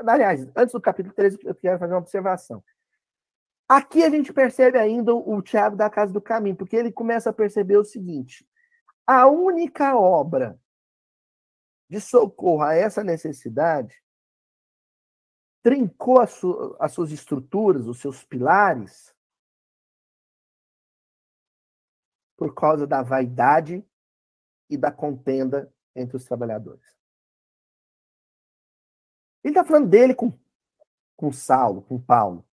Aliás, 0.08 0.48
antes 0.56 0.74
do 0.74 0.82
capítulo 0.82 1.14
3, 1.14 1.38
eu 1.44 1.56
quero 1.56 1.80
fazer 1.80 1.94
uma 1.94 2.00
observação. 2.00 2.64
Aqui 3.68 4.04
a 4.04 4.10
gente 4.10 4.32
percebe 4.32 4.78
ainda 4.78 5.14
o 5.14 5.42
Tiago 5.42 5.76
da 5.76 5.90
Casa 5.90 6.14
do 6.14 6.22
Caminho, 6.22 6.56
porque 6.56 6.76
ele 6.76 6.92
começa 6.92 7.30
a 7.30 7.34
perceber 7.34 7.78
o 7.78 7.86
seguinte: 7.86 8.48
a 9.08 9.28
única 9.28 9.98
obra 9.98 10.60
de 11.90 12.00
socorro 12.02 12.64
a 12.64 12.74
essa 12.74 13.04
necessidade, 13.04 13.96
trincou 15.64 16.20
as, 16.20 16.42
as 16.80 16.92
suas 16.92 17.12
estruturas, 17.12 17.88
os 17.88 18.00
seus 18.00 18.24
pilares, 18.24 19.15
por 22.38 22.54
causa 22.54 22.86
da 22.86 23.02
vaidade 23.02 23.84
e 24.70 24.78
da 24.78 24.92
contenda 24.92 25.72
entre 25.96 26.18
os 26.18 26.26
trabalhadores. 26.26 26.96
Ele 29.44 29.52
está 29.52 29.64
falando 29.64 29.88
dele 29.88 30.16
com, 30.16 30.34
com 31.16 31.32
Saulo, 31.32 31.82
com 31.84 32.02
Paulo. 32.02 32.46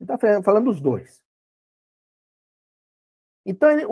Ele 0.00 0.10
está 0.10 0.42
falando 0.42 0.64
dos 0.64 0.80
dois. 0.80 1.22
Então, 3.44 3.70
ele, 3.70 3.84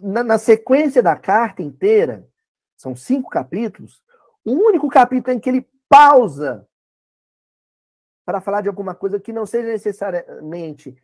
na, 0.00 0.22
na 0.22 0.38
sequência 0.38 1.02
da 1.02 1.16
carta 1.16 1.62
inteira, 1.62 2.28
são 2.76 2.94
cinco 2.96 3.28
capítulos, 3.28 4.02
o 4.44 4.52
único 4.52 4.88
capítulo 4.88 5.36
em 5.36 5.40
que 5.40 5.48
ele 5.48 5.68
pausa 5.88 6.68
para 8.24 8.40
falar 8.40 8.62
de 8.62 8.68
alguma 8.68 8.94
coisa 8.94 9.20
que 9.20 9.32
não 9.32 9.44
seja 9.44 9.68
necessariamente 9.68 10.96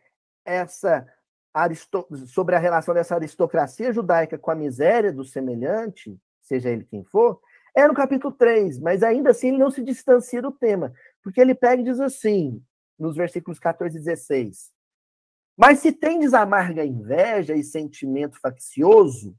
essa 0.45 1.07
sobre 2.27 2.55
a 2.55 2.59
relação 2.59 2.95
dessa 2.95 3.15
aristocracia 3.15 3.93
judaica 3.93 4.39
com 4.39 4.51
a 4.51 4.55
miséria 4.55 5.13
do 5.13 5.25
semelhante, 5.25 6.17
seja 6.43 6.71
ele 6.71 6.85
quem 6.85 7.05
for, 7.05 7.41
é 7.75 7.87
no 7.87 7.95
capítulo 7.95 8.33
3, 8.33 8.79
mas 8.81 9.03
ainda 9.03 9.31
assim 9.31 9.49
ele 9.49 9.59
não 9.59 9.71
se 9.71 9.83
distancia 9.83 10.43
do 10.43 10.51
tema, 10.51 10.93
porque 11.23 11.41
ele 11.41 11.55
pega 11.55 11.83
e 11.83 11.85
diz 11.85 12.01
assim, 12.01 12.63
nos 12.99 13.17
versículos 13.17 13.59
14 13.59 13.97
e 13.97 14.01
16: 14.01 14.71
Mas 15.57 15.79
se 15.79 15.93
tendes 15.93 16.35
amarga 16.35 16.85
inveja 16.85 17.55
e 17.55 17.65
sentimento 17.65 18.39
faccioso, 18.41 19.37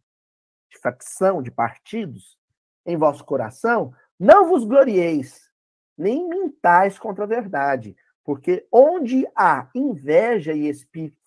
de 0.69 0.79
facção, 0.79 1.41
de 1.41 1.51
partidos, 1.51 2.37
em 2.85 2.97
vosso 2.97 3.23
coração, 3.23 3.93
não 4.19 4.47
vos 4.47 4.63
glorieis, 4.63 5.51
nem 5.97 6.27
mintais 6.27 6.97
contra 6.97 7.25
a 7.25 7.27
verdade, 7.27 7.95
porque 8.23 8.65
onde 8.71 9.27
há 9.35 9.69
inveja 9.75 10.53
e 10.53 10.67
espírito 10.67 11.17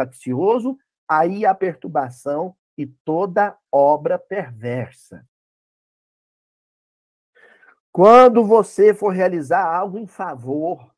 faccioso, 0.00 0.78
aí 1.06 1.44
há 1.44 1.54
perturbação 1.54 2.56
e 2.76 2.86
toda 2.86 3.58
obra 3.70 4.18
perversa. 4.18 5.28
Quando 7.92 8.44
você 8.44 8.94
for 8.94 9.10
realizar 9.10 9.64
algo 9.64 9.98
em 9.98 10.06
favor 10.06 10.94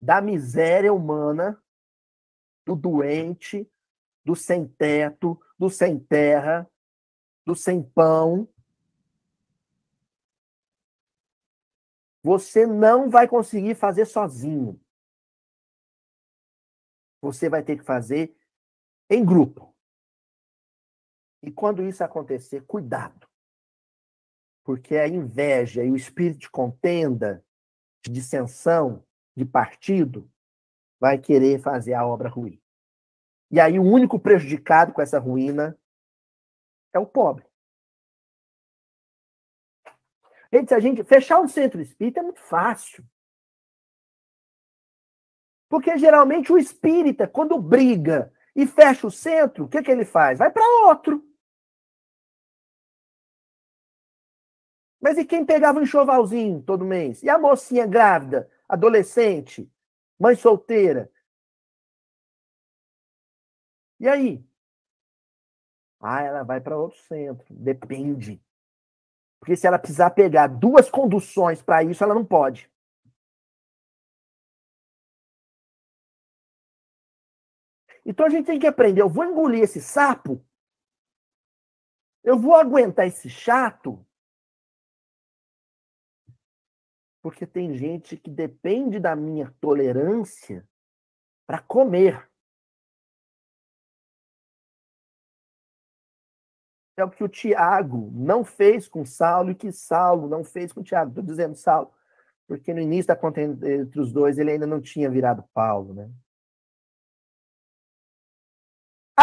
da 0.00 0.20
miséria 0.20 0.92
humana, 0.92 1.62
do 2.66 2.74
doente, 2.74 3.70
do 4.24 4.34
sem 4.34 4.66
teto, 4.66 5.40
do 5.56 5.70
sem 5.70 5.98
terra, 5.98 6.68
do 7.44 7.54
sem 7.54 7.82
pão. 7.82 8.48
Você 12.22 12.66
não 12.66 13.10
vai 13.10 13.28
conseguir 13.28 13.74
fazer 13.74 14.06
sozinho. 14.06 14.80
Você 17.22 17.48
vai 17.48 17.62
ter 17.62 17.78
que 17.78 17.84
fazer 17.84 18.36
em 19.08 19.24
grupo. 19.24 19.74
E 21.42 21.50
quando 21.50 21.82
isso 21.82 22.04
acontecer, 22.04 22.66
cuidado. 22.66 23.26
Porque 24.64 24.96
a 24.96 25.08
inveja 25.08 25.82
e 25.82 25.90
o 25.90 25.96
espírito 25.96 26.40
de 26.40 26.50
contenda, 26.50 27.44
de 28.04 28.12
dissensão, 28.12 29.04
de 29.36 29.44
partido, 29.44 30.30
vai 31.00 31.18
querer 31.18 31.60
fazer 31.60 31.94
a 31.94 32.06
obra 32.06 32.28
ruim. 32.28 32.60
E 33.50 33.60
aí 33.60 33.78
o 33.78 33.82
único 33.82 34.18
prejudicado 34.18 34.92
com 34.92 35.02
essa 35.02 35.18
ruína 35.18 35.78
é 36.92 36.98
o 36.98 37.06
pobre. 37.06 37.46
Gente, 40.52 40.74
a 40.74 40.80
gente 40.80 41.02
fechar 41.02 41.40
um 41.40 41.48
centro 41.48 41.80
espírita 41.80 42.20
é 42.20 42.22
muito 42.22 42.40
fácil. 42.40 43.04
Porque 45.72 45.96
geralmente 45.96 46.52
o 46.52 46.58
espírita, 46.58 47.26
quando 47.26 47.58
briga 47.58 48.30
e 48.54 48.66
fecha 48.66 49.06
o 49.06 49.10
centro, 49.10 49.64
o 49.64 49.68
que, 49.70 49.82
que 49.82 49.90
ele 49.90 50.04
faz? 50.04 50.38
Vai 50.38 50.50
para 50.50 50.62
outro. 50.86 51.26
Mas 55.00 55.16
e 55.16 55.24
quem 55.24 55.46
pegava 55.46 55.78
um 55.78 55.82
enxovalzinho 55.82 56.62
todo 56.62 56.84
mês? 56.84 57.22
E 57.22 57.30
a 57.30 57.38
mocinha 57.38 57.86
grávida, 57.86 58.50
adolescente, 58.68 59.66
mãe 60.20 60.36
solteira, 60.36 61.10
e 63.98 64.06
aí? 64.06 64.44
Ah, 66.00 66.22
ela 66.22 66.42
vai 66.42 66.60
para 66.60 66.76
outro 66.76 66.98
centro. 66.98 67.46
Depende. 67.48 68.42
Porque 69.40 69.56
se 69.56 69.66
ela 69.66 69.78
precisar 69.78 70.10
pegar 70.10 70.48
duas 70.48 70.90
conduções 70.90 71.62
para 71.62 71.82
isso, 71.82 72.04
ela 72.04 72.14
não 72.14 72.26
pode. 72.26 72.71
Então 78.04 78.26
a 78.26 78.28
gente 78.28 78.46
tem 78.46 78.58
que 78.58 78.66
aprender. 78.66 79.00
Eu 79.00 79.08
vou 79.08 79.24
engolir 79.24 79.62
esse 79.62 79.80
sapo? 79.80 80.44
Eu 82.22 82.38
vou 82.38 82.54
aguentar 82.54 83.06
esse 83.06 83.28
chato? 83.28 84.04
Porque 87.20 87.46
tem 87.46 87.74
gente 87.74 88.16
que 88.16 88.30
depende 88.30 88.98
da 88.98 89.14
minha 89.14 89.54
tolerância 89.60 90.68
para 91.46 91.60
comer. 91.60 92.28
É 96.96 97.04
o 97.04 97.10
que 97.10 97.24
o 97.24 97.28
Tiago 97.28 98.10
não 98.12 98.44
fez 98.44 98.86
com 98.86 99.04
Saulo 99.04 99.50
e 99.50 99.54
que 99.54 99.72
Saulo 99.72 100.28
não 100.28 100.44
fez 100.44 100.72
com 100.72 100.82
Tiago. 100.82 101.10
Estou 101.10 101.24
dizendo 101.24 101.54
Saulo, 101.54 101.92
porque 102.46 102.74
no 102.74 102.80
início 102.80 103.08
da 103.08 103.16
conta 103.16 103.40
entre 103.40 104.00
os 104.00 104.12
dois 104.12 104.38
ele 104.38 104.50
ainda 104.50 104.66
não 104.66 104.80
tinha 104.80 105.08
virado 105.08 105.42
Paulo, 105.54 105.94
né? 105.94 106.10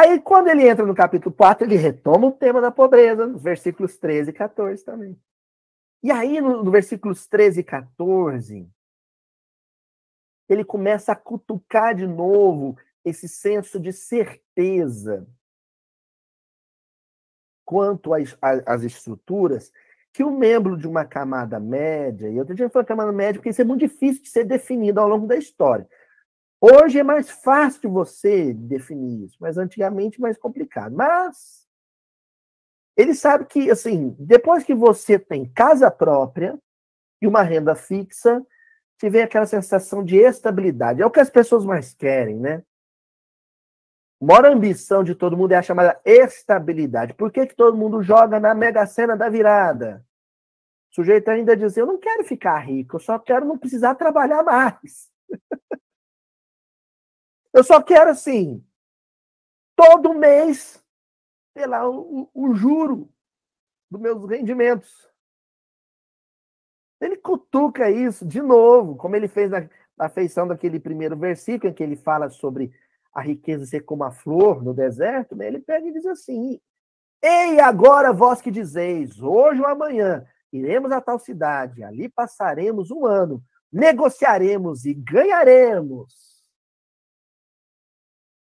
Aí, 0.02 0.18
quando 0.22 0.48
ele 0.48 0.66
entra 0.66 0.86
no 0.86 0.96
capítulo 0.96 1.36
4, 1.36 1.68
ele 1.68 1.76
retoma 1.76 2.28
o 2.28 2.32
tema 2.32 2.62
da 2.62 2.72
pobreza, 2.72 3.28
nos 3.28 3.44
versículos 3.44 3.98
13 3.98 4.30
e 4.30 4.34
14 4.34 4.86
também. 4.86 5.20
E 6.02 6.10
aí, 6.10 6.40
no, 6.40 6.64
no 6.64 6.72
versículos 6.72 7.28
13 7.28 7.60
e 7.60 7.64
14, 7.66 8.66
ele 10.48 10.64
começa 10.64 11.12
a 11.12 11.18
cutucar 11.18 11.94
de 11.94 12.08
novo 12.08 12.78
esse 13.04 13.28
senso 13.28 13.78
de 13.78 13.92
certeza 13.92 15.28
quanto 17.66 18.12
às, 18.14 18.84
estruturas 18.84 19.70
que 20.14 20.24
o 20.24 20.32
membro 20.32 20.78
de 20.78 20.88
uma 20.88 21.04
camada 21.04 21.60
média, 21.60 22.30
e 22.30 22.38
eu 22.38 22.44
estou 22.44 22.56
dizendo 22.56 22.86
camada 22.86 23.12
média 23.12 23.34
porque 23.34 23.50
isso 23.50 23.62
é 23.62 23.66
muito 23.66 23.82
difícil 23.82 24.24
de 24.24 24.30
ser 24.30 24.46
definido 24.46 25.02
ao 25.02 25.10
longo 25.10 25.28
da 25.28 25.36
história. 25.36 25.86
Hoje 26.62 27.00
é 27.00 27.04
mais 27.04 27.30
fácil 27.30 27.90
você 27.90 28.54
definir 28.54 29.26
isso, 29.26 29.38
mas 29.40 29.58
antigamente 29.58 30.20
mais 30.20 30.38
complicado. 30.38 30.94
Mas 30.94 31.66
ele 32.98 33.16
sabe 33.16 33.46
que, 33.46 33.72
assim, 33.72 34.14
depois 34.20 34.66
que 34.66 34.76
você 34.76 35.18
tem 35.18 35.50
casa 35.50 35.90
própria 35.90 36.60
e 37.22 37.28
uma 37.28 37.44
renda 37.44 37.76
fixa, 37.76 38.46
te 38.98 39.10
vem 39.10 39.22
aquela 39.22 39.46
sensação 39.46 40.04
de 40.04 40.18
estabilidade. 40.18 41.02
É 41.02 41.06
o 41.06 41.12
que 41.12 41.22
as 41.22 41.30
pessoas 41.30 41.64
mais 41.64 41.94
querem, 41.94 42.38
né? 42.38 42.62
A 44.22 44.26
maior 44.26 44.46
ambição 44.48 45.02
de 45.02 45.16
todo 45.16 45.38
mundo 45.38 45.54
é 45.54 45.56
a 45.56 45.62
chamada 45.62 45.98
estabilidade. 46.04 47.14
Por 47.14 47.32
que, 47.32 47.48
que 47.48 47.56
todo 47.56 47.78
mundo 47.78 48.04
joga 48.04 48.38
na 48.38 48.54
mega 48.54 48.86
cena 48.86 49.16
da 49.16 49.30
virada? 49.30 50.06
O 50.92 50.96
sujeito 50.96 51.30
ainda 51.30 51.56
diz: 51.56 51.78
Eu 51.78 51.86
não 51.86 51.98
quero 51.98 52.26
ficar 52.26 52.60
rico, 52.60 52.98
eu 52.98 53.00
só 53.00 53.18
quero 53.18 53.46
não 53.46 53.58
precisar 53.58 53.96
trabalhar 53.96 54.44
mais. 54.44 55.10
eu 57.54 57.64
só 57.64 57.82
quero, 57.82 58.10
assim, 58.10 58.64
todo 59.76 60.14
mês, 60.14 60.84
sei 61.56 61.66
lá, 61.66 61.90
o, 61.90 62.30
o 62.34 62.54
juro 62.54 63.10
dos 63.90 64.00
meus 64.00 64.30
rendimentos. 64.30 65.10
Ele 67.02 67.16
cutuca 67.16 67.90
isso 67.90 68.26
de 68.26 68.42
novo, 68.42 68.96
como 68.96 69.16
ele 69.16 69.28
fez 69.28 69.50
na, 69.50 69.70
na 69.98 70.10
feição 70.10 70.48
daquele 70.48 70.80
primeiro 70.80 71.16
versículo, 71.16 71.72
em 71.72 71.74
que 71.74 71.82
ele 71.82 71.96
fala 71.96 72.30
sobre 72.30 72.72
a 73.14 73.22
riqueza 73.22 73.66
ser 73.66 73.82
como 73.82 74.04
a 74.04 74.12
flor 74.12 74.64
no 74.64 74.74
deserto, 74.74 75.36
né? 75.36 75.48
ele 75.48 75.60
pega 75.60 75.88
e 75.88 75.94
diz 75.94 76.06
assim: 76.06 76.60
Ei, 77.22 77.60
agora 77.60 78.14
vós 78.14 78.42
que 78.42 78.52
dizeis, 78.52 79.22
hoje 79.22 79.62
ou 79.62 79.68
amanhã, 79.68 80.26
iremos 80.52 80.92
a 80.92 81.02
tal 81.02 81.20
cidade, 81.20 81.84
ali 81.84 82.10
passaremos 82.10 82.92
um 82.92 83.06
ano, 83.06 83.44
negociaremos 83.72 84.86
e 84.86 84.94
ganharemos. 84.94 86.39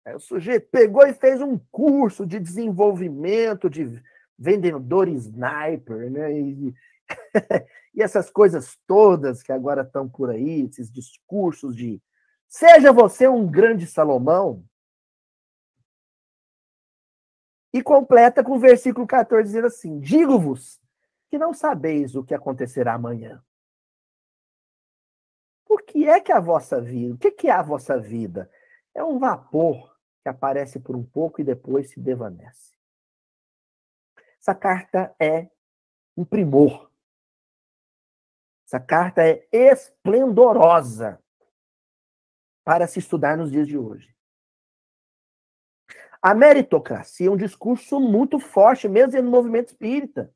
Aí 0.05 0.15
o 0.15 0.19
sujeito 0.19 0.67
pegou 0.71 1.05
e 1.05 1.13
fez 1.13 1.41
um 1.41 1.59
curso 1.71 2.25
de 2.25 2.39
desenvolvimento 2.39 3.69
de 3.69 4.01
vendedor 4.37 5.07
sniper, 5.07 6.09
né? 6.09 6.39
E, 6.39 6.73
e 7.93 8.01
essas 8.01 8.29
coisas 8.29 8.77
todas 8.87 9.43
que 9.43 9.51
agora 9.51 9.83
estão 9.83 10.09
por 10.09 10.29
aí, 10.29 10.61
esses 10.61 10.91
discursos 10.91 11.75
de 11.75 12.01
Seja 12.51 12.91
você 12.91 13.29
um 13.29 13.49
grande 13.49 13.87
Salomão. 13.87 14.65
E 17.73 17.81
completa 17.81 18.43
com 18.43 18.57
o 18.57 18.59
versículo 18.59 19.07
14, 19.07 19.45
dizendo 19.45 19.67
assim: 19.67 20.01
Digo-vos 20.01 20.77
que 21.29 21.37
não 21.37 21.53
sabeis 21.53 22.13
o 22.13 22.25
que 22.25 22.33
acontecerá 22.33 22.95
amanhã. 22.95 23.41
Por 25.65 25.83
que 25.83 26.09
é 26.09 26.19
que 26.19 26.33
a 26.33 26.41
vossa 26.41 26.81
vida, 26.81 27.13
o 27.13 27.17
que 27.17 27.47
é 27.47 27.51
a 27.51 27.61
vossa 27.61 27.97
vida? 27.97 28.51
É 28.93 29.01
um 29.01 29.17
vapor 29.17 29.90
que 30.21 30.29
aparece 30.29 30.79
por 30.79 30.95
um 30.95 31.03
pouco 31.03 31.41
e 31.41 31.43
depois 31.43 31.89
se 31.89 31.99
desvanece. 31.99 32.75
Essa 34.39 34.55
carta 34.55 35.15
é 35.19 35.49
um 36.15 36.25
primor. 36.25 36.91
Essa 38.65 38.79
carta 38.79 39.21
é 39.21 39.47
esplendorosa 39.51 41.21
para 42.63 42.87
se 42.87 42.99
estudar 42.99 43.37
nos 43.37 43.51
dias 43.51 43.67
de 43.67 43.77
hoje. 43.77 44.15
A 46.21 46.35
meritocracia 46.35 47.27
é 47.27 47.31
um 47.31 47.37
discurso 47.37 47.99
muito 47.99 48.39
forte, 48.39 48.87
mesmo 48.87 49.21
no 49.21 49.31
movimento 49.31 49.69
espírita. 49.69 50.33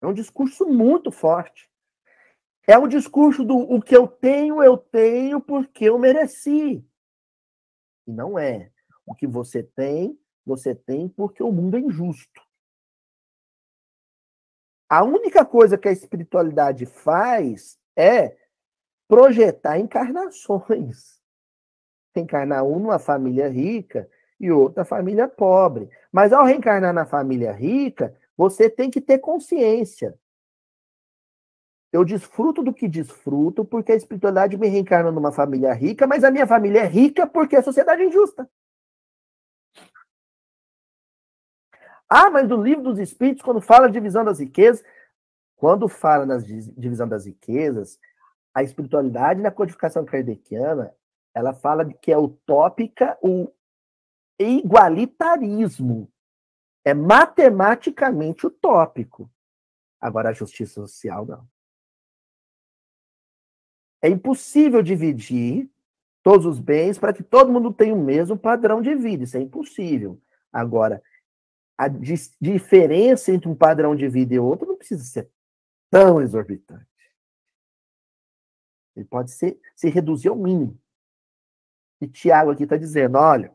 É 0.00 0.06
um 0.06 0.12
discurso 0.12 0.66
muito 0.66 1.10
forte. 1.10 1.71
É 2.66 2.78
um 2.78 2.86
discurso 2.86 3.44
do 3.44 3.56
o 3.56 3.80
que 3.80 3.96
eu 3.96 4.06
tenho, 4.06 4.62
eu 4.62 4.76
tenho 4.76 5.40
porque 5.40 5.86
eu 5.86 5.98
mereci. 5.98 6.84
E 8.06 8.12
não 8.12 8.38
é. 8.38 8.70
O 9.04 9.14
que 9.14 9.26
você 9.26 9.62
tem, 9.62 10.18
você 10.46 10.74
tem 10.74 11.08
porque 11.08 11.42
o 11.42 11.50
mundo 11.50 11.76
é 11.76 11.80
injusto. 11.80 12.40
A 14.88 15.02
única 15.02 15.44
coisa 15.44 15.78
que 15.78 15.88
a 15.88 15.92
espiritualidade 15.92 16.86
faz 16.86 17.78
é 17.96 18.36
projetar 19.08 19.78
encarnações. 19.78 21.20
Encarnar 22.14 22.62
um 22.64 22.78
numa 22.78 22.98
família 22.98 23.48
rica 23.48 24.08
e 24.38 24.50
outra 24.50 24.84
família 24.84 25.26
pobre. 25.26 25.88
Mas 26.12 26.32
ao 26.32 26.44
reencarnar 26.44 26.92
na 26.92 27.06
família 27.06 27.52
rica, 27.52 28.14
você 28.36 28.68
tem 28.68 28.90
que 28.90 29.00
ter 29.00 29.18
consciência. 29.18 30.18
Eu 31.92 32.04
desfruto 32.04 32.62
do 32.62 32.72
que 32.72 32.88
desfruto 32.88 33.64
porque 33.66 33.92
a 33.92 33.94
espiritualidade 33.94 34.56
me 34.56 34.66
reencarna 34.66 35.12
numa 35.12 35.30
família 35.30 35.74
rica, 35.74 36.06
mas 36.06 36.24
a 36.24 36.30
minha 36.30 36.46
família 36.46 36.80
é 36.80 36.86
rica 36.86 37.26
porque 37.26 37.54
a 37.54 37.62
sociedade 37.62 38.00
é 38.00 38.06
injusta. 38.06 38.48
Ah, 42.08 42.30
mas 42.30 42.48
no 42.48 42.62
livro 42.62 42.82
dos 42.82 42.98
Espíritos, 42.98 43.42
quando 43.42 43.60
fala 43.60 43.88
de 43.88 43.92
divisão 43.92 44.24
das 44.24 44.38
riquezas, 44.38 44.84
quando 45.56 45.86
fala 45.88 46.26
na 46.26 46.38
divisão 46.38 47.06
das 47.06 47.26
riquezas, 47.26 47.98
a 48.54 48.62
espiritualidade 48.62 49.40
na 49.40 49.50
codificação 49.50 50.04
kardeciana, 50.04 50.94
ela 51.34 51.54
fala 51.54 51.84
de 51.84 51.94
que 51.94 52.12
é 52.12 52.18
utópica 52.18 53.16
o 53.22 53.50
igualitarismo. 54.38 56.10
É 56.84 56.92
matematicamente 56.92 58.46
utópico. 58.46 59.30
Agora, 60.00 60.30
a 60.30 60.32
justiça 60.32 60.74
social, 60.74 61.24
não. 61.24 61.51
É 64.02 64.08
impossível 64.08 64.82
dividir 64.82 65.70
todos 66.22 66.44
os 66.44 66.58
bens 66.58 66.98
para 66.98 67.12
que 67.12 67.22
todo 67.22 67.52
mundo 67.52 67.72
tenha 67.72 67.94
o 67.94 68.04
mesmo 68.04 68.36
padrão 68.36 68.82
de 68.82 68.94
vida. 68.94 69.24
Isso 69.24 69.36
é 69.36 69.40
impossível. 69.40 70.20
Agora, 70.52 71.02
a 71.78 71.88
diferença 71.88 73.32
entre 73.32 73.48
um 73.48 73.54
padrão 73.54 73.94
de 73.96 74.08
vida 74.08 74.34
e 74.34 74.38
outro 74.38 74.66
não 74.66 74.76
precisa 74.76 75.04
ser 75.04 75.30
tão 75.90 76.20
exorbitante. 76.20 76.86
Ele 78.94 79.06
pode 79.06 79.30
ser, 79.30 79.58
se 79.74 79.88
reduzir 79.88 80.28
ao 80.28 80.36
mínimo. 80.36 80.78
E 82.00 82.06
Tiago 82.06 82.50
aqui 82.50 82.64
está 82.64 82.76
dizendo: 82.76 83.16
olha, 83.16 83.54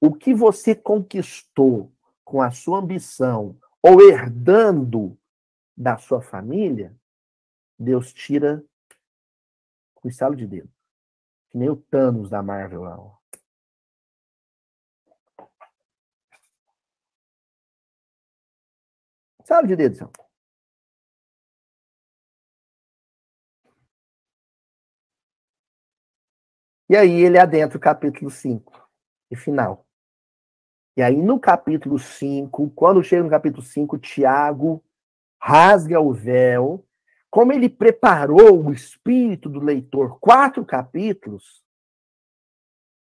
o 0.00 0.14
que 0.14 0.32
você 0.34 0.74
conquistou 0.74 1.92
com 2.24 2.40
a 2.40 2.50
sua 2.50 2.78
ambição 2.78 3.58
ou 3.82 4.00
herdando 4.00 5.18
da 5.76 5.98
sua 5.98 6.22
família, 6.22 6.96
Deus 7.78 8.12
tira 8.12 8.64
com 9.94 10.08
o 10.08 10.10
estalo 10.10 10.34
de 10.34 10.46
dedo. 10.46 10.70
Que 11.50 11.58
nem 11.58 11.68
o 11.68 11.76
Thanos 11.76 12.30
da 12.30 12.42
Marvel 12.42 12.82
lá. 12.82 12.98
Ó. 12.98 13.16
Sala 19.44 19.66
de 19.66 19.76
dedo, 19.76 20.10
E 26.88 26.96
aí 26.96 27.20
ele 27.20 27.38
adentra 27.38 27.76
o 27.76 27.80
capítulo 27.80 28.30
5 28.30 28.88
e 29.30 29.36
final. 29.36 29.84
E 30.96 31.02
aí 31.02 31.20
no 31.20 31.38
capítulo 31.38 31.98
5, 31.98 32.70
quando 32.70 33.02
chega 33.02 33.24
no 33.24 33.30
capítulo 33.30 33.62
5, 33.62 33.98
Tiago 33.98 34.82
rasga 35.38 36.00
o 36.00 36.12
véu 36.12 36.85
como 37.30 37.52
ele 37.52 37.68
preparou 37.68 38.64
o 38.64 38.72
espírito 38.72 39.48
do 39.48 39.60
leitor 39.60 40.18
quatro 40.20 40.64
capítulos, 40.64 41.64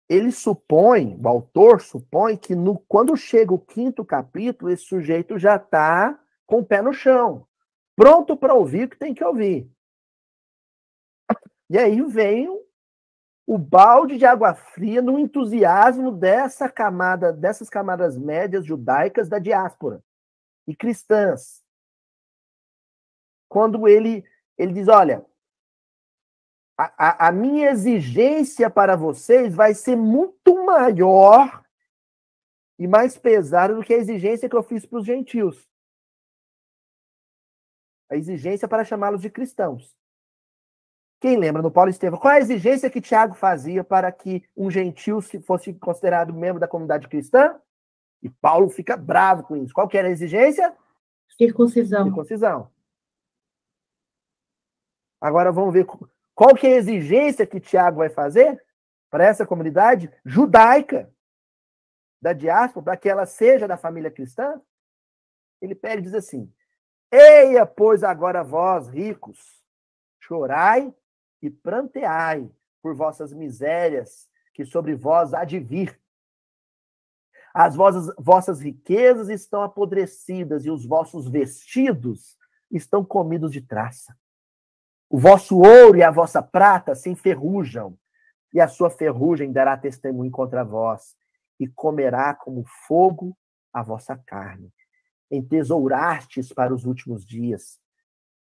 ele 0.08 0.30
supõe, 0.30 1.18
o 1.22 1.28
autor 1.28 1.80
supõe 1.80 2.36
que 2.36 2.54
no, 2.54 2.78
quando 2.80 3.16
chega 3.16 3.54
o 3.54 3.58
quinto 3.58 4.04
capítulo, 4.04 4.70
esse 4.70 4.84
sujeito 4.84 5.38
já 5.38 5.56
está 5.56 6.18
com 6.46 6.58
o 6.58 6.64
pé 6.64 6.82
no 6.82 6.92
chão, 6.92 7.46
pronto 7.96 8.36
para 8.36 8.54
ouvir 8.54 8.84
o 8.84 8.90
que 8.90 8.98
tem 8.98 9.14
que 9.14 9.24
ouvir. 9.24 9.70
E 11.70 11.78
aí 11.78 12.02
vem 12.02 12.48
o 13.46 13.56
balde 13.56 14.18
de 14.18 14.26
água 14.26 14.54
fria 14.54 15.00
no 15.00 15.18
entusiasmo 15.18 16.12
dessa 16.12 16.68
camada, 16.68 17.32
dessas 17.32 17.70
camadas 17.70 18.16
médias 18.16 18.64
judaicas 18.64 19.28
da 19.28 19.38
diáspora 19.38 20.02
e 20.66 20.76
cristãs. 20.76 21.61
Quando 23.52 23.86
ele, 23.86 24.24
ele 24.56 24.72
diz: 24.72 24.88
olha, 24.88 25.26
a, 26.74 27.28
a, 27.28 27.30
minha 27.30 27.68
exigência 27.70 28.70
para 28.70 28.96
vocês 28.96 29.54
vai 29.54 29.74
ser 29.74 29.94
muito 29.94 30.64
maior 30.64 31.62
e 32.78 32.86
mais 32.88 33.18
pesada 33.18 33.74
do 33.74 33.82
que 33.82 33.92
a 33.92 33.98
exigência 33.98 34.48
que 34.48 34.56
eu 34.56 34.62
fiz 34.62 34.86
para 34.86 34.98
os 34.98 35.04
gentios. 35.04 35.68
A 38.10 38.16
exigência 38.16 38.66
para 38.66 38.86
chamá-los 38.86 39.20
de 39.20 39.28
cristãos. 39.28 39.94
Quem 41.20 41.36
lembra 41.36 41.60
no 41.60 41.70
Paulo 41.70 41.90
Estevam? 41.90 42.18
Qual 42.18 42.32
a 42.32 42.40
exigência 42.40 42.88
que 42.88 43.02
Tiago 43.02 43.34
fazia 43.34 43.84
para 43.84 44.10
que 44.10 44.42
um 44.56 44.70
gentil 44.70 45.20
fosse 45.20 45.74
considerado 45.74 46.32
membro 46.32 46.58
da 46.58 46.66
comunidade 46.66 47.06
cristã? 47.06 47.60
E 48.22 48.30
Paulo 48.30 48.70
fica 48.70 48.96
bravo 48.96 49.42
com 49.42 49.58
isso. 49.58 49.74
Qual 49.74 49.86
que 49.86 49.98
era 49.98 50.08
a 50.08 50.10
exigência? 50.10 50.74
Circuncisão. 51.36 52.04
Circuncisão. 52.04 52.71
Agora 55.22 55.52
vamos 55.52 55.72
ver 55.72 55.86
qual 56.34 56.52
que 56.56 56.66
é 56.66 56.74
a 56.74 56.76
exigência 56.78 57.46
que 57.46 57.60
Tiago 57.60 57.98
vai 57.98 58.08
fazer 58.08 58.60
para 59.08 59.24
essa 59.24 59.46
comunidade 59.46 60.12
judaica 60.24 61.08
da 62.20 62.32
diáspora, 62.32 62.84
para 62.84 62.96
que 62.96 63.08
ela 63.08 63.24
seja 63.24 63.68
da 63.68 63.76
família 63.76 64.10
cristã? 64.10 64.60
Ele 65.60 65.76
pede 65.76 65.98
e 65.98 66.02
diz 66.02 66.14
assim: 66.14 66.52
Eia, 67.08 67.64
pois 67.64 68.02
agora 68.02 68.42
vós, 68.42 68.88
ricos, 68.88 69.62
chorai 70.18 70.92
e 71.40 71.48
pranteai 71.48 72.50
por 72.82 72.92
vossas 72.92 73.32
misérias 73.32 74.28
que 74.52 74.64
sobre 74.64 74.96
vós 74.96 75.32
há 75.32 75.44
de 75.44 75.60
vir. 75.60 76.00
As 77.54 77.76
vossas, 77.76 78.12
vossas 78.18 78.60
riquezas 78.60 79.28
estão 79.28 79.62
apodrecidas 79.62 80.66
e 80.66 80.70
os 80.70 80.84
vossos 80.84 81.28
vestidos 81.28 82.36
estão 82.72 83.04
comidos 83.04 83.52
de 83.52 83.60
traça. 83.60 84.16
O 85.14 85.18
vosso 85.18 85.58
ouro 85.58 85.98
e 85.98 86.02
a 86.02 86.10
vossa 86.10 86.40
prata 86.40 86.94
se 86.94 87.10
enferrujam, 87.10 87.98
e 88.50 88.58
a 88.58 88.66
sua 88.66 88.88
ferrugem 88.88 89.52
dará 89.52 89.76
testemunho 89.76 90.30
contra 90.30 90.64
vós, 90.64 91.14
e 91.60 91.68
comerá 91.68 92.34
como 92.34 92.64
fogo 92.88 93.36
a 93.70 93.82
vossa 93.82 94.16
carne. 94.16 94.72
Entesourastes 95.30 96.50
para 96.50 96.72
os 96.72 96.86
últimos 96.86 97.26
dias. 97.26 97.78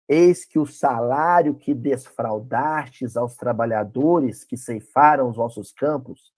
Eis 0.07 0.45
que 0.45 0.59
o 0.59 0.67
salário 0.67 1.55
que 1.55 1.75
desfraudastes 1.75 3.17
aos 3.17 3.35
trabalhadores 3.35 4.45
que 4.45 4.59
ceifaram 4.59 5.31
os 5.31 5.37
vossos 5.37 5.73
campos 5.73 6.35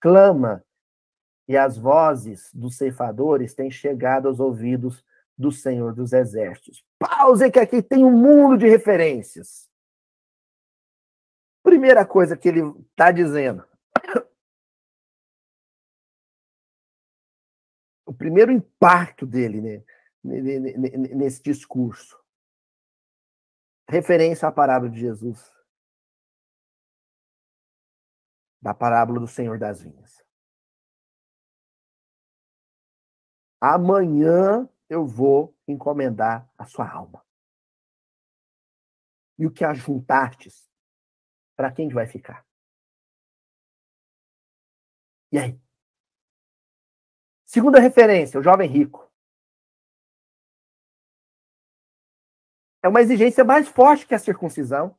clama, 0.00 0.64
e 1.48 1.56
as 1.56 1.76
vozes 1.76 2.50
dos 2.54 2.76
ceifadores 2.76 3.52
têm 3.52 3.68
chegado 3.68 4.28
aos 4.28 4.38
ouvidos 4.38 5.04
do 5.36 5.52
Senhor 5.52 5.94
dos 5.94 6.12
Exércitos. 6.12 6.84
Pause 6.98 7.50
que 7.50 7.58
aqui 7.58 7.82
tem 7.82 8.04
um 8.04 8.16
mundo 8.16 8.56
de 8.56 8.66
referências. 8.66 9.70
Primeira 11.62 12.06
coisa 12.06 12.36
que 12.36 12.48
ele 12.48 12.60
está 12.90 13.10
dizendo. 13.10 13.66
O 18.06 18.14
primeiro 18.14 18.52
impacto 18.52 19.26
dele 19.26 19.60
né, 19.60 19.84
nesse 20.22 21.42
discurso. 21.42 22.16
Referência 23.88 24.48
à 24.48 24.52
parábola 24.52 24.90
de 24.90 25.00
Jesus. 25.00 25.52
Da 28.62 28.72
parábola 28.72 29.20
do 29.20 29.26
Senhor 29.26 29.58
das 29.58 29.82
Vinhas. 29.82 30.24
Amanhã 33.60 34.68
eu 34.88 35.06
vou 35.06 35.56
encomendar 35.66 36.48
a 36.56 36.64
sua 36.64 36.90
alma. 36.90 37.24
E 39.38 39.46
o 39.46 39.50
que 39.50 39.64
ajuntastes, 39.64 40.70
para 41.54 41.72
quem 41.72 41.88
que 41.88 41.94
vai 41.94 42.06
ficar? 42.06 42.46
E 45.32 45.38
aí? 45.38 45.60
Segunda 47.44 47.80
referência, 47.80 48.40
o 48.40 48.42
jovem 48.42 48.68
rico. 48.68 49.10
É 52.82 52.88
uma 52.88 53.00
exigência 53.00 53.44
mais 53.44 53.68
forte 53.68 54.06
que 54.06 54.14
a 54.14 54.18
circuncisão. 54.18 54.96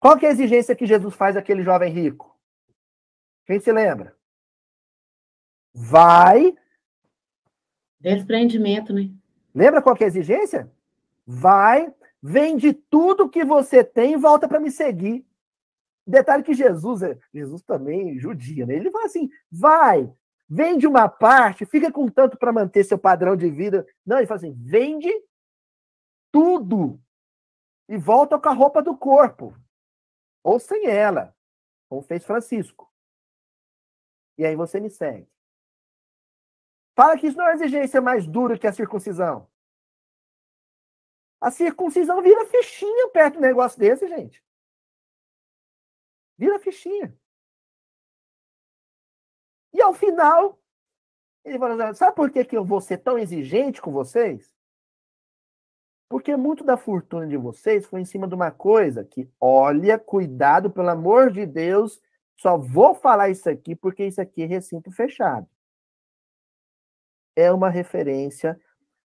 Qual 0.00 0.16
que 0.16 0.24
é 0.24 0.28
a 0.28 0.32
exigência 0.32 0.76
que 0.76 0.86
Jesus 0.86 1.14
faz 1.14 1.36
àquele 1.36 1.62
jovem 1.62 1.92
rico? 1.92 2.38
Quem 3.44 3.58
se 3.58 3.72
lembra? 3.72 4.16
Vai 5.74 6.56
Desprendimento, 8.00 8.92
né? 8.92 9.10
Lembra 9.54 9.82
qual 9.82 9.96
é 9.98 10.04
a 10.04 10.06
exigência? 10.06 10.70
Vai, 11.26 11.92
vende 12.22 12.72
tudo 12.72 13.28
que 13.28 13.44
você 13.44 13.82
tem 13.82 14.12
e 14.12 14.16
volta 14.16 14.46
para 14.46 14.60
me 14.60 14.70
seguir. 14.70 15.26
Detalhe 16.06 16.42
que 16.42 16.54
Jesus, 16.54 17.02
é, 17.02 17.18
Jesus 17.34 17.62
também 17.62 18.18
judia, 18.18 18.64
né? 18.64 18.74
Ele 18.74 18.90
fala 18.90 19.04
assim: 19.04 19.28
vai, 19.50 20.10
vende 20.48 20.86
uma 20.86 21.08
parte, 21.08 21.66
fica 21.66 21.92
com 21.92 22.08
tanto 22.08 22.38
para 22.38 22.52
manter 22.52 22.84
seu 22.84 22.98
padrão 22.98 23.36
de 23.36 23.50
vida. 23.50 23.86
Não, 24.06 24.16
ele 24.16 24.26
fala 24.26 24.38
assim: 24.38 24.54
vende 24.58 25.12
tudo 26.32 27.00
e 27.88 27.96
volta 27.96 28.38
com 28.38 28.48
a 28.48 28.54
roupa 28.54 28.82
do 28.82 28.96
corpo, 28.96 29.54
ou 30.42 30.58
sem 30.58 30.86
ela, 30.86 31.34
como 31.88 32.02
fez 32.02 32.24
Francisco. 32.24 32.90
E 34.38 34.46
aí 34.46 34.54
você 34.54 34.78
me 34.78 34.88
segue. 34.88 35.28
Fala 36.98 37.16
que 37.16 37.28
isso 37.28 37.36
não 37.36 37.46
é 37.46 37.52
exigência 37.52 38.00
mais 38.00 38.26
dura 38.26 38.58
que 38.58 38.66
a 38.66 38.72
circuncisão. 38.72 39.48
A 41.40 41.48
circuncisão 41.48 42.20
vira 42.20 42.44
fichinha 42.46 43.08
perto 43.10 43.38
um 43.38 43.40
negócio 43.40 43.78
desse, 43.78 44.08
gente. 44.08 44.42
Vira 46.36 46.58
fichinha. 46.58 47.16
E 49.72 49.80
ao 49.80 49.94
final, 49.94 50.60
ele 51.44 51.56
fala 51.56 51.84
assim, 51.84 51.98
sabe 51.98 52.16
por 52.16 52.32
que, 52.32 52.44
que 52.44 52.56
eu 52.56 52.64
vou 52.64 52.80
ser 52.80 52.98
tão 52.98 53.16
exigente 53.16 53.80
com 53.80 53.92
vocês? 53.92 54.52
Porque 56.08 56.36
muito 56.36 56.64
da 56.64 56.76
fortuna 56.76 57.28
de 57.28 57.36
vocês 57.36 57.86
foi 57.86 58.00
em 58.00 58.04
cima 58.04 58.26
de 58.26 58.34
uma 58.34 58.50
coisa 58.50 59.04
que, 59.04 59.30
olha, 59.40 60.00
cuidado, 60.00 60.68
pelo 60.68 60.90
amor 60.90 61.30
de 61.30 61.46
Deus, 61.46 62.02
só 62.40 62.58
vou 62.58 62.92
falar 62.92 63.30
isso 63.30 63.48
aqui 63.48 63.76
porque 63.76 64.04
isso 64.04 64.20
aqui 64.20 64.42
é 64.42 64.46
recinto 64.46 64.90
fechado 64.90 65.48
é 67.38 67.52
uma 67.52 67.70
referência 67.70 68.60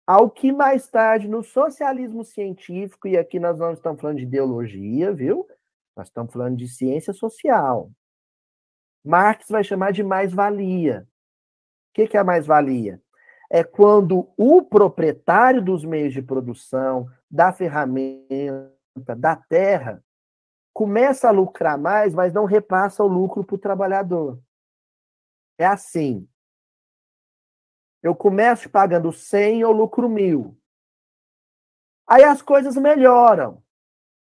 ao 0.06 0.28
que 0.28 0.52
mais 0.52 0.86
tarde 0.88 1.26
no 1.26 1.42
socialismo 1.42 2.22
científico, 2.22 3.08
e 3.08 3.16
aqui 3.16 3.40
nós 3.40 3.58
não 3.58 3.72
estamos 3.72 4.00
falando 4.00 4.18
de 4.18 4.24
ideologia, 4.24 5.12
viu? 5.12 5.48
Nós 5.96 6.08
estamos 6.08 6.32
falando 6.32 6.56
de 6.56 6.68
ciência 6.68 7.14
social. 7.14 7.90
Marx 9.02 9.46
vai 9.48 9.64
chamar 9.64 9.92
de 9.92 10.02
mais-valia. 10.02 11.08
O 11.88 11.94
que, 11.94 12.16
é 12.16 12.20
a 12.20 12.24
mais-valia? 12.24 13.00
É 13.48 13.64
quando 13.64 14.30
o 14.36 14.62
proprietário 14.62 15.62
dos 15.62 15.84
meios 15.84 16.12
de 16.12 16.20
produção, 16.20 17.08
da 17.30 17.52
ferramenta, 17.52 18.70
da 19.16 19.34
terra, 19.34 20.04
começa 20.74 21.28
a 21.28 21.32
lucrar 21.32 21.78
mais, 21.78 22.14
mas 22.14 22.34
não 22.34 22.44
repassa 22.44 23.02
o 23.02 23.08
lucro 23.08 23.44
para 23.44 23.54
o 23.54 23.58
trabalhador. 23.58 24.38
É 25.58 25.66
assim. 25.66 26.28
Eu 28.02 28.14
começo 28.14 28.68
pagando 28.70 29.12
100, 29.12 29.60
eu 29.60 29.72
lucro 29.72 30.08
mil. 30.08 30.56
Aí 32.06 32.24
as 32.24 32.40
coisas 32.42 32.76
melhoram. 32.76 33.62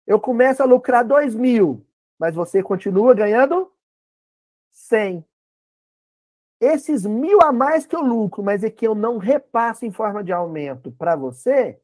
Eu 0.05 0.19
começo 0.19 0.61
a 0.63 0.65
lucrar 0.65 1.05
2 1.05 1.35
mil, 1.35 1.85
mas 2.17 2.33
você 2.33 2.63
continua 2.63 3.13
ganhando 3.13 3.71
100. 4.71 5.23
Esses 6.59 7.05
mil 7.05 7.41
a 7.41 7.53
mais 7.53 7.85
que 7.85 7.95
eu 7.95 8.01
lucro, 8.01 8.43
mas 8.43 8.63
é 8.63 8.69
que 8.69 8.85
eu 8.85 8.95
não 8.95 9.17
repasso 9.17 9.85
em 9.85 9.91
forma 9.91 10.23
de 10.23 10.33
aumento 10.33 10.91
para 10.91 11.15
você, 11.15 11.79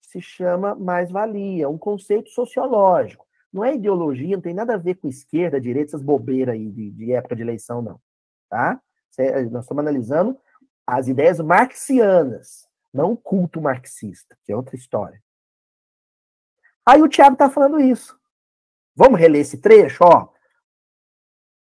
se 0.00 0.20
chama 0.20 0.74
mais-valia, 0.74 1.68
um 1.68 1.78
conceito 1.78 2.28
sociológico. 2.28 3.26
Não 3.50 3.64
é 3.64 3.74
ideologia, 3.74 4.36
não 4.36 4.42
tem 4.42 4.52
nada 4.52 4.74
a 4.74 4.78
ver 4.78 4.96
com 4.96 5.08
esquerda, 5.08 5.60
direita, 5.60 5.90
essas 5.90 6.02
bobeiras 6.02 6.54
aí 6.54 6.70
de, 6.70 6.90
de 6.90 7.12
época 7.12 7.36
de 7.36 7.42
eleição, 7.42 7.80
não. 7.80 8.00
Tá? 8.50 8.80
Nós 9.50 9.62
estamos 9.62 9.78
analisando 9.78 10.38
as 10.86 11.08
ideias 11.08 11.38
marxianas, 11.40 12.68
não 12.92 13.12
o 13.12 13.16
culto 13.16 13.60
marxista, 13.60 14.36
que 14.44 14.52
é 14.52 14.56
outra 14.56 14.76
história. 14.76 15.22
Aí 16.84 17.00
o 17.00 17.08
Tiago 17.08 17.34
está 17.34 17.48
falando 17.48 17.80
isso. 17.80 18.18
Vamos 18.94 19.18
reler 19.18 19.42
esse 19.42 19.58
trecho, 19.58 20.04
ó. 20.04 20.28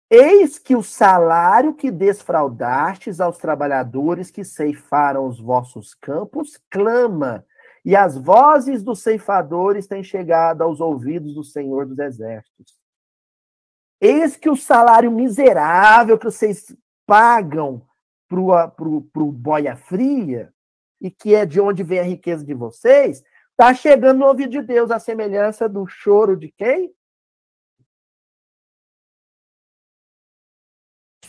Eis 0.08 0.58
que 0.58 0.74
o 0.74 0.82
salário 0.82 1.74
que 1.74 1.90
desfraudastes 1.90 3.20
aos 3.20 3.38
trabalhadores 3.38 4.30
que 4.30 4.42
ceifaram 4.42 5.26
os 5.26 5.38
vossos 5.38 5.94
campos 5.94 6.60
clama, 6.68 7.44
e 7.84 7.96
as 7.96 8.16
vozes 8.16 8.82
dos 8.82 9.02
ceifadores 9.02 9.86
têm 9.86 10.02
chegado 10.02 10.62
aos 10.62 10.80
ouvidos 10.80 11.34
do 11.34 11.44
Senhor 11.44 11.86
dos 11.86 11.98
Exércitos. 11.98 12.78
Eis 14.00 14.36
que 14.36 14.50
o 14.50 14.56
salário 14.56 15.10
miserável 15.10 16.18
que 16.18 16.24
vocês 16.24 16.74
pagam 17.06 17.86
para 18.30 18.88
o 18.88 19.32
boia 19.32 19.76
fria, 19.76 20.54
e 21.00 21.10
que 21.10 21.34
é 21.34 21.44
de 21.44 21.60
onde 21.60 21.82
vem 21.82 21.98
a 21.98 22.04
riqueza 22.04 22.44
de 22.44 22.54
vocês, 22.54 23.24
está 23.50 23.74
chegando 23.74 24.20
no 24.20 24.26
ouvido 24.26 24.52
de 24.52 24.62
Deus, 24.62 24.90
a 24.90 25.00
semelhança 25.00 25.68
do 25.68 25.84
choro 25.86 26.36
de 26.36 26.48
quem? 26.52 26.94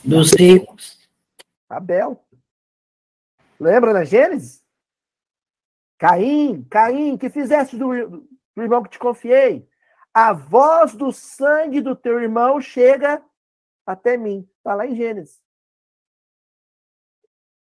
Dos 0.04 0.32
ricos. 0.34 0.99
Abel. 1.68 2.24
Lembra 3.60 3.93
na 3.93 4.04
Gênesis? 4.04 4.64
Caim, 5.97 6.64
Caim, 6.64 7.18
que 7.18 7.30
fizeste 7.30 7.78
do, 7.78 7.88
do 8.56 8.62
irmão 8.62 8.84
que 8.84 8.89
te 8.89 8.99
confiei? 8.99 9.68
A 10.14 10.34
voz 10.34 10.93
do 10.93 11.12
sangue 11.12 11.80
do 11.80 11.95
teu 11.95 12.20
irmão 12.20 12.60
chega 12.60 13.24
até 13.86 14.18
mim. 14.18 14.47
Está 14.58 14.76
lá 14.76 14.86
em 14.86 14.95
Gênesis. 14.95 15.41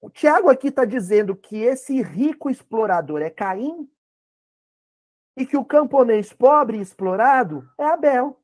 O 0.03 0.09
Tiago 0.09 0.49
aqui 0.49 0.67
está 0.67 0.83
dizendo 0.83 1.33
que 1.33 1.55
esse 1.61 2.01
rico 2.01 2.49
explorador 2.49 3.21
é 3.21 3.29
Caim 3.29 3.89
e 5.37 5.45
que 5.45 5.55
o 5.55 5.63
camponês 5.63 6.33
pobre 6.33 6.77
e 6.77 6.81
explorado 6.81 7.65
é 7.77 7.85
Abel. 7.85 8.37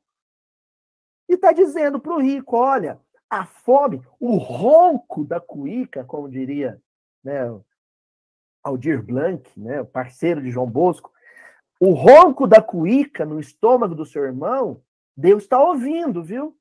E 1.28 1.34
está 1.34 1.52
dizendo 1.52 2.00
para 2.00 2.14
o 2.14 2.18
rico: 2.18 2.56
olha, 2.56 2.98
a 3.28 3.44
fome, 3.44 4.02
o 4.18 4.38
ronco 4.38 5.22
da 5.22 5.38
cuíca, 5.38 6.02
como 6.02 6.30
diria 6.30 6.80
né, 7.22 7.40
Aldir 8.64 9.02
Blanc, 9.02 9.46
né, 9.60 9.84
parceiro 9.84 10.40
de 10.40 10.50
João 10.50 10.66
Bosco, 10.66 11.12
o 11.78 11.92
ronco 11.92 12.46
da 12.46 12.62
cuíca 12.62 13.26
no 13.26 13.38
estômago 13.38 13.94
do 13.94 14.06
seu 14.06 14.24
irmão, 14.24 14.82
Deus 15.14 15.42
está 15.42 15.62
ouvindo, 15.62 16.24
viu? 16.24 16.58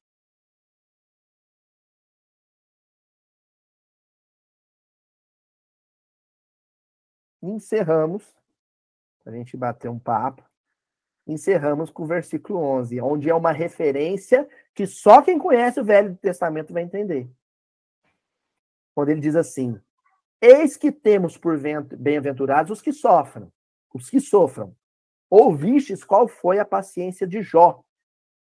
Encerramos, 7.41 8.23
a 9.25 9.31
gente 9.31 9.55
bater 9.55 9.89
um 9.89 9.99
papo, 9.99 10.43
encerramos 11.25 11.89
com 11.89 12.03
o 12.03 12.07
versículo 12.07 12.59
11, 12.59 12.99
onde 13.01 13.29
é 13.29 13.35
uma 13.35 13.51
referência 13.51 14.47
que 14.73 14.85
só 14.85 15.21
quem 15.21 15.37
conhece 15.37 15.79
o 15.79 15.83
Velho 15.83 16.17
Testamento 16.17 16.73
vai 16.73 16.83
entender. 16.83 17.29
Quando 18.93 19.09
ele 19.09 19.21
diz 19.21 19.35
assim: 19.35 19.79
Eis 20.41 20.75
que 20.75 20.91
temos 20.91 21.37
por 21.37 21.57
bem-aventurados 21.97 22.71
os 22.71 22.81
que 22.81 22.91
sofrem, 22.91 23.51
os 23.93 24.09
que 24.09 24.19
sofram. 24.19 24.75
Ouvistes 25.29 26.03
qual 26.03 26.27
foi 26.27 26.57
a 26.59 26.65
paciência 26.65 27.27
de 27.27 27.41
Jó, 27.41 27.83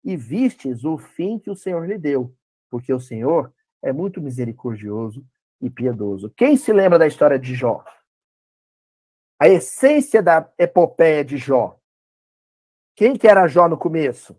e 0.04 0.16
vistes 0.16 0.84
o 0.84 0.96
fim 0.96 1.38
que 1.38 1.50
o 1.50 1.56
Senhor 1.56 1.86
lhe 1.86 1.98
deu, 1.98 2.34
porque 2.70 2.92
o 2.92 3.00
Senhor 3.00 3.52
é 3.82 3.92
muito 3.92 4.20
misericordioso 4.20 5.24
e 5.60 5.68
piedoso. 5.68 6.30
Quem 6.36 6.56
se 6.56 6.72
lembra 6.72 6.98
da 6.98 7.06
história 7.06 7.38
de 7.38 7.54
Jó? 7.54 7.84
A 9.40 9.48
essência 9.48 10.22
da 10.22 10.52
epopeia 10.58 11.24
de 11.24 11.38
Jó 11.38 11.80
quem 13.00 13.16
que 13.16 13.26
era 13.26 13.48
Jó 13.48 13.66
no 13.66 13.78
começo? 13.78 14.38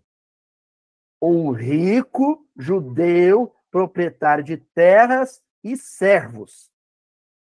Um 1.20 1.50
rico 1.50 2.48
judeu 2.56 3.52
proprietário 3.72 4.44
de 4.44 4.56
terras 4.56 5.42
e 5.64 5.76
servos. 5.76 6.70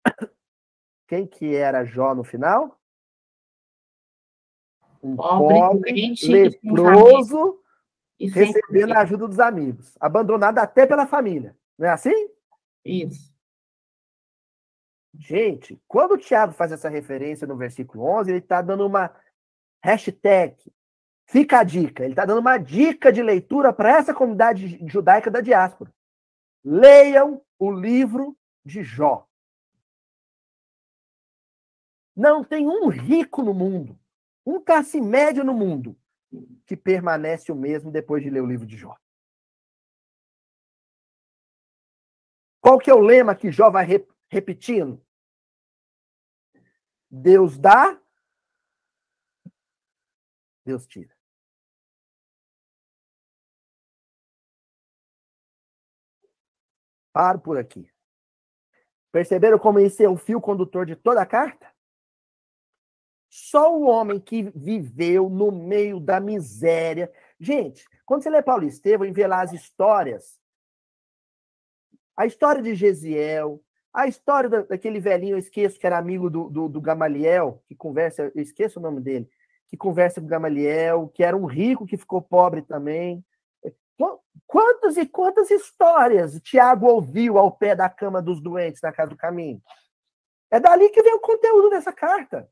Quem 1.07 1.27
que 1.27 1.55
era 1.55 1.85
Jó 1.85 2.15
no 2.15 2.25
final? 2.25 2.81
Um 5.03 5.15
pobre, 5.15 5.59
pobre 5.59 6.17
leproso, 6.23 7.63
recebendo 8.19 8.95
a 8.95 9.01
ajuda 9.01 9.29
dos 9.29 9.41
amigos, 9.41 9.95
abandonado 10.01 10.59
até 10.59 10.87
pela 10.87 11.07
família. 11.07 11.55
Não 11.77 11.87
é 11.87 11.91
assim? 11.91 12.31
Isso. 12.83 13.30
Gente, 15.15 15.81
quando 15.89 16.13
o 16.13 16.19
Tiago 16.19 16.53
faz 16.53 16.73
essa 16.73 16.89
referência 16.89 17.47
no 17.47 17.57
versículo 17.57 18.05
11, 18.05 18.31
ele 18.31 18.39
está 18.39 18.63
dando 18.63 18.87
uma 18.87 19.15
hashtag 19.83 20.57
Fica 21.31 21.61
a 21.61 21.63
dica. 21.63 22.03
Ele 22.03 22.13
está 22.13 22.25
dando 22.25 22.41
uma 22.41 22.59
dica 22.59 23.13
de 23.13 23.23
leitura 23.23 23.73
para 23.73 23.97
essa 23.97 24.13
comunidade 24.13 24.85
judaica 24.89 25.31
da 25.31 25.41
diáspora. 25.41 25.95
Leiam 26.65 27.41
o 27.57 27.71
livro 27.71 28.37
de 28.65 28.83
Jó. 28.83 29.29
Não 32.17 32.43
tem 32.43 32.67
um 32.67 32.89
rico 32.89 33.45
no 33.45 33.55
mundo, 33.55 33.97
um 34.45 34.61
classe 34.61 35.01
médio 35.01 35.45
no 35.45 35.55
mundo, 35.55 35.97
que 36.67 36.77
permanece 36.77 37.53
o 37.53 37.55
mesmo 37.55 37.93
depois 37.93 38.25
de 38.25 38.29
ler 38.29 38.43
o 38.43 38.47
livro 38.47 38.67
de 38.67 38.77
Jó. 38.77 38.97
Qual 42.61 42.77
que 42.77 42.91
é 42.91 42.95
o 42.95 43.01
lema 43.01 43.37
que 43.37 43.53
Jó 43.53 43.71
vai 43.71 43.87
repetindo? 44.31 45.05
Deus 47.11 47.59
dá, 47.59 48.01
Deus 50.65 50.87
tira. 50.87 51.15
Paro 57.13 57.41
por 57.41 57.59
aqui. 57.59 57.91
Perceberam 59.11 59.59
como 59.59 59.81
esse 59.81 60.05
é 60.05 60.09
o 60.09 60.17
fio 60.17 60.41
condutor 60.41 60.87
de 60.87 60.95
toda 60.95 61.21
a 61.21 61.27
carta? 61.27 61.75
Só 63.29 63.77
o 63.77 63.83
homem 63.83 64.21
que 64.21 64.43
viveu 64.51 65.29
no 65.29 65.51
meio 65.51 65.99
da 65.99 66.21
miséria. 66.21 67.13
Gente, 67.39 67.85
quando 68.07 68.23
você 68.23 68.31
lê 68.31 68.41
Paulo 68.41 68.65
Estevam 68.65 69.07
e 69.07 69.13
vê 69.13 69.27
lá 69.27 69.43
as 69.43 69.53
histórias, 69.53 70.41
a 72.17 72.27
história 72.27 72.63
de 72.63 72.75
Gesiel, 72.75 73.65
a 73.93 74.07
história 74.07 74.49
daquele 74.49 75.01
velhinho, 75.01 75.35
eu 75.35 75.39
esqueço, 75.39 75.79
que 75.79 75.87
era 75.87 75.99
amigo 75.99 76.31
do, 76.31 76.49
do, 76.49 76.69
do 76.69 76.81
Gamaliel, 76.81 77.63
que 77.67 77.75
conversa, 77.75 78.31
eu 78.35 78.43
esqueço 78.43 78.79
o 78.79 78.83
nome 78.83 79.01
dele, 79.01 79.29
que 79.69 79.77
conversa 79.77 80.21
com 80.21 80.27
Gamaliel, 80.27 81.09
que 81.09 81.25
era 81.25 81.37
um 81.37 81.47
rico 81.47 81.87
que 81.87 81.97
ficou 81.97 82.23
pobre 82.23 82.63
também. 82.63 83.25
Quantas 84.47 84.97
e 84.97 85.07
quantas 85.07 85.51
histórias 85.51 86.41
Tiago 86.41 86.87
ouviu 86.87 87.39
ao 87.39 87.53
pé 87.53 87.77
da 87.77 87.89
cama 87.89 88.23
dos 88.23 88.41
doentes 88.41 88.81
na 88.81 88.93
casa 88.93 89.11
do 89.11 89.17
caminho? 89.17 89.63
É 90.51 90.59
dali 90.59 90.89
que 90.89 91.03
vem 91.03 91.15
o 91.15 91.21
conteúdo 91.21 91.71
dessa 91.71 91.93
carta. 91.93 92.51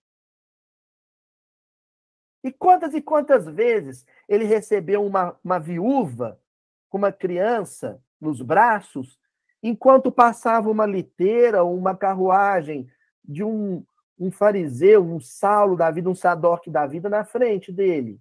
E 2.45 2.53
quantas 2.53 2.95
e 2.95 3.03
quantas 3.03 3.47
vezes 3.47 4.07
ele 4.29 4.45
recebeu 4.45 5.05
uma, 5.05 5.37
uma 5.43 5.59
viúva 5.59 6.41
com 6.89 6.99
uma 6.99 7.11
criança 7.11 8.01
nos 8.21 8.41
braços, 8.41 9.19
enquanto 9.63 10.13
passava 10.13 10.71
uma 10.71 10.87
liteira 10.87 11.63
ou 11.63 11.77
uma 11.77 11.97
carruagem 11.97 12.91
de 13.25 13.43
um, 13.43 13.85
um 14.19 14.31
fariseu, 14.31 15.05
um 15.05 15.21
Saulo 15.21 15.77
da 15.77 15.91
vida, 15.91 16.09
um 16.09 16.15
Sadoc 16.15 16.69
da 16.69 16.87
vida 16.87 17.09
na 17.09 17.25
frente 17.25 17.73
dele. 17.73 18.21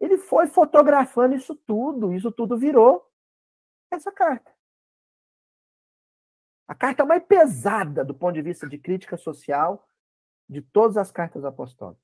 Ele 0.00 0.18
foi 0.18 0.48
fotografando 0.48 1.34
isso 1.34 1.54
tudo, 1.54 2.12
isso 2.12 2.32
tudo 2.32 2.58
virou 2.58 3.08
essa 3.90 4.10
carta. 4.10 4.50
A 6.66 6.74
carta 6.74 7.04
mais 7.04 7.22
pesada 7.22 8.04
do 8.04 8.14
ponto 8.14 8.34
de 8.34 8.42
vista 8.42 8.68
de 8.68 8.78
crítica 8.78 9.16
social 9.16 9.86
de 10.48 10.62
todas 10.62 10.96
as 10.96 11.10
cartas 11.10 11.44
apostólicas. 11.44 12.02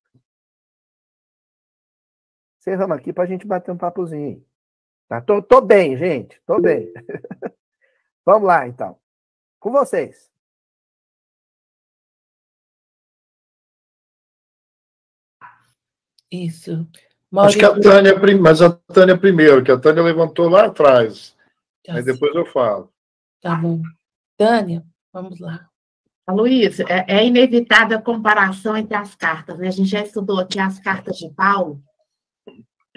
Cerramos 2.61 2.99
aqui 2.99 3.13
para 3.13 3.25
a 3.25 3.27
gente 3.27 3.47
bater 3.47 3.71
um 3.71 3.79
papozinho. 3.79 4.45
Tá? 5.09 5.21
Tô, 5.21 5.43
tô 5.43 5.61
bem, 5.61 5.97
gente. 5.97 6.41
Tô 6.45 6.61
bem. 6.61 6.93
Vamos 8.29 8.47
lá, 8.47 8.69
então. 8.69 8.95
Com 9.59 9.73
vocês. 9.73 10.31
Isso. 16.31 16.87
Maurício... 17.31 17.67
Acho 17.67 17.81
que 17.81 17.89
a 17.89 17.91
Tânia, 17.91 18.39
mas 18.39 18.61
a 18.61 18.71
Tânia 18.71 19.19
primeiro, 19.19 19.65
que 19.65 19.73
a 19.73 19.81
Tânia 19.81 20.03
levantou 20.03 20.47
lá 20.47 20.67
atrás. 20.67 21.35
Já 21.87 21.95
Aí 21.95 22.03
depois 22.03 22.35
eu 22.35 22.45
falo. 22.45 22.93
Tá 23.41 23.55
bom. 23.55 23.81
Tânia, 24.37 24.85
vamos 25.11 25.41
lá. 25.41 25.67
Luiz, 26.29 26.81
é, 26.81 27.07
é 27.09 27.25
inevitável 27.25 27.97
a 27.97 28.03
comparação 28.03 28.77
entre 28.77 28.95
as 28.95 29.15
cartas. 29.15 29.59
Né? 29.59 29.69
A 29.69 29.71
gente 29.71 29.89
já 29.89 30.03
estudou 30.03 30.39
aqui 30.39 30.61
as 30.61 30.79
cartas 30.79 31.17
de 31.17 31.31
Paulo, 31.31 31.83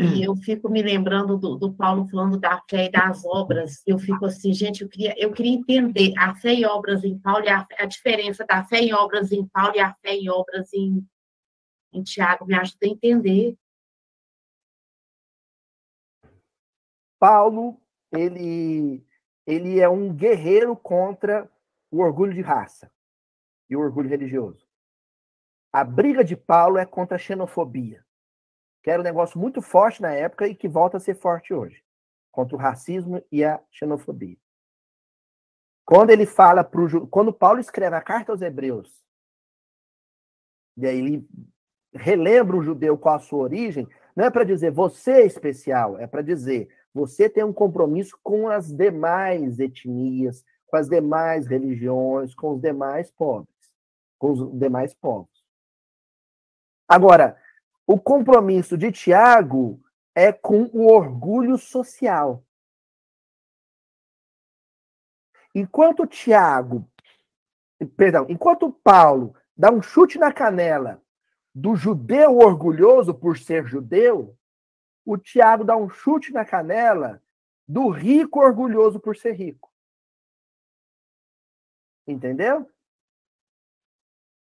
e 0.04 0.24
eu 0.24 0.36
fico 0.36 0.70
me 0.70 0.82
lembrando 0.82 1.38
do, 1.38 1.56
do, 1.56 1.74
Paulo 1.74 2.08
falando 2.10 2.39
da 2.39 2.62
fé 2.70 2.86
e 2.86 2.91
das 2.91 3.24
obras. 3.26 3.82
Eu 3.86 3.97
fico 3.99 4.26
assim, 4.26 4.54
gente, 4.54 4.82
eu 4.82 4.89
queria, 4.89 5.14
eu 5.18 5.32
queria 5.32 5.54
entender 5.54 6.14
a 6.18 6.36
fé 6.36 6.54
e 6.54 6.66
obras 6.66 7.04
em 7.04 7.18
Paulo 7.18 7.45
e 7.45 7.49
a, 7.49 7.66
a 7.78 7.86
diferença 7.86 8.45
da 8.45 8.64
fé 8.64 8.80
em 8.80 8.93
obras 8.93 9.32
em 9.32 9.45
Paulo 9.47 9.76
e 9.76 9.80
a 9.80 9.93
fé 9.95 10.14
em 10.16 10.30
obras 10.30 10.74
em, 10.74 11.06
em 11.93 12.04
Tiago 12.04 12.45
me 12.45 12.56
ajuda 12.56 12.86
a 12.86 12.88
entender. 12.88 13.58
Paulo, 17.20 17.80
ele, 18.12 19.06
ele 19.45 19.80
é 19.80 19.88
um 19.88 20.14
guerreiro 20.14 20.76
contra 20.76 21.49
o 21.91 21.99
orgulho 21.99 22.34
de 22.34 22.41
raça 22.41 22.91
e 23.70 23.76
o 23.76 23.80
orgulho 23.80 24.10
religioso. 24.10 24.66
A 25.72 25.84
briga 25.84 26.24
de 26.24 26.36
Paulo 26.36 26.78
é 26.78 26.86
contra 26.86 27.16
a 27.16 27.20
xenofobia, 27.20 28.06
que 28.82 28.90
era 28.90 29.02
um 29.02 29.06
negócio 29.06 29.40
muito 29.40 29.62
forte 29.62 30.02
na 30.02 30.12
época 30.12 30.48
e 30.48 30.56
que 30.56 30.68
volta 30.68 30.98
a 30.98 31.00
ser 31.00 31.16
forte 31.16 31.54
hoje, 31.54 31.84
contra 32.32 32.56
o 32.56 32.60
racismo 32.60 33.24
e 33.32 33.44
a 33.44 33.62
xenofobia. 33.72 34.38
Quando 35.86 36.10
ele 36.10 36.26
fala 36.26 36.64
para 36.64 36.82
quando 37.10 37.34
Paulo 37.34 37.60
escreve 37.60 37.96
a 37.96 38.02
carta 38.02 38.32
aos 38.32 38.42
Hebreus, 38.42 39.04
e 40.78 40.86
aí 40.88 40.98
ele 40.98 41.30
relembra 41.94 42.56
o 42.56 42.64
judeu 42.64 42.98
qual 42.98 43.16
a 43.16 43.20
sua 43.20 43.40
origem, 43.40 43.88
não 44.16 44.26
é 44.26 44.32
para 44.32 44.44
dizer 44.44 44.72
você 44.72 45.12
é 45.12 45.26
especial, 45.26 46.00
é 46.00 46.08
para 46.08 46.22
dizer 46.22 46.70
você 46.94 47.30
tem 47.30 47.44
um 47.44 47.54
compromisso 47.54 48.18
com 48.24 48.50
as 48.50 48.72
demais 48.72 49.60
etnias, 49.60 50.44
com 50.68 50.78
as 50.78 50.88
demais 50.88 51.48
religiões, 51.48 52.34
com 52.34 52.54
os 52.54 52.62
demais 52.62 53.12
povos, 53.12 53.48
com 54.18 54.32
os 54.32 54.60
demais 54.60 54.94
povos. 54.94 55.30
Agora, 56.88 57.38
o 57.86 58.00
compromisso 58.00 58.78
de 58.78 58.92
Tiago 58.92 59.82
é 60.16 60.32
com 60.32 60.64
o 60.74 60.92
orgulho 60.92 61.58
social. 61.58 62.44
Enquanto 65.54 66.08
Tiago, 66.08 66.90
perdão, 67.98 68.26
enquanto 68.30 68.72
Paulo 68.72 69.36
dá 69.56 69.72
um 69.72 69.82
chute 69.82 70.18
na 70.18 70.32
canela 70.32 71.02
do 71.54 71.76
judeu 71.76 72.38
orgulhoso 72.38 73.14
por 73.14 73.38
ser 73.38 73.68
judeu, 73.68 74.38
o 75.06 75.18
Tiago 75.18 75.64
dá 75.64 75.76
um 75.76 75.90
chute 75.90 76.32
na 76.32 76.46
canela 76.46 77.22
do 77.68 77.90
rico 77.90 78.40
orgulhoso 78.40 79.00
por 79.00 79.16
ser 79.18 79.34
rico. 79.34 79.72
Entendeu? 82.08 82.70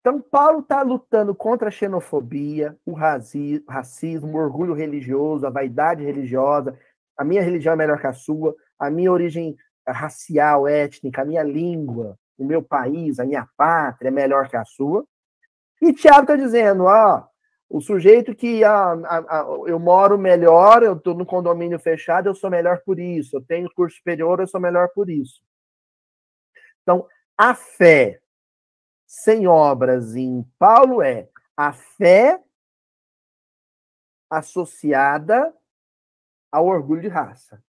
Então, 0.01 0.19
Paulo 0.19 0.61
está 0.61 0.81
lutando 0.81 1.33
contra 1.35 1.67
a 1.67 1.71
xenofobia, 1.71 2.75
o 2.83 2.93
racismo, 2.93 4.33
o 4.33 4.41
orgulho 4.41 4.73
religioso, 4.73 5.45
a 5.45 5.51
vaidade 5.51 6.03
religiosa. 6.03 6.77
A 7.15 7.23
minha 7.23 7.41
religião 7.43 7.73
é 7.73 7.77
melhor 7.77 8.01
que 8.01 8.07
a 8.07 8.13
sua, 8.13 8.55
a 8.79 8.89
minha 8.89 9.11
origem 9.11 9.55
racial, 9.87 10.67
étnica, 10.67 11.21
a 11.21 11.25
minha 11.25 11.43
língua, 11.43 12.17
o 12.35 12.43
meu 12.43 12.63
país, 12.63 13.19
a 13.19 13.25
minha 13.25 13.47
pátria 13.55 14.07
é 14.07 14.11
melhor 14.11 14.49
que 14.49 14.57
a 14.57 14.65
sua. 14.65 15.05
E 15.79 15.93
Tiago 15.93 16.21
está 16.21 16.35
dizendo, 16.35 16.85
ó, 16.85 17.23
o 17.69 17.79
sujeito 17.79 18.35
que 18.35 18.63
ah, 18.63 18.93
ah, 19.05 19.45
eu 19.67 19.79
moro 19.79 20.17
melhor, 20.17 20.81
eu 20.81 20.93
estou 20.93 21.13
no 21.13 21.25
condomínio 21.27 21.79
fechado, 21.79 22.27
eu 22.27 22.33
sou 22.33 22.49
melhor 22.49 22.81
por 22.83 22.99
isso. 22.99 23.37
Eu 23.37 23.41
tenho 23.41 23.71
curso 23.73 23.97
superior, 23.97 24.39
eu 24.39 24.47
sou 24.47 24.59
melhor 24.59 24.89
por 24.95 25.11
isso. 25.11 25.43
Então, 26.81 27.07
a 27.37 27.53
fé 27.53 28.19
sem 29.11 29.45
obras 29.45 30.15
em 30.15 30.41
Paulo 30.57 31.01
é 31.01 31.29
a 31.57 31.73
fé 31.73 32.41
associada 34.29 35.53
ao 36.49 36.65
orgulho 36.65 37.01
de 37.01 37.09
raça. 37.09 37.61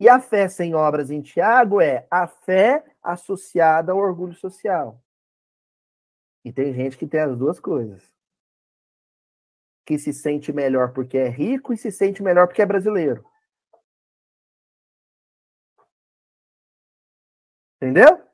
E 0.00 0.08
a 0.08 0.18
fé 0.18 0.48
sem 0.48 0.74
obras 0.74 1.12
em 1.12 1.22
Tiago 1.22 1.80
é 1.80 2.08
a 2.10 2.26
fé 2.26 2.84
associada 3.00 3.92
ao 3.92 3.98
orgulho 3.98 4.34
social. 4.34 5.00
E 6.44 6.52
tem 6.52 6.74
gente 6.74 6.98
que 6.98 7.06
tem 7.06 7.20
as 7.20 7.38
duas 7.38 7.60
coisas. 7.60 8.12
Que 9.84 9.96
se 9.96 10.12
sente 10.12 10.52
melhor 10.52 10.92
porque 10.92 11.16
é 11.16 11.28
rico 11.28 11.72
e 11.72 11.76
se 11.76 11.92
sente 11.92 12.20
melhor 12.20 12.48
porque 12.48 12.62
é 12.62 12.66
brasileiro. 12.66 13.24
Entendeu? 17.76 18.29